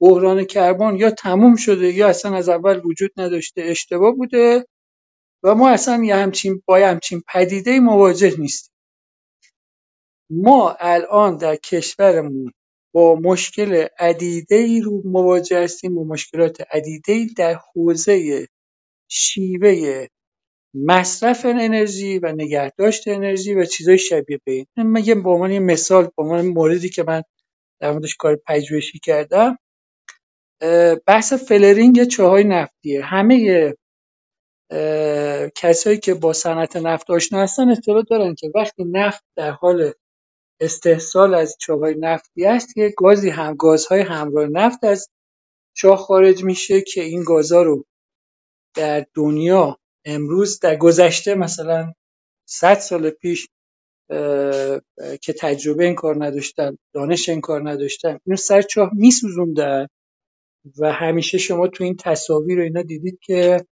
[0.00, 4.66] بحران کربن یا تموم شده یا اصلا از اول وجود نداشته اشتباه بوده
[5.44, 8.74] و ما اصلا یه همچین با یه همچین پدیده مواجه نیستیم.
[10.30, 12.52] ما الان در کشورمون
[12.94, 18.46] با مشکل عدیده ای رو مواجه هستیم با مشکلات عدیده ای در حوزه
[19.10, 20.06] شیوه
[20.84, 24.66] مصرف انرژی و نگهداشت انرژی و چیزای شبیه به این.
[24.76, 27.22] من به عنوان مثال به عنوان موردی که من
[27.80, 29.58] در موردش کار پژوهشی کردم
[31.06, 33.04] بحث فلرینگ چاهای نفتیه.
[33.04, 33.74] همه
[35.56, 39.92] کسایی که با صنعت نفت آشنا هستن اطلاع دارن که وقتی نفت در حال
[40.60, 45.08] استحصال از چاهای نفتی است یه گازی هم گازهای همراه نفت از
[45.76, 47.84] چاه خارج میشه که این گازها رو
[48.76, 51.92] در دنیا امروز در گذشته مثلا
[52.48, 53.48] 100 سال پیش
[55.22, 59.86] که تجربه این کار نداشتن دانش این کار نداشتن اینو سر چاه میسوزوندن
[60.78, 63.66] و همیشه شما تو این تصاویر رو اینا دیدید که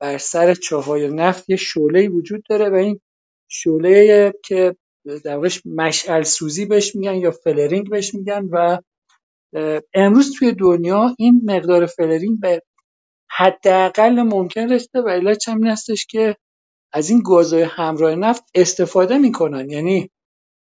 [0.00, 3.00] بر سر چاهای نفت یه شعله وجود داره و این
[3.48, 4.76] شعله که
[5.24, 8.78] در مشعل سوزی بهش میگن یا flaring بهش میگن و
[9.94, 12.40] امروز توی دنیا این مقدار flaring
[13.36, 16.36] حداقل ممکن رسیده و علت هم هستش که
[16.92, 19.70] از این گازهای همراه نفت استفاده می‌کنن.
[19.70, 20.10] یعنی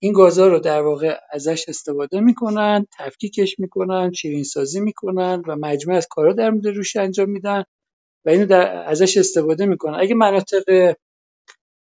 [0.01, 5.97] این گازها رو در واقع ازش استفاده می‌کنن تفکیکش می‌کنن شیرین سازی می‌کنن و مجموعه
[5.97, 7.63] از کارا در مورد روش انجام میدن
[8.25, 9.99] و اینو در ازش استفاده می‌کنن.
[9.99, 10.95] اگه مناطق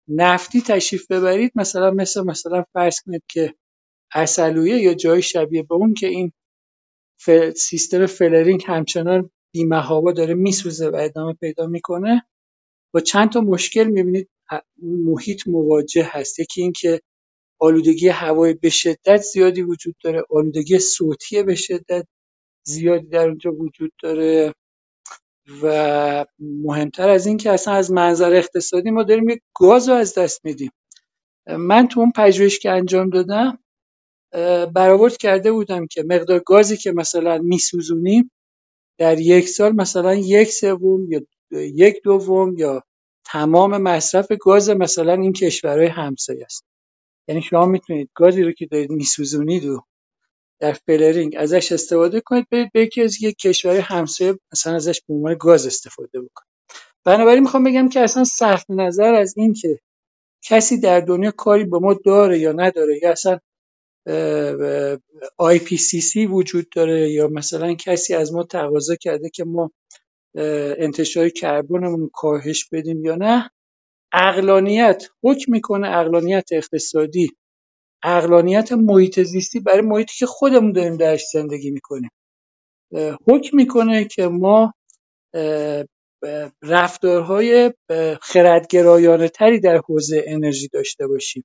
[0.09, 3.55] نفتی تشریف ببرید مثلا مثل مثلا فرض کنید که
[4.15, 6.32] اصلویه یا جای شبیه به اون که این
[7.57, 12.27] سیستم فلرینگ همچنان بیمهابا داره میسوزه و ادامه پیدا می‌کنه.
[12.95, 14.29] با چند تا مشکل می‌بینید
[14.83, 16.41] محیط مواجه هست.
[16.41, 17.01] یکی این که
[17.61, 22.07] آلودگی هوای به شدت زیادی وجود داره آلودگی صوتی به شدت
[22.67, 24.55] زیادی در اونجا وجود داره
[25.63, 30.15] و مهمتر از این که اصلا از منظر اقتصادی ما داریم یک گاز رو از
[30.15, 30.71] دست میدیم.
[31.47, 33.59] من تو اون پژوهش که انجام دادم
[34.75, 38.31] برآورد کرده بودم که مقدار گازی که مثلا میسوزونیم
[39.01, 41.21] در یک سال مثلا یک سوم یا
[41.53, 42.83] یک دوم یا
[43.25, 46.65] تمام مصرف گاز مثلا این کشورهای همسایه است.
[47.29, 49.83] یعنی شما می‌تونید گازی رو که دارید میسوزونید و
[50.61, 55.15] در فلرینگ ازش استفاده کنید برید به یکی از یک کشور همسایه مثلا ازش به
[55.15, 56.51] عنوان گاز استفاده بکنید.
[57.05, 59.79] بنابراین می‌خوام بگم که اصلا صرف نظر از این که
[60.43, 63.39] کسی در دنیا کاری به ما داره یا نداره یا اصلا
[65.79, 69.71] سی وجود داره یا مثلا کسی از ما تقاضا کرده که ما
[70.79, 73.51] انتشار کربنمون کاهش بدیم یا نه؟
[74.13, 77.29] اقلانیت حکم می‌کنه اقلانیت اقتصادی.
[78.03, 82.11] اقلانیت محیط زیستی برای محیطی که خودمون داریم درش زندگی می‌کنیم.
[83.29, 84.75] حکم می‌کنه که ما
[86.63, 87.73] رفتارهای
[88.23, 91.45] خردگرایانه تری در حوزه انرژی داشته باشیم.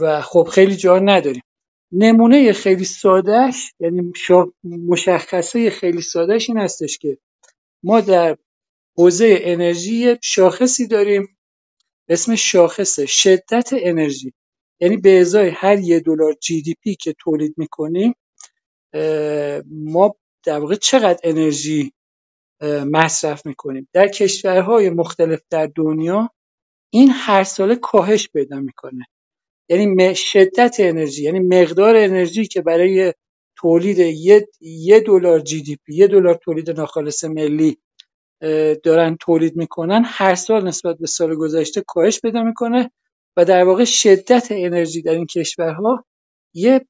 [0.00, 1.42] و خب خیلی جا نداریم.
[1.92, 4.12] نمونه خیلی سادهش یعنی
[4.64, 7.18] مشخصه خیلی سادهش این هستش که
[7.82, 8.36] ما در
[8.98, 11.38] حوزه انرژی شاخصی داریم
[12.08, 14.32] اسم شاخص شدت انرژی.
[14.80, 18.14] یعنی به ازای هر یه دلار جی دی پی که تولید می‌کنیم
[19.66, 21.92] ما در واقع چقدر انرژی
[22.86, 23.88] مصرف می‌کنیم.
[23.92, 26.30] در کشورهای مختلف در دنیا
[26.92, 29.06] این هر ساله کاهش پیدا می‌کنه.
[29.68, 33.14] یعنی شدت انرژی یعنی مقدار انرژی که برای
[33.56, 33.98] تولید
[34.60, 37.78] یه دلار جی دی پی یه دلار تولید ناخالص ملی
[38.82, 42.90] دارن تولید می‌کنن هر سال نسبت به سال گذشته کاهش پیدا می‌کنه
[43.36, 46.04] و در واقع شدت انرژی در این کشورها
[46.54, 46.86] یه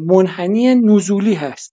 [0.00, 1.74] منحنی نزولی هست.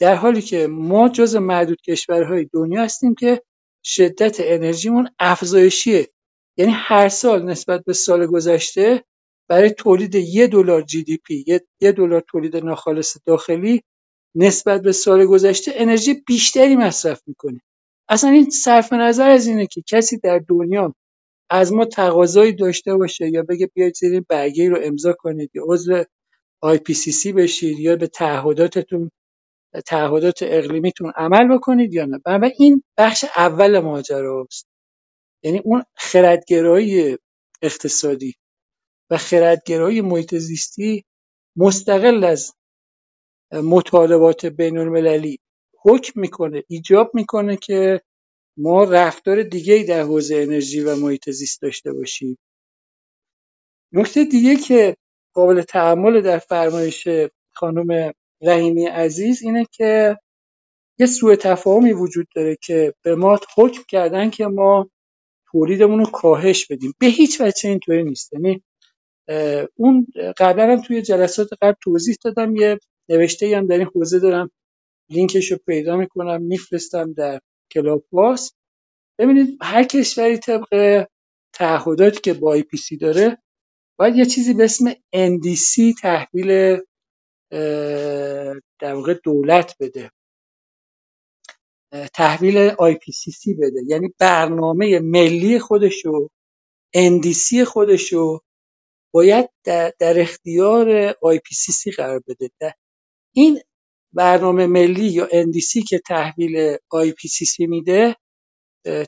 [0.00, 3.42] در حالی که ما جز معدود کشورهای دنیا هستیم که
[3.84, 6.08] شدت انرژیمون افزایشیه.
[6.56, 9.04] یعنی هر سال نسبت به سال گذشته
[9.50, 11.44] برای تولید یه دلار جی دی پی
[11.82, 13.82] یه دلار تولید ناخالص داخلی
[14.36, 17.60] نسبت به سال گذشته انرژی بیشتری مصرف می‌کنه.
[18.10, 20.94] اصلا این صرف نظر از اینه که کسی در دنیا
[21.50, 25.64] از ما تقاضایی داشته باشه یا بگه بیاید زیر این برگه رو امضا کنید یا
[25.68, 26.04] عضو
[26.94, 29.10] سی بشید یا به تعهداتتون
[29.86, 32.18] تعهدات اقلیمیتون عمل بکنید یا نه.
[32.26, 34.68] بنابراین این بخش اول ماجراست.
[35.44, 37.18] یعنی اون خردگرایی
[37.62, 38.34] اقتصادی.
[39.10, 41.04] و خردگرایی محیط زیستی
[41.56, 42.52] مستقل از
[43.52, 45.38] مطالبات بین المللی
[45.82, 48.00] حکم می‌کنه ایجاب می‌کنه که
[48.56, 52.38] ما رفتار دیگه در حوزه انرژی و محیط زیست داشته باشیم.
[53.92, 54.96] نکته دیگه که
[55.34, 57.08] قابل تحمل در فرمایش
[57.54, 58.12] خانم
[58.42, 60.18] رحیمی عزیز اینه که
[60.98, 64.90] یه سوء تفاهمی وجود داره که به ما حکم کردن که ما
[65.52, 66.94] تولیدمون رو کاهش بدیم.
[66.98, 68.32] به هیچ وجه اینطوری نیست.
[68.32, 68.62] یعنی
[69.76, 70.06] اون
[70.38, 72.78] قبلا هم توی جلسات قبل توضیح دادم یه
[73.08, 74.50] نوشته هم در این حوزه دارم
[75.10, 77.40] لینکش رو پیدا می‌کنم میفرستم در
[77.72, 78.52] کلاب باس.
[79.18, 81.06] ببینید هر کشوری طبق
[81.54, 83.38] تعهداتی که با سی داره
[83.98, 86.78] باید یه چیزی به اسم NDC تحویل
[88.80, 90.10] در واقع دولت بده.
[92.14, 93.82] تحویل IPCC بده.
[93.88, 96.28] یعنی برنامه ملی خودشو
[96.96, 98.40] NDC خودشو
[99.12, 102.74] باید در, در اختیار IPCC قرار بده.
[103.34, 103.60] این
[104.12, 108.16] برنامه ملی یا NDC که تحویل IPCC میده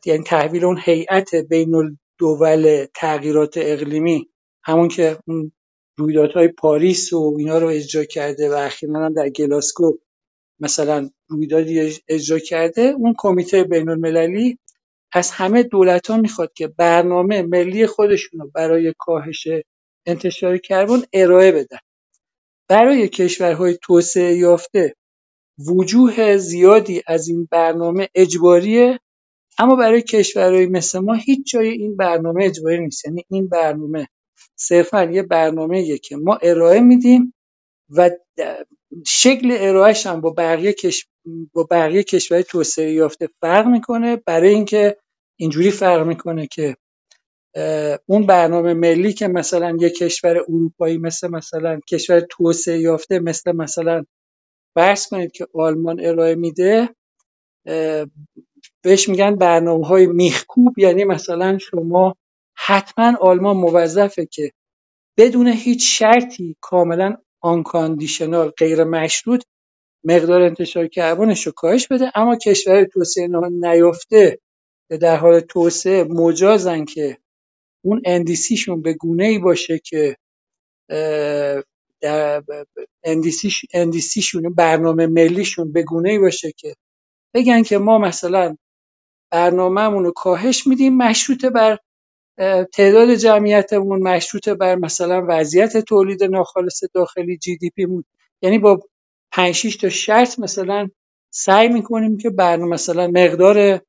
[0.06, 4.28] یعنی تحویل اون هیئت بین الدول تغییرات اقلیمی
[4.64, 5.52] همون که اون
[5.98, 9.92] رویدادهای پاریس و اینا رو اجرا کرده و اخیرا هم در گلاسکو
[10.60, 14.58] مثلا رویدادی اجرا کرده اون کمیته بین المللی
[15.12, 19.48] از همه دولت ها می‌خواد که برنامه ملی خودشون رو برای کاهش
[20.06, 21.78] انتشار کربن ارائه بدن.
[22.68, 24.94] برای کشورهای توسعه یافته
[25.68, 29.00] وجوه زیادی از این برنامه اجباریه
[29.58, 33.04] اما برای کشورهای مثل ما هیچ جای این برنامه اجباری نیست.
[33.04, 34.08] یعنی این برنامه
[34.56, 37.34] صرفا یه برنامه که ما ارائه میدیم
[37.90, 38.10] و
[39.06, 41.06] شکل ارائهش هم با بقیه کش...
[41.52, 44.16] با بقیه کشورهای توسعه یافته فرق می‌کنه.
[44.16, 44.96] برای اینکه
[45.38, 46.76] اینجوری فرق می‌کنه که
[48.06, 54.04] اون برنامه ملی که مثلا یک کشور اروپایی مثل مثلا کشور توسعه یافته مثل مثلا
[54.74, 56.88] فرض کنید که آلمان ارائه میده
[58.82, 60.78] بهش میگن برنامه های میخکوب.
[60.78, 62.16] یعنی مثلا شما
[62.56, 64.52] حتما آلمان موظفه که
[65.18, 69.44] بدون هیچ شرطی کاملا آنکاندیشنال غیر مشروط
[70.04, 72.12] مقدار انتشار کربنش رو کاهش بده.
[72.14, 74.38] اما کشور توسعه نیافته
[75.00, 77.18] در حال توسعه مجازن که
[77.84, 80.16] اون اندیسیشون به گونه ای باشه که
[83.74, 86.74] اندیسیشون برنامه ملیشون به گونه ای باشه که
[87.34, 88.56] بگن که ما مثلا
[89.32, 91.78] برنامهمون رو کاهش میدیم مشروط بر
[92.72, 98.04] تعداد جمعیتمون مشروط بر مثلا وضعیت تولید ناخالص داخلی جی دی پی مون
[98.42, 98.82] یعنی با
[99.32, 100.88] 5 تا شرط مثلا
[101.30, 103.80] سعی می‌کنیم که برنامه مثلا مقدار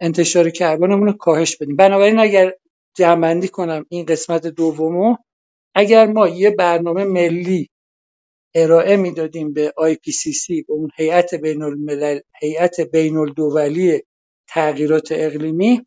[0.00, 1.76] انتشار کربنمون رو کاهش بدیم.
[1.76, 2.52] بنابراین اگر
[2.96, 5.16] جمعبندی کنم این قسمت دومو.
[5.74, 7.70] اگر ما یه برنامه ملی
[8.54, 14.02] ارائه می‌دادیم به IPCC به اون هیئت بین الملل هیئت بین الدولی
[14.48, 15.86] تغییرات اقلیمی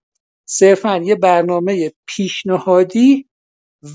[0.49, 3.29] صرفا یه برنامه پیشنهادی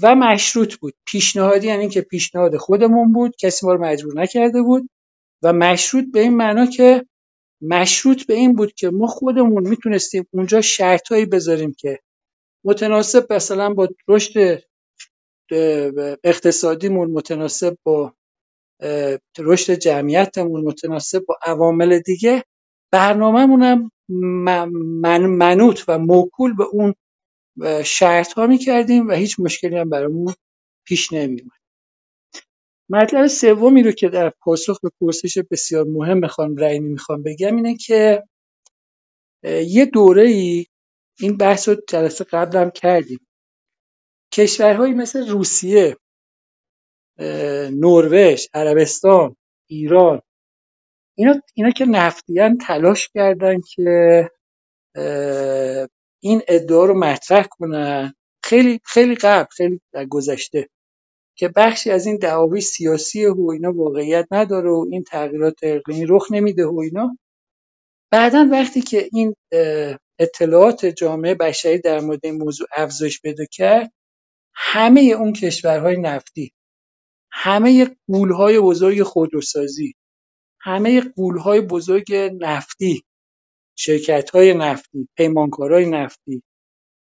[0.02, 0.94] و مشروط بود.
[1.06, 4.90] پیشنهادی یعنی که پیشنهاد خودمون بود کسی ما رو مجبور نکرده بود
[5.42, 7.06] و مشروط به این معنا که
[7.62, 12.00] مشروط به این بود که ما خودمون می‌تونستیم اونجا شرطهایی بذاریم که
[12.64, 14.62] متناسب مثلا با رشد
[16.24, 18.14] اقتصادیمون متناسب با
[19.38, 22.44] رشد جمعیتمون متناسب با عوامل دیگه.
[22.92, 23.90] برنامهمون هم
[25.02, 26.94] من منوط و موکول به اون
[27.84, 30.34] شرط ها می کردیم و هیچ مشکلی هم برامون
[30.86, 31.50] پیش نمیومد
[32.90, 37.76] مطلب سومی رو که در پاسخ به پرسش بسیار مهم خانم رحیمی می‌خوام بگم اینه
[37.76, 38.24] که
[39.66, 40.66] یه دوره ای
[41.18, 43.26] این بحث رو جلسه قبلم کردیم.
[44.32, 45.96] کشورهایی مثل روسیه
[47.72, 49.36] نروژ عربستان
[49.70, 50.22] ایران
[51.18, 54.30] اینا, اینا که نفتیان تلاش کردن که
[56.22, 58.14] این ادعا رو مطرح کنن.
[58.44, 60.68] خیلی خیلی قبل خیلی در گذشته
[61.36, 66.32] که بخشی از این دعاوی سیاسی و اینا واقعیت نداره و این تغییرات اقلیمی رخ
[66.32, 67.18] نمیده و اینا.
[68.12, 69.34] بعدا وقتی که این
[70.20, 73.92] اطلاعات جامعه بشری در مورد این موضوع افزایش پیدا کرد
[74.55, 76.52] همه اون کشورهای نفتی
[77.32, 79.94] همه قولهای بزرگ خودروسازی
[80.60, 83.05] همه قولهای بزرگ نفتی
[83.76, 86.42] شرکت‌های نفتی پیمانکارای نفتی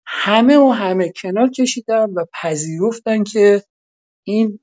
[0.07, 3.63] همه و همه کنار کشیدن و پذیرفتن که
[4.27, 4.61] این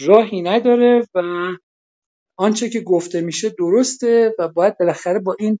[0.00, 1.20] راهی نداره و
[2.38, 5.58] آنچه که گفته میشه درسته و باید بالاخره با این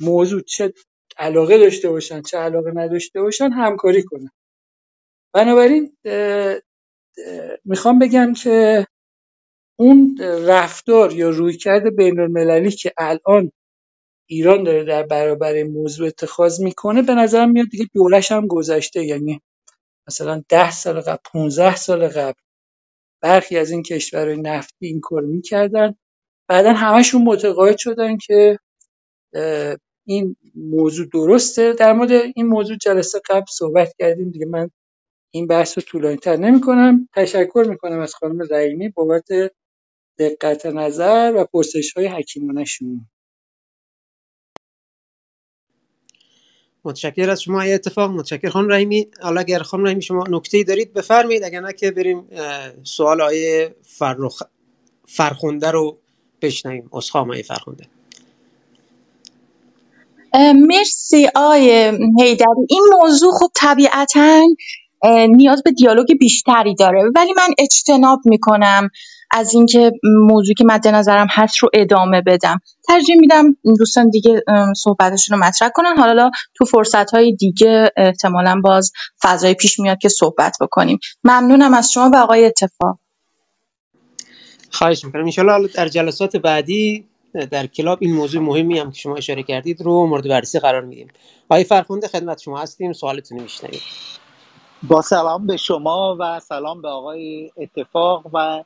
[0.00, 0.74] موضوع چه
[1.18, 4.30] علاقه داشته باشن چه علاقه نداشته باشن همکاری کنن.
[5.34, 5.96] بنابراین
[7.64, 8.86] می‌خوام بگم که
[9.78, 13.52] اون رفتار یا رویکرد بین المللی که الان
[14.30, 19.04] ایران داره در برابر موضوع اتخاذ می‌کنه به نظرم میاد دیگه دورش هم گذشته.
[19.04, 19.40] یعنی
[20.08, 22.40] مثلا ده سال قبل 15 سال قبل
[23.22, 25.94] برخی از این کشورهای نفتی این کار می‌کردن.
[26.48, 28.58] بعدا همشون متقاعد شدن که
[30.04, 31.72] این موضوع درسته.
[31.72, 34.46] در مورد این موضوع جلسه قبل صحبت کردیم دیگه.
[34.46, 34.70] من
[35.30, 39.28] این بحث رو طولانی تر نمی کنم تشکر می کنم از خانم رحیمی بابت
[40.18, 43.00] دقت نظر و پرسش های حکیمانه شما
[46.84, 47.62] متشکر از شما.
[47.62, 48.10] اتفاق.
[48.10, 51.44] متشکر خانم رحیمی حالا اگر خانم رحیمی شما نکته دارید بفرمایید.
[51.44, 52.28] اگر نه که بریم
[52.84, 54.42] سوال آیه فرخ
[55.06, 55.98] فرخونده رو
[56.42, 56.90] بشنویم.
[56.92, 57.86] اسخام آیه فرخونده
[60.54, 61.70] مرسی آقای
[62.20, 64.40] هیدری این موضوع خب طبیعتا
[65.28, 67.02] نیاز به دیالوگ بیشتری داره.
[67.16, 68.88] ولی من اجتناب می‌کنم
[69.30, 72.60] از اینکه موضوعی که مد نظرم هست رو ادامه بدم.
[72.88, 74.42] ترجیح میدم دوستان دیگه
[74.76, 75.96] صحبتشون رو مطرح کنن.
[75.96, 78.92] حالا تو فرصت های دیگه احتمالا باز
[79.22, 80.98] فضای پیش میاد که صحبت بکنیم.
[81.24, 82.98] ممنونم از شما و آقای اتفاق.
[84.70, 85.24] خواهش می‌کنم.
[85.24, 90.06] انشالله در جلسات بعدی در کلاب این موضوع مهمی هم که شما اشاره کردید رو
[90.06, 91.08] مورد بررسی قرار میدیم.
[91.48, 92.92] آقای فرخنده خدمت شما هستیم.
[92.92, 93.46] سوالتون رو
[94.82, 98.64] با سلام به شما و سلام به آقای اتفاق و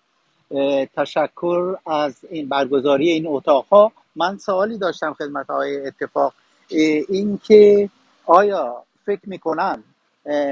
[0.97, 6.33] تشکر از این برگزاری این اتاق ها من سوالی داشتم خدمت آقای اتفاق.
[7.09, 7.91] اینکه
[8.27, 9.85] آیا فکر می‌کنن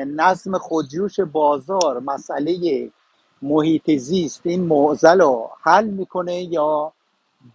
[0.07, 2.89] نظم خودجوش بازار مسئله
[3.43, 6.93] محیط زیست این معضل رو حل می‌کنه یا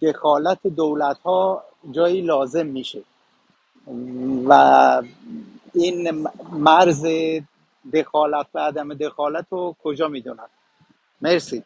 [0.01, 3.03] دخالت دولت ها جایی لازم میشه.
[4.49, 5.03] و
[5.75, 7.05] این مرز
[7.93, 10.49] دخالت و عدم دخالت رو کجا می‌دونن؟
[11.21, 11.63] مرسی.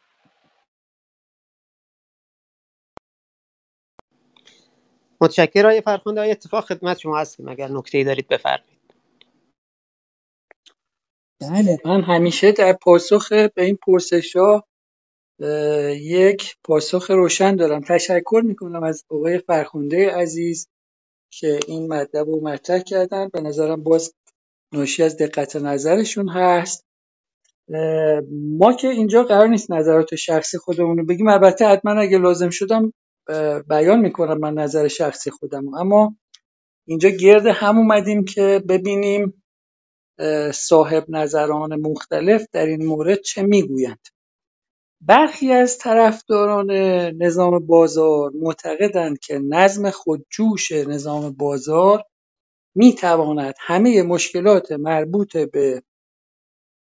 [5.22, 8.80] متشکر آقای فرخنده آقای اتفاق خدمت شما هستیم؟ اگر نکته دارید بفرمایید.
[11.42, 14.64] بله من همیشه در پاسخ به این پرسش ها
[16.00, 17.82] یک پاسخ روشن دارم.
[17.82, 20.68] تشکر می‌کنم از آقای فرخنده عزیز
[21.32, 23.30] که این مطلب رو مطرح کردن.
[23.34, 24.14] به نظرم باز
[24.74, 26.86] ناشی از دقت نظرشون هست.
[28.58, 31.28] ما که اینجا قرار نیست نظرات شخصی خودمون رو بگیم.
[31.28, 32.94] البته حتما اگه لازم شدم
[33.70, 36.16] بیان می‌کنم من نظر شخصی خودم اما
[36.88, 39.44] اینجا گرد هم اومدیم که ببینیم
[40.54, 44.08] صاحب نظران مختلف در این مورد چه می‌گویند.
[45.06, 46.72] برخی از طرفداران
[47.18, 52.04] نظام بازار معتقدند که نظم خودجوش نظام بازار
[52.76, 55.84] می‌تواند همه مشکلات مربوط به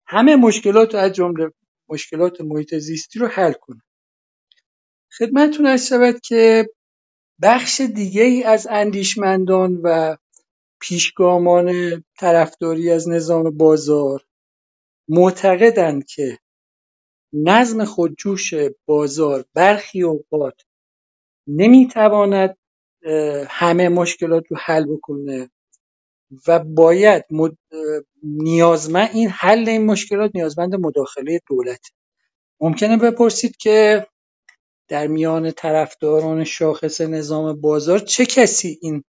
[0.07, 1.51] همه مشکلات از جمله
[1.89, 3.81] مشکلات محیط زیستی رو حل کنه.
[5.17, 6.69] خدمتتون از شود که
[7.41, 10.17] بخش دیگه ای از اندیشمندان و
[10.81, 11.73] پیشگامان
[12.19, 14.25] طرفداری از نظام بازار
[15.07, 16.39] معتقدند که
[17.33, 18.53] نظم خودجوش
[18.85, 20.61] بازار برخی اوقات
[21.47, 22.57] نمی‌تواند
[23.49, 25.51] همه مشکلات رو حل بکنه
[26.47, 27.25] و باید
[28.23, 31.81] نیازمند این حل این مشکلات نیازمند مداخله دولت.
[32.61, 34.07] ممکنه بپرسید که
[34.89, 39.03] در میان طرفداران شاخص نظام بازار چه کسی این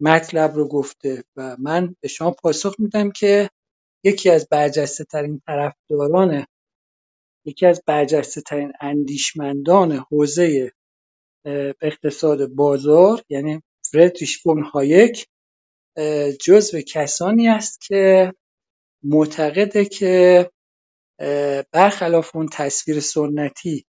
[0.00, 3.50] مطلب رو گفته؟ و من به شما پاسخ میدم که
[4.04, 6.46] یکی از برجسته ترین طرفداران
[7.46, 10.72] یکی از برجسته ترین اندیشمندان حوزه
[11.82, 13.62] اقتصاد بازار یعنی
[13.92, 15.26] فردریش فون هایک
[16.44, 18.32] جزو کسانی است که
[19.04, 20.50] معتقده که
[21.72, 23.86] برخلاف اون تصویر سنتی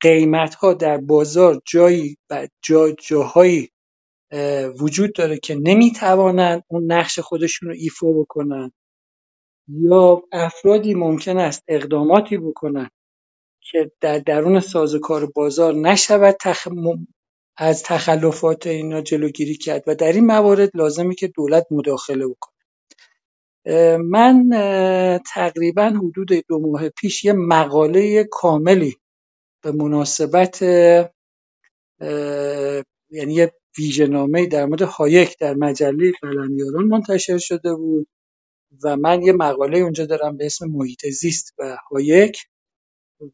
[0.00, 3.70] قیمت ها در بازار جایی و جا جاهایی
[4.80, 8.72] وجود داره که نمی‌توانند اون نقش خودشون رو ایفا بکنن.
[9.68, 12.90] یا افرادی ممکن است اقداماتی بکنن
[13.60, 16.68] که در درون سازوکار بازار نشود تخ...
[17.56, 22.54] از تخلفات اینا جلوگیری کرد و در این موارد لازمه که دولت مداخله بکنه.
[23.98, 24.50] من
[25.34, 28.96] تقریبا حدود دو ماه پیش یه مقاله کاملی
[29.62, 30.62] به مناسبت
[33.10, 38.08] یعنی یه ویژه‌نامه در مورد هایک در مجله قلمیاران منتشر شده بود.
[38.84, 42.38] و من یه مقاله اونجا دارم به اسم محیط زیست و هایک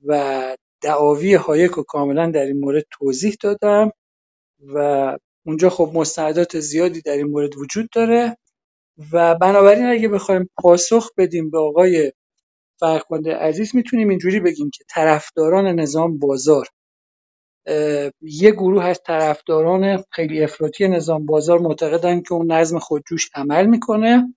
[0.07, 3.93] و دعاوی هایک رو کاملا در این مورد توضیح دادم
[4.75, 4.79] و
[5.47, 8.37] اونجا خب مستندات زیادی در این مورد وجود داره
[9.13, 12.13] و بنابراین اگه بخوایم پاسخ بدیم به آقای
[12.81, 16.67] فرخنده عزیز می‌تونیم اینجوری بگیم که طرفداران نظام بازار
[18.23, 24.35] یه گروه از طرفداران خیلی افراطی نظام بازار معتقدن که اون نظم خودجوش عمل می‌کنه.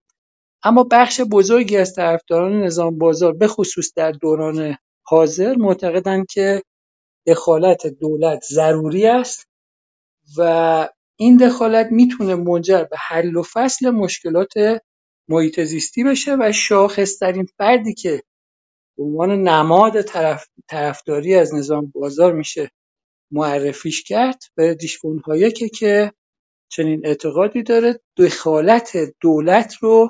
[0.64, 6.64] اما بخش بزرگی از طرفداران نظام بازار به خصوص در دوران حاضر معتقدند که
[7.28, 9.48] دخالت دولت ضروری است
[10.38, 14.54] و این دخالت می‌تونه منجر به حل و فصل مشکلات
[15.30, 18.24] محیط زیستی بشه و شاخصترین فردی که
[18.98, 22.72] به عنوان نماد طرف، طرفداری از نظام بازار میشه
[23.32, 26.14] معرفیش کرد به دیشفون هایکه که
[26.70, 28.00] چنین اعتقادی داره.
[28.18, 30.10] دخالت دولت رو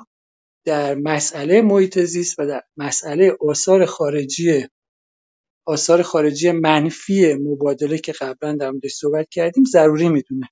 [0.64, 4.66] در مسئله محیط زیست و در مسئله آثار خارجی
[5.66, 10.48] آثار خارجی منفی مبادله که قبلا در موردش صحبت کردیم ضروری می‌دونه.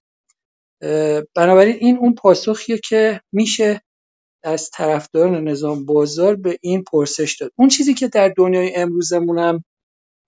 [1.34, 3.82] بنابراین این اون پاسخیه که میشه
[4.44, 7.52] از طرفداران نظام بازار به این پرسش داد.
[7.56, 9.64] اون چیزی که در دنیای امروزمون هم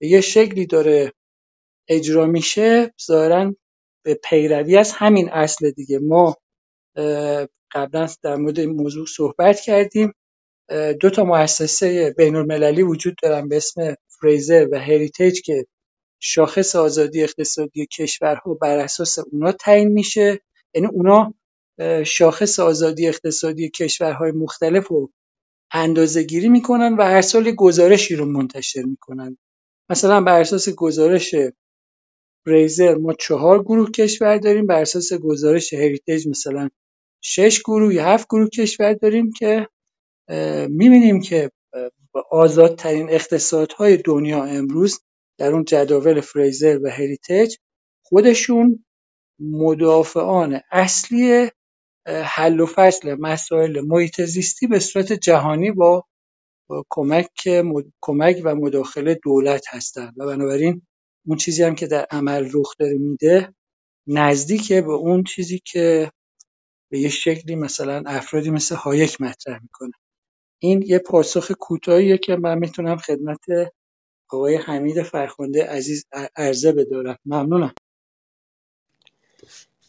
[0.00, 1.12] یه شکلی داره
[1.88, 3.54] اجرا میشه ظاهرا
[4.04, 5.98] به پیروی از همین اصل دیگه.
[5.98, 6.36] ما
[7.72, 10.12] قبلا در مورد این موضوع صحبت کردیم.
[11.00, 15.66] دو تا مؤسسه بین المللی وجود دارن به اسم فریزر و هریتیج که
[16.20, 20.40] شاخص آزادی اقتصادی کشورها بر اساس اونا تعیین میشه.
[20.74, 21.34] یعنی اونا
[22.06, 25.10] شاخص آزادی اقتصادی کشورهای مختلف رو
[25.72, 29.38] اندازه گیری می‌کنن و هر سال گزارشی رو منتشر می‌کنن.
[29.90, 31.34] مثلا بر اساس گزارش
[32.44, 34.66] فریزر ما چهار گروه کشور داریم.
[34.66, 36.68] بر اساس گزارش هریتیج مثلا
[37.24, 39.68] شش گروه یا هفت گروه کشور داریم که
[40.68, 41.50] می‌بینیم که
[42.30, 45.00] آزادترین اقتصادهای دنیا امروز
[45.38, 47.56] در اون جداول فریزر و هریتیج
[48.04, 48.84] خودشون
[49.40, 51.50] مدافعان اصلی
[52.06, 56.04] حل و فصل مسائل محیط زیستی به صورت جهانی با
[56.90, 57.28] کمک
[58.00, 60.82] کمک و مداخله دولت هستند و بنابراین
[61.26, 63.54] اون چیزی هم که در عمل رخ داره میده
[64.06, 66.12] نزدیکه به اون چیزی که
[66.94, 69.92] به یه شکلی مثلا افرادی مثل هایک مطرح می‌کنه.
[70.58, 73.40] این یه پاسخ کوتاهیه که من می‌تونم خدمت
[74.30, 76.06] آقای حمید فرخنده عزیز
[76.36, 77.18] عرضه بدارم.
[77.26, 77.74] ممنونم.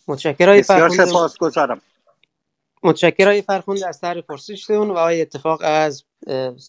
[0.07, 0.57] متشکرم.
[0.57, 1.81] بسیار سپاسگزارم.
[2.83, 3.41] متشکرم.
[3.41, 6.03] فرخنده از طرح پرسشتون و آقای اتفاق از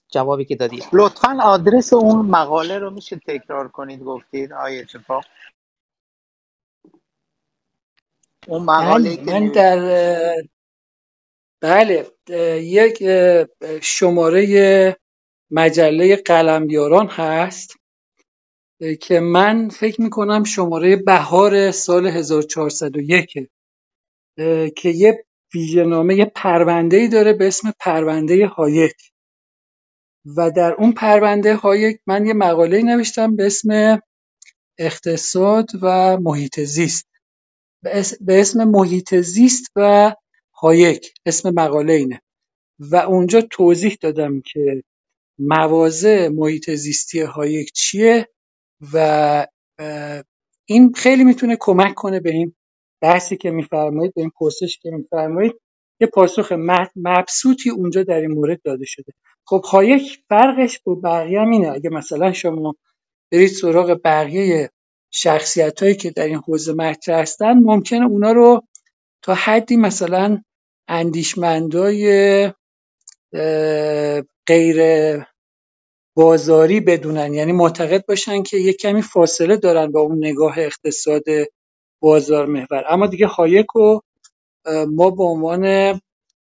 [0.08, 0.84] جوابی که دادید.
[0.92, 5.24] لطفا آدرس اون مقاله رو میشه تکرار کنید گفتید آیه اتفاق.
[8.48, 10.44] اون مقاله بله که من نوشت در
[11.62, 12.10] بله
[12.62, 13.02] یک
[13.82, 14.96] شماره
[15.52, 17.76] مجله قلمیاران هست
[19.02, 23.34] که من فکر می‌کنم شماره بهار سال 1401
[24.76, 25.24] که یه
[25.54, 28.96] ویژهنامه یه پرونده ای داره به اسم پرونده هایک.
[30.38, 34.00] و در اون پرونده هایک من یه مقاله نوشتم به اسم
[34.78, 37.08] اقتصاد و محیط زیست.
[38.20, 40.14] به اسم محیط زیست و
[40.54, 42.20] هایک اسم مقاله اینه.
[42.78, 44.82] و اونجا توضیح دادم که
[45.38, 48.28] مواضع محیط زیستی هایک چیه
[48.94, 49.46] و
[50.66, 52.54] این خیلی می‌تونه کمک کنه به این
[53.02, 55.52] بحثی که میفرمایید به این پرسش که میفرمایید
[56.00, 56.52] یه پاسخ
[56.96, 59.12] مبسوطی اونجا در این مورد داده شده.
[59.46, 61.68] خب هایک فرقش با بقیه هم اینه.
[61.72, 62.74] اگه مثلا شما
[63.32, 64.70] برید سراغ بقیه
[65.18, 68.62] شخصیت هایی که در این حوزه مطرح هستن ممکنه اونا رو
[69.22, 70.42] تا حدی مثلا
[70.88, 72.52] اندیشمندای
[74.46, 74.78] غیر
[76.16, 77.34] بازاری بدونن.
[77.34, 81.24] یعنی معتقد باشن که یک کمی فاصله دارن با اون نگاه اقتصاد
[82.02, 82.84] بازار محور.
[82.88, 84.02] اما دیگه هایک رو
[84.88, 86.00] ما به عنوان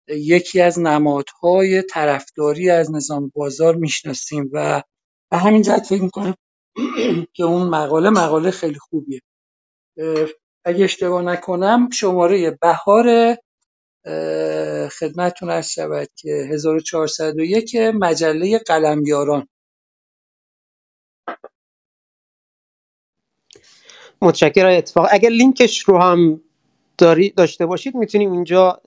[0.08, 4.84] یکی از نمادهای طرفداری از نظام بازار می‌شناسیم و
[5.32, 6.36] به همین جهت فکر می‌کنم
[7.36, 9.22] که اون مقاله مقاله خیلی خوبیه.
[10.66, 13.38] اگه اشتباه نکنم شماره بهار
[15.00, 19.48] خدمتتون عرض شود که 1401 مجله قلمیاران.
[24.22, 25.08] متشکرم اتفاق.
[25.12, 26.42] اگر لینکش رو هم
[26.98, 28.82] داری داشته باشید می‌تونیم اینجا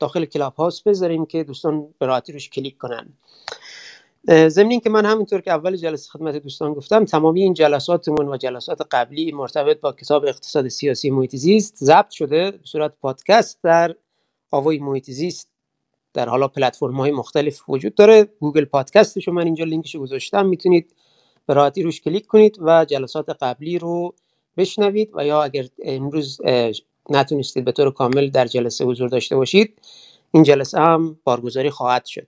[0.00, 3.14] داخل Clubhouse بذاریم که دوستان به راحتی روش کلیک کنن.
[4.28, 8.86] ضمن که من همینطور که اول جلسه خدمت دوستان گفتم تمامی این جلساتمون و جلسات
[8.90, 13.94] قبلی مرتبط با کتاب اقتصاد سیاسی محیط زیست ضبط شده به صورت پادکست در
[14.50, 15.50] آوای محیط زیست.
[16.14, 18.24] در حالا پلتفرم های مختلف وجود داره.
[18.40, 20.46] Google Podcast شو من اینجا لینکش گذاشتم.
[20.46, 20.94] می‌تونید
[21.46, 24.14] به راحتی روش کلیک کنید و جلسات قبلی رو
[24.56, 26.38] بشنوید و یا اگر امروز
[27.10, 29.78] نتونستید به طور کامل در جلسه حضور داشته باشید
[30.32, 32.26] این جلسه هم بارگذاری خواهد شد.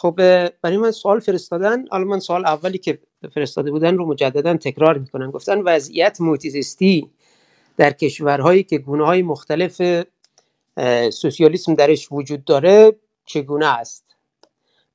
[0.00, 0.14] خب
[0.62, 2.98] برای من سوال فرستادن حالا من سوال اولی که
[3.34, 5.30] فرستاده بودن رو مجددا تکرار می‌کنن.
[5.30, 7.10] گفتن وضعیت محیط زیستی
[7.76, 10.04] در کشورهایی که گونه های مختلف
[11.10, 14.04] سوسیالیسم درش وجود داره چگونه است؟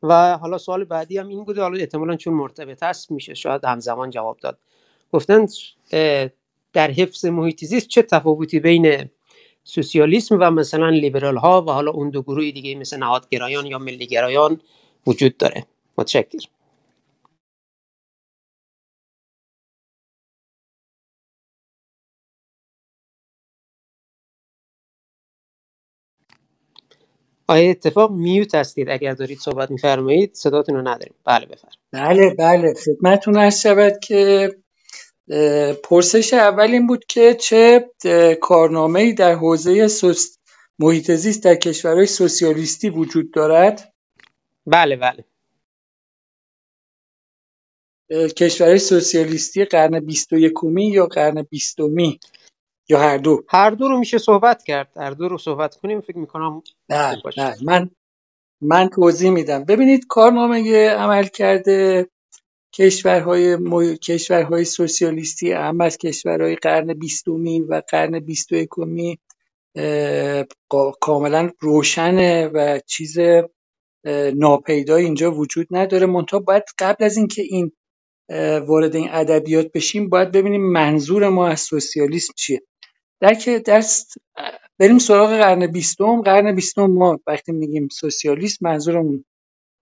[0.03, 4.09] و حالا سوال بعدی هم این بوده حالا احتمالا چون مرتبط هست میشه شاید همزمان
[4.09, 4.57] جواب داد.
[5.13, 5.47] گفتن
[6.73, 9.09] در حفظ محیط زیست چه تفاوتی بین
[9.63, 14.61] سوسیالیسم و مثلا لیبرال ها و حالا اون دو گروه دیگه مثل نهادگرایان یا ملیگرایان
[15.07, 15.65] وجود داره.
[15.97, 16.39] متشکر
[27.47, 31.15] آیا اتفاق میوت هستید؟ اگر دارید صحبت میفرمایید صداتون رو نداریم.
[31.25, 31.79] بله بفرمایید.
[31.93, 32.73] بله بله.
[32.73, 34.55] خدمتتون هست شود که
[35.83, 37.91] پرسش اول این بود که چه
[38.41, 40.37] کارنامه ای در حوزه سوس...
[40.79, 43.94] محیط زیست در کشورهای سوسیالیستی وجود دارد؟
[44.67, 45.25] بله بله.
[48.37, 51.79] کشورهای سوسیالیستی قرن 21 یا قرن 20
[52.89, 54.91] یا هر دو؟ هر دو رو میشه صحبت کرد.
[54.97, 57.89] هر دو رو صحبت کنیم فکر می‌کنم بله بله من
[58.61, 59.63] من توضیح میدم.
[59.63, 62.07] ببینید کارنامه عمل کرده.
[62.73, 63.95] کشورهای م...
[63.95, 68.55] کشورهای سوسیالیستی هم از کشورهای قرن بیستمی و قرن بیست و
[71.01, 73.17] کاملا روشنه و چیز
[74.35, 76.05] ناپیدایی اینجا وجود نداره.
[76.05, 77.71] منتها باید قبل از اینکه این
[78.67, 82.61] وارد این ادبیات بشیم باید ببینیم منظور ما از سوسیالیسم چیه.
[83.21, 84.13] در که دست
[84.79, 86.21] بریم سراغ قرن بیستم.
[86.21, 89.25] قرن بیستم ما وقتی میگیم سوسیالیسم منظورمون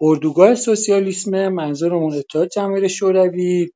[0.01, 3.69] اردوگاه سوسیالیسم منظورمون اتحاد جماهیر شوروی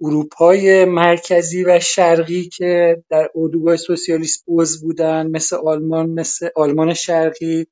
[0.00, 7.66] اروپای مرکزی و شرقی که در اردوگاه سوسیالیسم عضو بودن مثل آلمان مثل آلمان شرقی.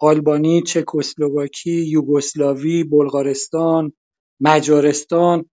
[0.00, 3.92] آلبانی چکسلواکی یوگسلاوی بلغارستان
[4.40, 5.50] مجارستان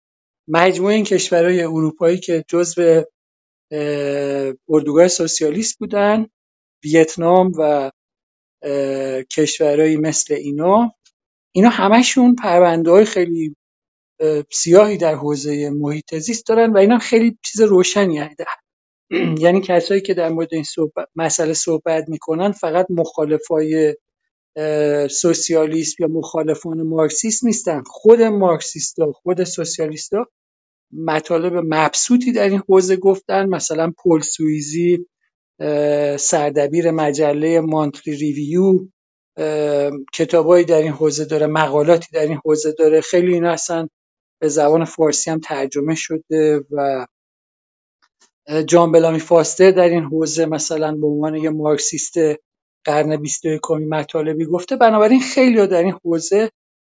[0.49, 3.05] مجموعه این کشورهای اروپایی که جزو
[4.69, 6.27] اردوگاه سوسیالیست بودن
[6.85, 7.91] ویتنام و
[9.33, 10.95] کشورهایی مثل اینا.
[11.55, 13.57] اینا همشون پرونده های خیلی
[14.53, 18.37] سیاهی در حوزه محیط زیست دارن و اینا خیلی چیز روشنی هست
[19.45, 23.97] یعنی کسایی که در مورد این صحبت مسئله صحبت می‌کنن فقط مخالفای
[25.11, 27.83] سوسیالیسم یا مخالفان مارکسیست نیستن.
[27.87, 30.27] خود مارکسیستا خود سوسیالیستا
[30.93, 33.47] مطالب مبسوطی در این حوزه گفتن.
[33.47, 35.07] مثلا پل سویزی
[36.19, 38.87] سردبیر مجله مانتری ریویو
[40.15, 43.01] کتابایی در این حوزه داره مقالاتی در این حوزه داره.
[43.01, 43.89] خیلی این اصلا
[44.41, 47.07] به زبان فارسی هم ترجمه شده و
[48.67, 52.15] جان بلامی فاستر در این حوزه مثلا به عنوان یه مارکسیست
[52.85, 54.77] قرن 21 مطالبی گفته.
[54.77, 56.51] بنابراین خیلی در این حوزه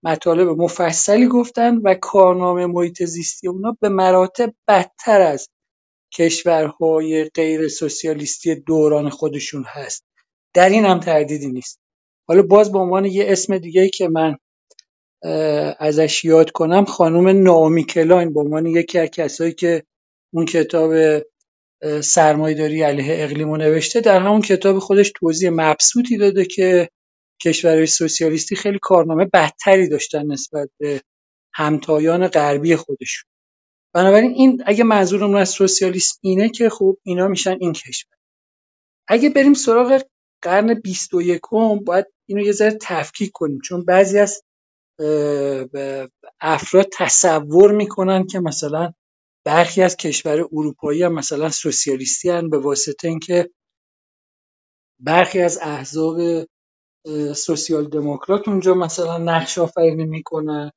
[0.05, 5.49] مطالب مفصلی گفتن و کارنامه محیط زیستی اونا به مراتب بدتر از
[6.15, 10.05] کشورهای غیر سوسیالیستی دوران خودشون هست.
[10.55, 11.81] در این هم تردیدی نیست.
[12.29, 14.37] حالا باز به عنوان یه اسم دیگه که من
[15.79, 19.83] ازش یاد کنم خانم نامی کلاین به عنوان یکی از کسایی که
[20.35, 20.93] اون کتاب
[22.03, 26.89] سرمایهداری علیه اقلیمو نوشته در همون کتاب خودش توضیح مبسوطی داده که
[27.43, 31.01] کشورهای سوسیالیستی خیلی کارنامه بدتری داشتن نسبت به
[31.55, 33.31] همتایان غربی خودشون.
[33.95, 38.17] بنابراین این اگه منظورمون از سوسیالیسم اینه که خب اینا میشن این کشور.
[39.09, 40.03] اگه بریم سراغ
[40.43, 41.41] قرن 21
[41.85, 43.61] باید اینو یه ذره تفکیک کنیم.
[43.65, 44.43] چون بعضی از
[46.41, 48.93] افراد تصور می‌کنن که مثلا
[49.49, 53.51] برخی از کشور اروپایی هم مثلا سوسیالیستی هن به واسطه اینکه
[55.01, 56.19] برخی از احزاب
[57.37, 60.73] سوسیال دموکرات اونجا مثلا نقش آفرینی می‌کنن.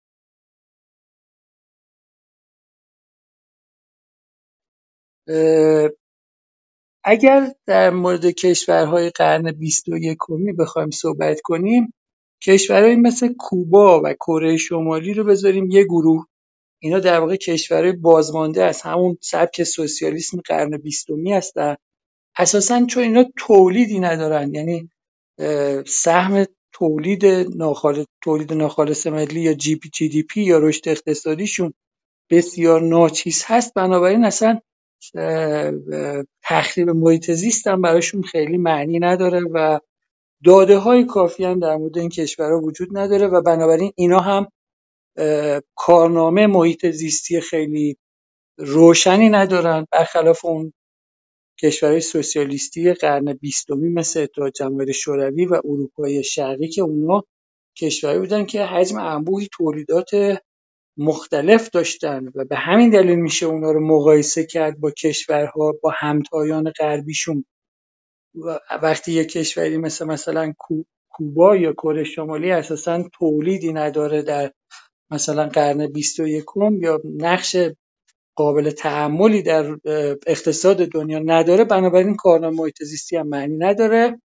[7.05, 11.93] اگر در مورد کشورهای قرن بیست و یکمی بخوایم صحبت کنیم
[12.43, 16.27] کشورهایی مثل کوبا و کره شمالی رو بذاریم یه گروه.
[16.83, 21.75] اینا در واقع کشورهای بازمانده از همون سبک سوسیالیسم قرن بیستمی هستن.
[22.37, 24.89] اساسا چون اینا تولیدی ندارن یعنی
[25.87, 27.25] سهم تولید
[27.55, 31.73] ناخالص تولید ناخالص ملی یا GP GDP یا رشد اقتصادیشون
[32.29, 33.73] بسیار ناچیز هست.
[33.73, 34.59] بنابراین اصلا
[36.43, 39.79] تخریب محیط زیست هم براشون خیلی معنی نداره و
[40.43, 44.47] داده های کافی هم در مورد این کشورها وجود نداره و بنابراین اینا هم
[45.75, 47.97] کارنامه محیط زیستی خیلی
[48.57, 50.73] روشنی ندارن برخلاف اون
[51.61, 57.23] کشورهای سوسیالیستی قرن بیستمی مثل اتحاد جماهیر شوروی و اروپای شرقی که اونا
[57.77, 60.09] کشورهایی بودن که حجم انبوهی تولیدات
[60.97, 66.71] مختلف داشتن و به همین دلیل میشه اونا رو مقایسه کرد با کشورها با همتایان
[66.79, 67.45] غربیشون.
[68.83, 70.53] وقتی یک کشوری مثل مثلا
[71.09, 74.51] کوبا یا کره شمالی اساسا تولیدی نداره در
[75.11, 77.57] مثلا قرن بیست و یکم یا نقش
[78.35, 79.77] قابل تعملی در
[80.27, 84.21] اقتصاد دنیا نداره بنابراین کارنامه محیط زیستی هم معنی نداره.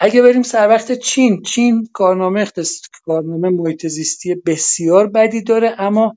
[0.00, 6.16] اگه بریم سر وقت چین چین کارنامه اقتصاد کارنامه محیط زیستی بسیار بدی داره اما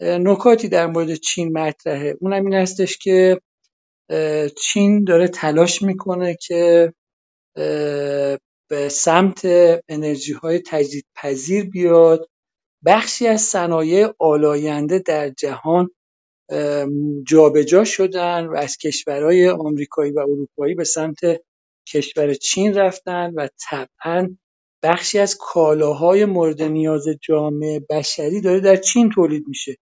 [0.00, 2.16] نکاتی در مورد چین مطرحه.
[2.20, 3.40] اونم این هستش که
[4.62, 6.92] چین داره تلاش می‌کنه که
[8.68, 9.42] به سمت
[9.88, 12.28] انرژی های تجدید پذیر بیاد.
[12.86, 15.90] بخشی از صنایع آلاینده در جهان
[17.26, 21.18] جابجا شدن و از کشورهای آمریکایی و اروپایی به سمت
[21.88, 24.36] کشور چین رفتن و طبعا
[24.82, 29.76] بخشی از کالاهای مورد نیاز جامعه بشری داره در چین تولید میشه.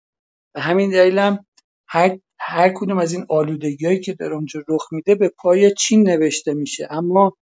[0.55, 1.45] و همین دلیل هم
[1.87, 6.53] هر, هر کدوم از این آلودگی که در اونجا رخ میده به پای چین نوشته
[6.53, 6.87] میشه.
[6.89, 7.37] اما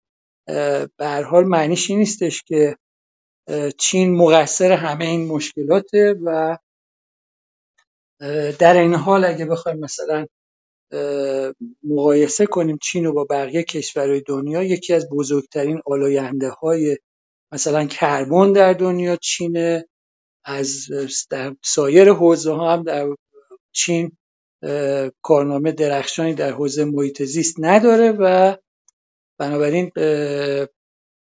[0.98, 2.76] به حال معنیش این نیستش که
[3.78, 6.58] چین مقصر همه این مشکلاته و
[8.60, 10.26] در این حال اگه بخوایم مثلا
[11.84, 16.98] مقایسه کنیم چین رو با بقیه کشورهای دنیا یکی از بزرگترین آلاینده های
[17.52, 19.86] مثلا کربن در دنیا چینه
[20.46, 20.88] از
[21.64, 23.08] سایر حوزه ها هم در
[23.72, 24.18] چین
[25.22, 28.56] کارنامه درخشانی در حوزه محیط زیست نداره و
[29.40, 29.92] بنابراین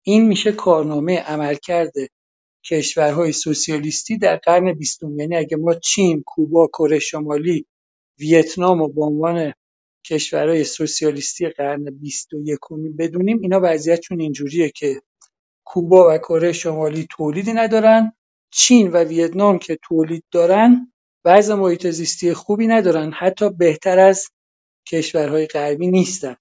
[0.04, 1.92] این میشه کارنامه عملکرد
[2.66, 5.20] کشورهای سوسیالیستی در قرن بیستم.
[5.20, 7.66] یعنی اگه ما چین، کوبا، کره شمالی،
[8.20, 9.54] ویتنام و به عنوان
[10.06, 15.02] کشورهای سوسیالیستی قرن بیست و یکمی بدونیم اینا وضعیتشون اینجوریه که
[15.66, 18.14] کوبا و کره شمالی تولیدی ندارن
[18.52, 20.94] چین و ویتنام که تولید دارن
[21.26, 24.30] وضع محیط زیستی خوبی ندارن حتی بهتر از
[24.88, 26.36] کشورهای غربی نیستن.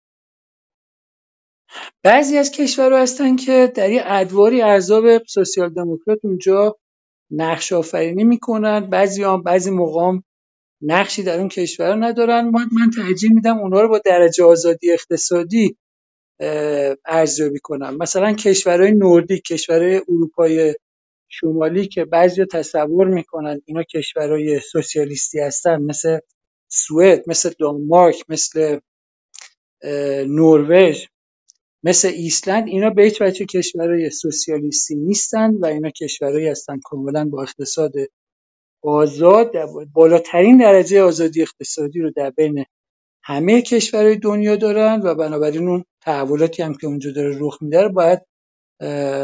[2.02, 6.76] بعضی از کشورها هستن که در یه ادواری احزاب سوسیال دموکرات اونجا
[7.30, 8.80] نقش آفرینی می‌کنن.
[8.80, 10.18] بعضی هم بعضی موقع
[10.82, 12.44] نقشی در اون کشورها ندارن.
[12.50, 15.76] من, ترجیح میدم اونها رو با درجه آزادی اقتصادی
[17.06, 20.74] ارزیابی کنم مثلا کشورهای نوردیک کشورهای اروپای
[21.28, 26.18] شمالی که بعضی تصور می‌کنن اینا کشورهای سوسیالیستی هستن مثل
[26.68, 28.78] سوئد مثل دانمارک مثل
[30.26, 31.06] نروژ
[31.84, 37.42] مثل ایسلند اینا به هیچ وجه کشورهای سوسیالیستی نیستن و اینا کشورهایی هستن کاملا با
[37.42, 37.92] اقتصاد
[38.82, 39.52] آزاد
[39.92, 42.64] بالاترین درجه آزادی اقتصادی رو در بین
[43.24, 48.20] همه کشورهای دنیا دارن و بنابراین اون تحولاتی هم که اونجا داره رخ میده باید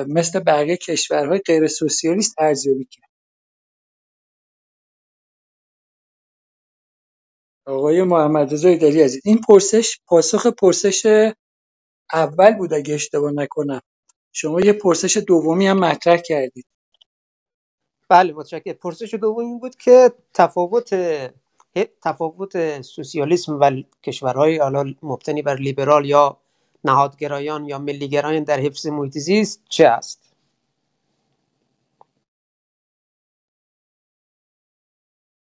[0.09, 3.09] مثل بقیه کشورهای غیر سوسیالیست ارزیابی کرد.
[7.66, 11.06] آقای محمد رضا عزیز این پرسش پاسخ پرسش
[12.12, 13.80] اول بود اگه اشتباه نکنم.
[14.32, 16.66] شما یه پرسش دومی هم مطرح کردید.
[18.09, 18.74] بله متشکرم.
[18.74, 20.94] پرسش دومی بود که تفاوت
[22.02, 26.39] تفاوت سوسیالیسم و کشورهای حالا مبتنی بر لیبرال یا
[26.85, 30.22] نهادگرایان یا ملیگرایان در حفظ محیط زیست چه است؟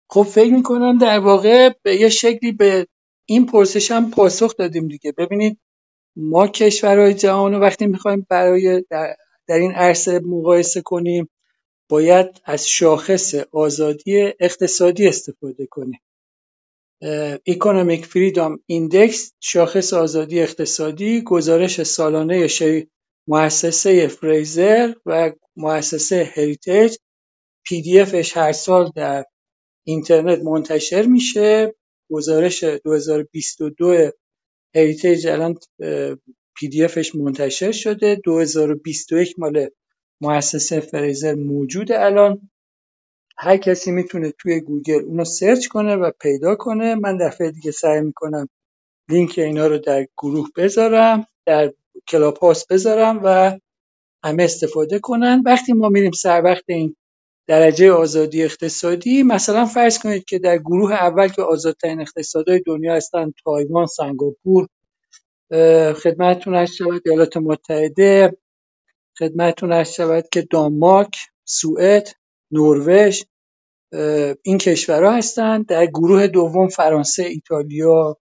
[0.10, 2.88] خب فکر می‌کنم در واقع به یه شکلی به
[3.26, 5.11] این پرسش هم پاسخ دادیم دیگه.
[5.11, 5.60] ببینید
[6.19, 9.15] ما کشورهای جهان رو وقتی می‌خوایم برای در
[9.48, 11.30] در این عرصه مقایسه کنیم
[11.89, 15.99] باید از شاخص آزادی اقتصادی استفاده کنیم.
[17.49, 22.48] Economic Freedom Index شاخص آزادی اقتصادی گزارش سالانه
[23.27, 26.98] مؤسسه فریزر و مؤسسه هریتیج
[27.65, 29.26] PDF ش هر سال در
[29.84, 31.76] اینترنت منتشر میشه.
[32.11, 34.11] گزارش 2022
[34.77, 35.55] هریتیج الان
[36.55, 38.15] PDF ش منتشر شده.
[38.15, 39.69] 2021 مال
[40.21, 42.49] مؤسسه فریزر موجود الان.
[43.37, 46.95] هر کسی می‌تونه توی گوگل اونو search کنه و پیدا کنه.
[46.95, 48.47] من دفعه دیگه سعی می‌کنم
[49.09, 51.73] لینک اینا رو در گروه بذارم در
[52.07, 53.59] Clubhouse بذارم و
[54.23, 55.43] همه استفاده کنن.
[55.45, 56.95] وقتی ما میریم سر وقت این
[57.48, 59.24] درجه آزادی اقتصادی.
[59.24, 64.68] مثلا فرض کنید که در گروه اول که آزادترین اقتصادهای دنیا هستن تایوان سنگاپور
[65.94, 68.38] خدمتتون هست شود ایالات متحده
[69.19, 71.15] خدمتتون هست شود که دانمارک
[71.45, 72.07] سوئد
[72.52, 73.24] نروژ
[74.44, 78.18] این کشورها هستند در گروه دوم فرانسه ایتالیا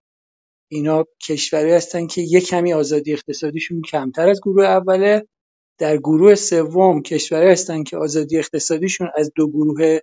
[0.70, 5.28] اینا کشورهایی هستن که یک کمی آزادی اقتصادیشون کمتر از گروه اوله.
[5.78, 9.98] در گروه سوم کشورهایی هستن که آزادی اقتصادیشون از دو گروه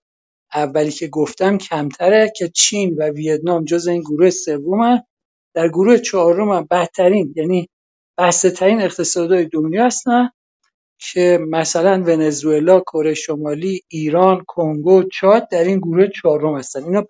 [0.54, 5.04] اولی که گفتم کمتره که چین و ویتنام جز این گروه سوم
[5.54, 7.70] در گروه چهارم هم بدترین یعنی
[8.18, 10.30] بسته ترین اقتصادهای دنیا هستن
[11.00, 16.84] که مثلا ونزوئلا، کره شمالی، ایران، کنگو، چاد در این گروه چهارم هستن.
[16.84, 17.06] اینا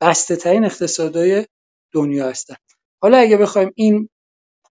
[0.00, 1.46] بسته ترین اقتصادهای
[1.92, 2.54] دنیا هستن.
[3.02, 4.08] حالا اگه بخوایم این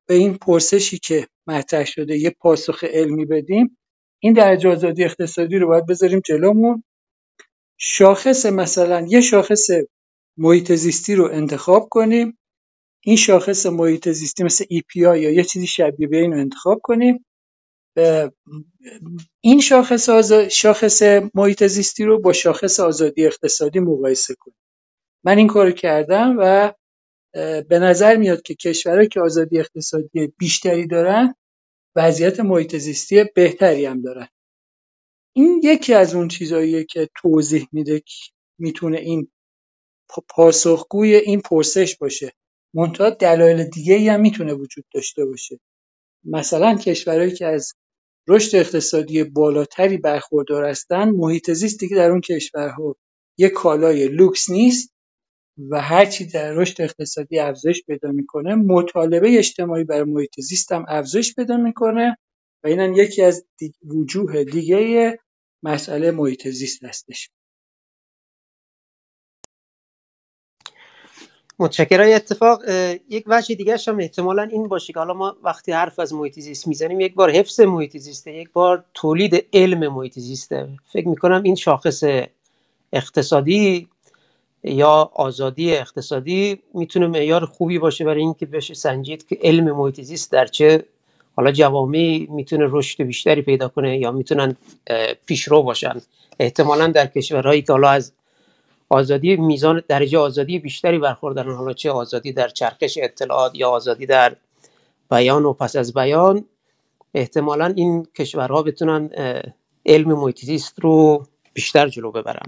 [0.08, 3.78] به این پرسشی که مطرح شده یه پاسخ علمی بدیم
[4.24, 6.84] این درجه آزادی اقتصادی رو باید بذاریم جلومون.
[7.80, 9.68] شاخص مثلا یه شاخص
[10.38, 12.40] محیط زیستی رو انتخاب کنیم.
[13.04, 17.26] این شاخص محیط زیستی مثل EPI یا یه چیزی شبیه به این رو انتخاب کنیم.
[19.42, 20.10] این شاخص,
[20.52, 21.04] شاخص
[21.36, 24.58] محیط زیستی رو با شاخص آزادی اقتصادی مقایسه کنیم.
[25.26, 26.74] من این کار کردم و
[27.68, 31.36] به نظر میاد که کشورهایی که آزادی اقتصادی بیشتری دارن
[31.96, 34.28] وضعیت محیط زیستی بهتری هم دارن.
[35.36, 38.16] این یکی از اون چیزهاییه که توضیح میده که
[38.60, 39.28] می‌تونه این
[40.30, 42.34] پاسخگوی این پرسش باشه.
[42.74, 45.60] منتها دلایل دیگه هم می‌تونه وجود داشته باشه.
[46.24, 47.74] مثلا کشورهایی که از
[48.28, 52.96] رشد اقتصادی بالاتری برخوردار هستن محیط زیستی که در اون کشورها
[53.38, 54.93] یک کالای لوکس نیست
[55.58, 61.36] و هرچی در رشد اقتصادی افزایش پیدا می‌کنه مطالبه اجتماعی برای محیط زیست هم افزایش
[61.36, 62.18] پیدا می‌کنه
[62.64, 63.46] و اینم یکی از
[63.86, 65.20] وجوه دیگه
[65.64, 67.30] مسئله محیط زیست هستش.
[71.60, 72.16] متشکرم.
[72.16, 72.70] اتفاق
[73.10, 76.68] یک وجه دیگه هم احتمالا این باشه که حالا ما وقتی حرف از محیط زیست
[76.68, 80.70] می‌زنیم یک بار حفظ محیط زیسته یک بار تولید علم محیط زیسته.
[80.94, 82.04] فکر می‌کنم این شاخص
[82.94, 83.90] اقتصادی
[84.64, 90.32] یا آزادی اقتصادی می‌تونه معیار خوبی باشه برای اینکه بشه سنجید که علم محیط زیست
[90.32, 90.86] در چه
[91.36, 94.56] حالا جوامعی می‌تونه رشد بیشتری پیدا کنه یا می‌تونن
[95.26, 96.02] پیشرو باشن.
[96.40, 98.12] احتمالا در کشورهایی که حالا از
[98.90, 104.36] آزادی میزان درجه آزادی بیشتری برخوردارن حالا چه آزادی در چرخش اطلاعات یا آزادی در
[105.12, 106.46] بیان و پس از بیان
[107.14, 109.10] احتمالا این کشورها بتونن
[109.86, 112.48] علم محیط زیست رو بیشتر جلو ببرن.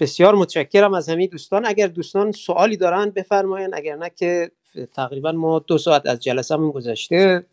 [0.00, 1.66] بسیار متشکرم از همین دوستان.
[1.66, 4.50] اگر دوستان سوالی دارن بفرماین اگر نه که
[4.92, 7.46] تقریبا ما دو ساعت از جلسه من گذشته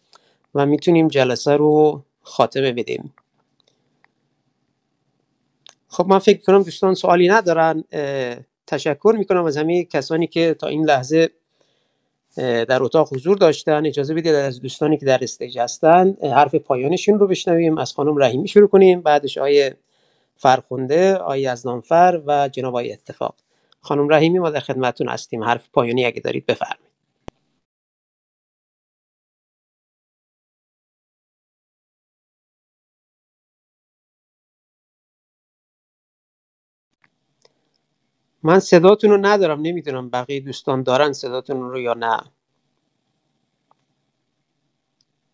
[0.56, 3.14] و می‌تونیم جلسه رو خاتمه بدیم.
[5.88, 7.84] خب من فکر کنم دوستان سوالی ندارن.
[8.68, 11.30] تشکر می‌کنم از همه کسانی که تا این لحظه
[12.36, 13.86] در اتاق حضور داشتن.
[13.86, 17.78] اجازه بدید از دوستانی که در استیج هستن حرف پایانشون رو بشنویم.
[17.78, 19.02] از خانم رحیمی شروع کنیم.
[19.02, 19.78] بعدش آیه
[20.38, 23.36] فرخونده آقای یزدانفر و جناب آقای اتفاق.
[23.82, 25.44] خانم رحیمی ما در خدمتتون هستیم.
[25.44, 26.92] حرف پایانی اگه دارید بفرمایید.
[38.44, 39.62] من صداتون رو ندارم.
[39.62, 42.20] نمی‌دونم بقیه دوستان دارن صداتون رو یا نه.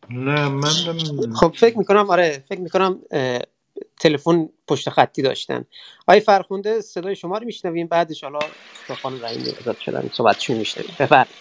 [0.09, 0.69] نه من
[1.35, 3.01] خب فکر می‌کنم آره فکر می‌کنم
[3.99, 5.65] تلفن پشت خطی داشتن.
[6.07, 7.87] آقای فرخونده صدای شما رو میشنویم.
[7.87, 8.39] بعدش حالا
[8.89, 10.09] با خانم رحیمی ازاد شدن.
[10.13, 10.95] صحبتشون میشنویم.
[10.99, 11.35] بفرمایید.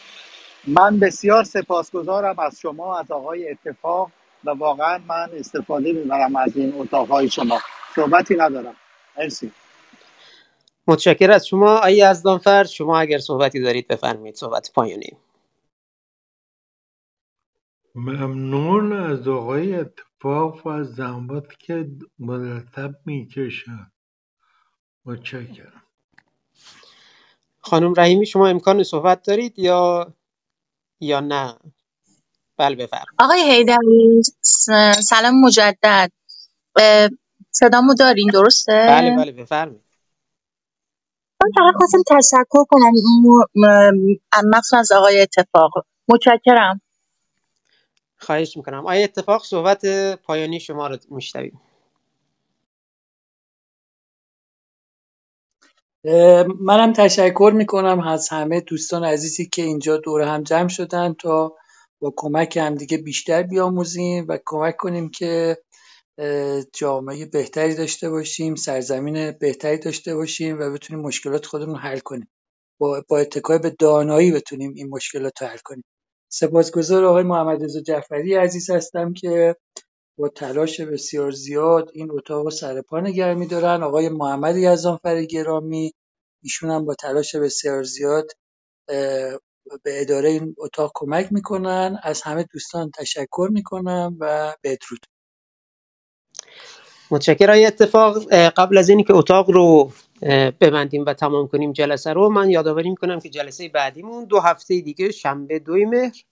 [0.66, 4.10] من بسیار سپاسگزارم از شما از آقای اتفاق
[4.44, 7.60] و واقعا من استفاده می‌برم از این اتاقهای شما.
[7.97, 8.77] صحبتی ندارم.
[9.19, 9.52] مرسی.
[10.86, 11.77] متشکر از شما.
[11.77, 14.35] آقای یزدانفر شما اگر صحبتی دارید بفرمایید.
[14.35, 15.16] صحبت پایانی.
[17.94, 23.93] ممنون از آقای اتفاق و از زحماتی که مرتب می‌کشن.
[25.05, 25.82] متشکرم.
[27.60, 30.14] خانم رحیمی شما امکان صحبت دارید یا
[31.01, 31.59] یا نه؟
[32.59, 34.70] بله بفرم آقای حیدری س-
[35.05, 36.12] سلام مجدد.
[36.77, 37.09] اه،
[37.51, 39.85] صدامو دارین درسته؟ بله بله بفرمایید.
[41.43, 42.93] من فقط خواستم تشکر کنم
[43.24, 45.73] م- م- مخصوصا از آقای اتفاق.
[46.09, 46.81] متشکرم.
[48.23, 48.86] خواهش می‌کنم.
[48.86, 49.86] آیا اتفاق صحبت
[50.24, 51.61] پایانی شما رو میشنویم؟
[56.61, 61.57] منم تشکر می‌کنم از همه دوستان عزیزی که اینجا دور هم جمع شدن تا
[62.01, 65.59] با کمک همدیگه بیشتر بیاموزیم و کمک کنیم که
[66.74, 72.31] جامعه بهتری داشته باشیم سرزمین بهتری داشته باشیم و بتونیم مشکلات خودمون حل کنیم.
[72.81, 75.85] با, با اتکای به دانایی بتونیم این مشکلات رو حل کنیم.
[76.35, 79.57] سپاسگزار آقای محمد رضا جعفری عزیز هستم که
[80.19, 83.35] با تلاش بسیار زیاد این اتاق سر پا نگه
[83.65, 85.93] آقای محمد یزدانفر گرامی
[86.43, 88.31] ایشون هم با تلاش بسیار زیاد
[89.83, 91.99] به اداره این اتاق کمک می‌کنن.
[92.03, 95.07] از همه دوستان تشکر می‌کنم و بدرود
[97.11, 97.67] متشکرم.
[97.67, 99.93] اتفاق قبل از اینی که اتاق رو
[100.61, 102.28] ببندیم و تمام کنیم جلسه رو.
[102.28, 106.24] من یادآوری می‌کنم که جلسه بعدیمون دو هفته دیگه شنبه دوی مهر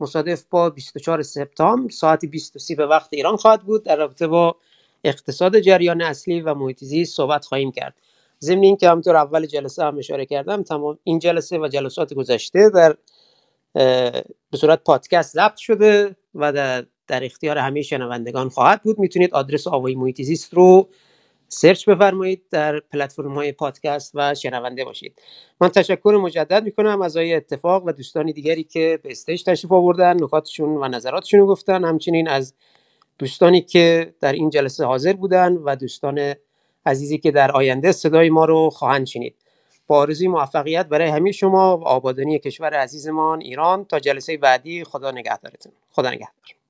[0.00, 3.82] مصادف با 24 سپتامبر ساعت 23 به وقت ایران خواهد بود.
[3.84, 4.56] در رابطه با
[5.04, 7.94] اقتصاد جریان اصلی و محیط زیست صحبت خواهیم کرد.
[8.40, 12.96] ضمن اینکه همطور اول جلسه هم اشاره کردم تمام این جلسه و جلسات گذشته در
[14.50, 18.98] به صورت پادکست ضبط شده و در, در اختیار همه شنوندگان خواهد بود.
[18.98, 20.88] می‌تونید آدرس آوای محیط زیست رو
[21.54, 25.22] سرچ بفرمایید در پلتفرم های پادکست و شنونده باشید.
[25.60, 30.22] من تشکر مجدد می‌کنم از آقای اتفاق و دوستان دیگری که به استیج تشریف آوردن
[30.22, 31.84] نکاتشون و نظراتشون رو گفتن.
[31.84, 32.54] همچنین از
[33.18, 36.34] دوستانی که در این جلسه حاضر بودن و دوستان
[36.86, 39.34] عزیزی که در آینده صدای ما رو خواهند شنید.
[39.86, 45.10] با آرزوی موفقیت برای همه شما و آبادانی کشور عزیزمان ایران تا جلسه بعدی خدا
[45.10, 45.72] نگهدارتون.
[45.90, 46.61] خدا نگهدار.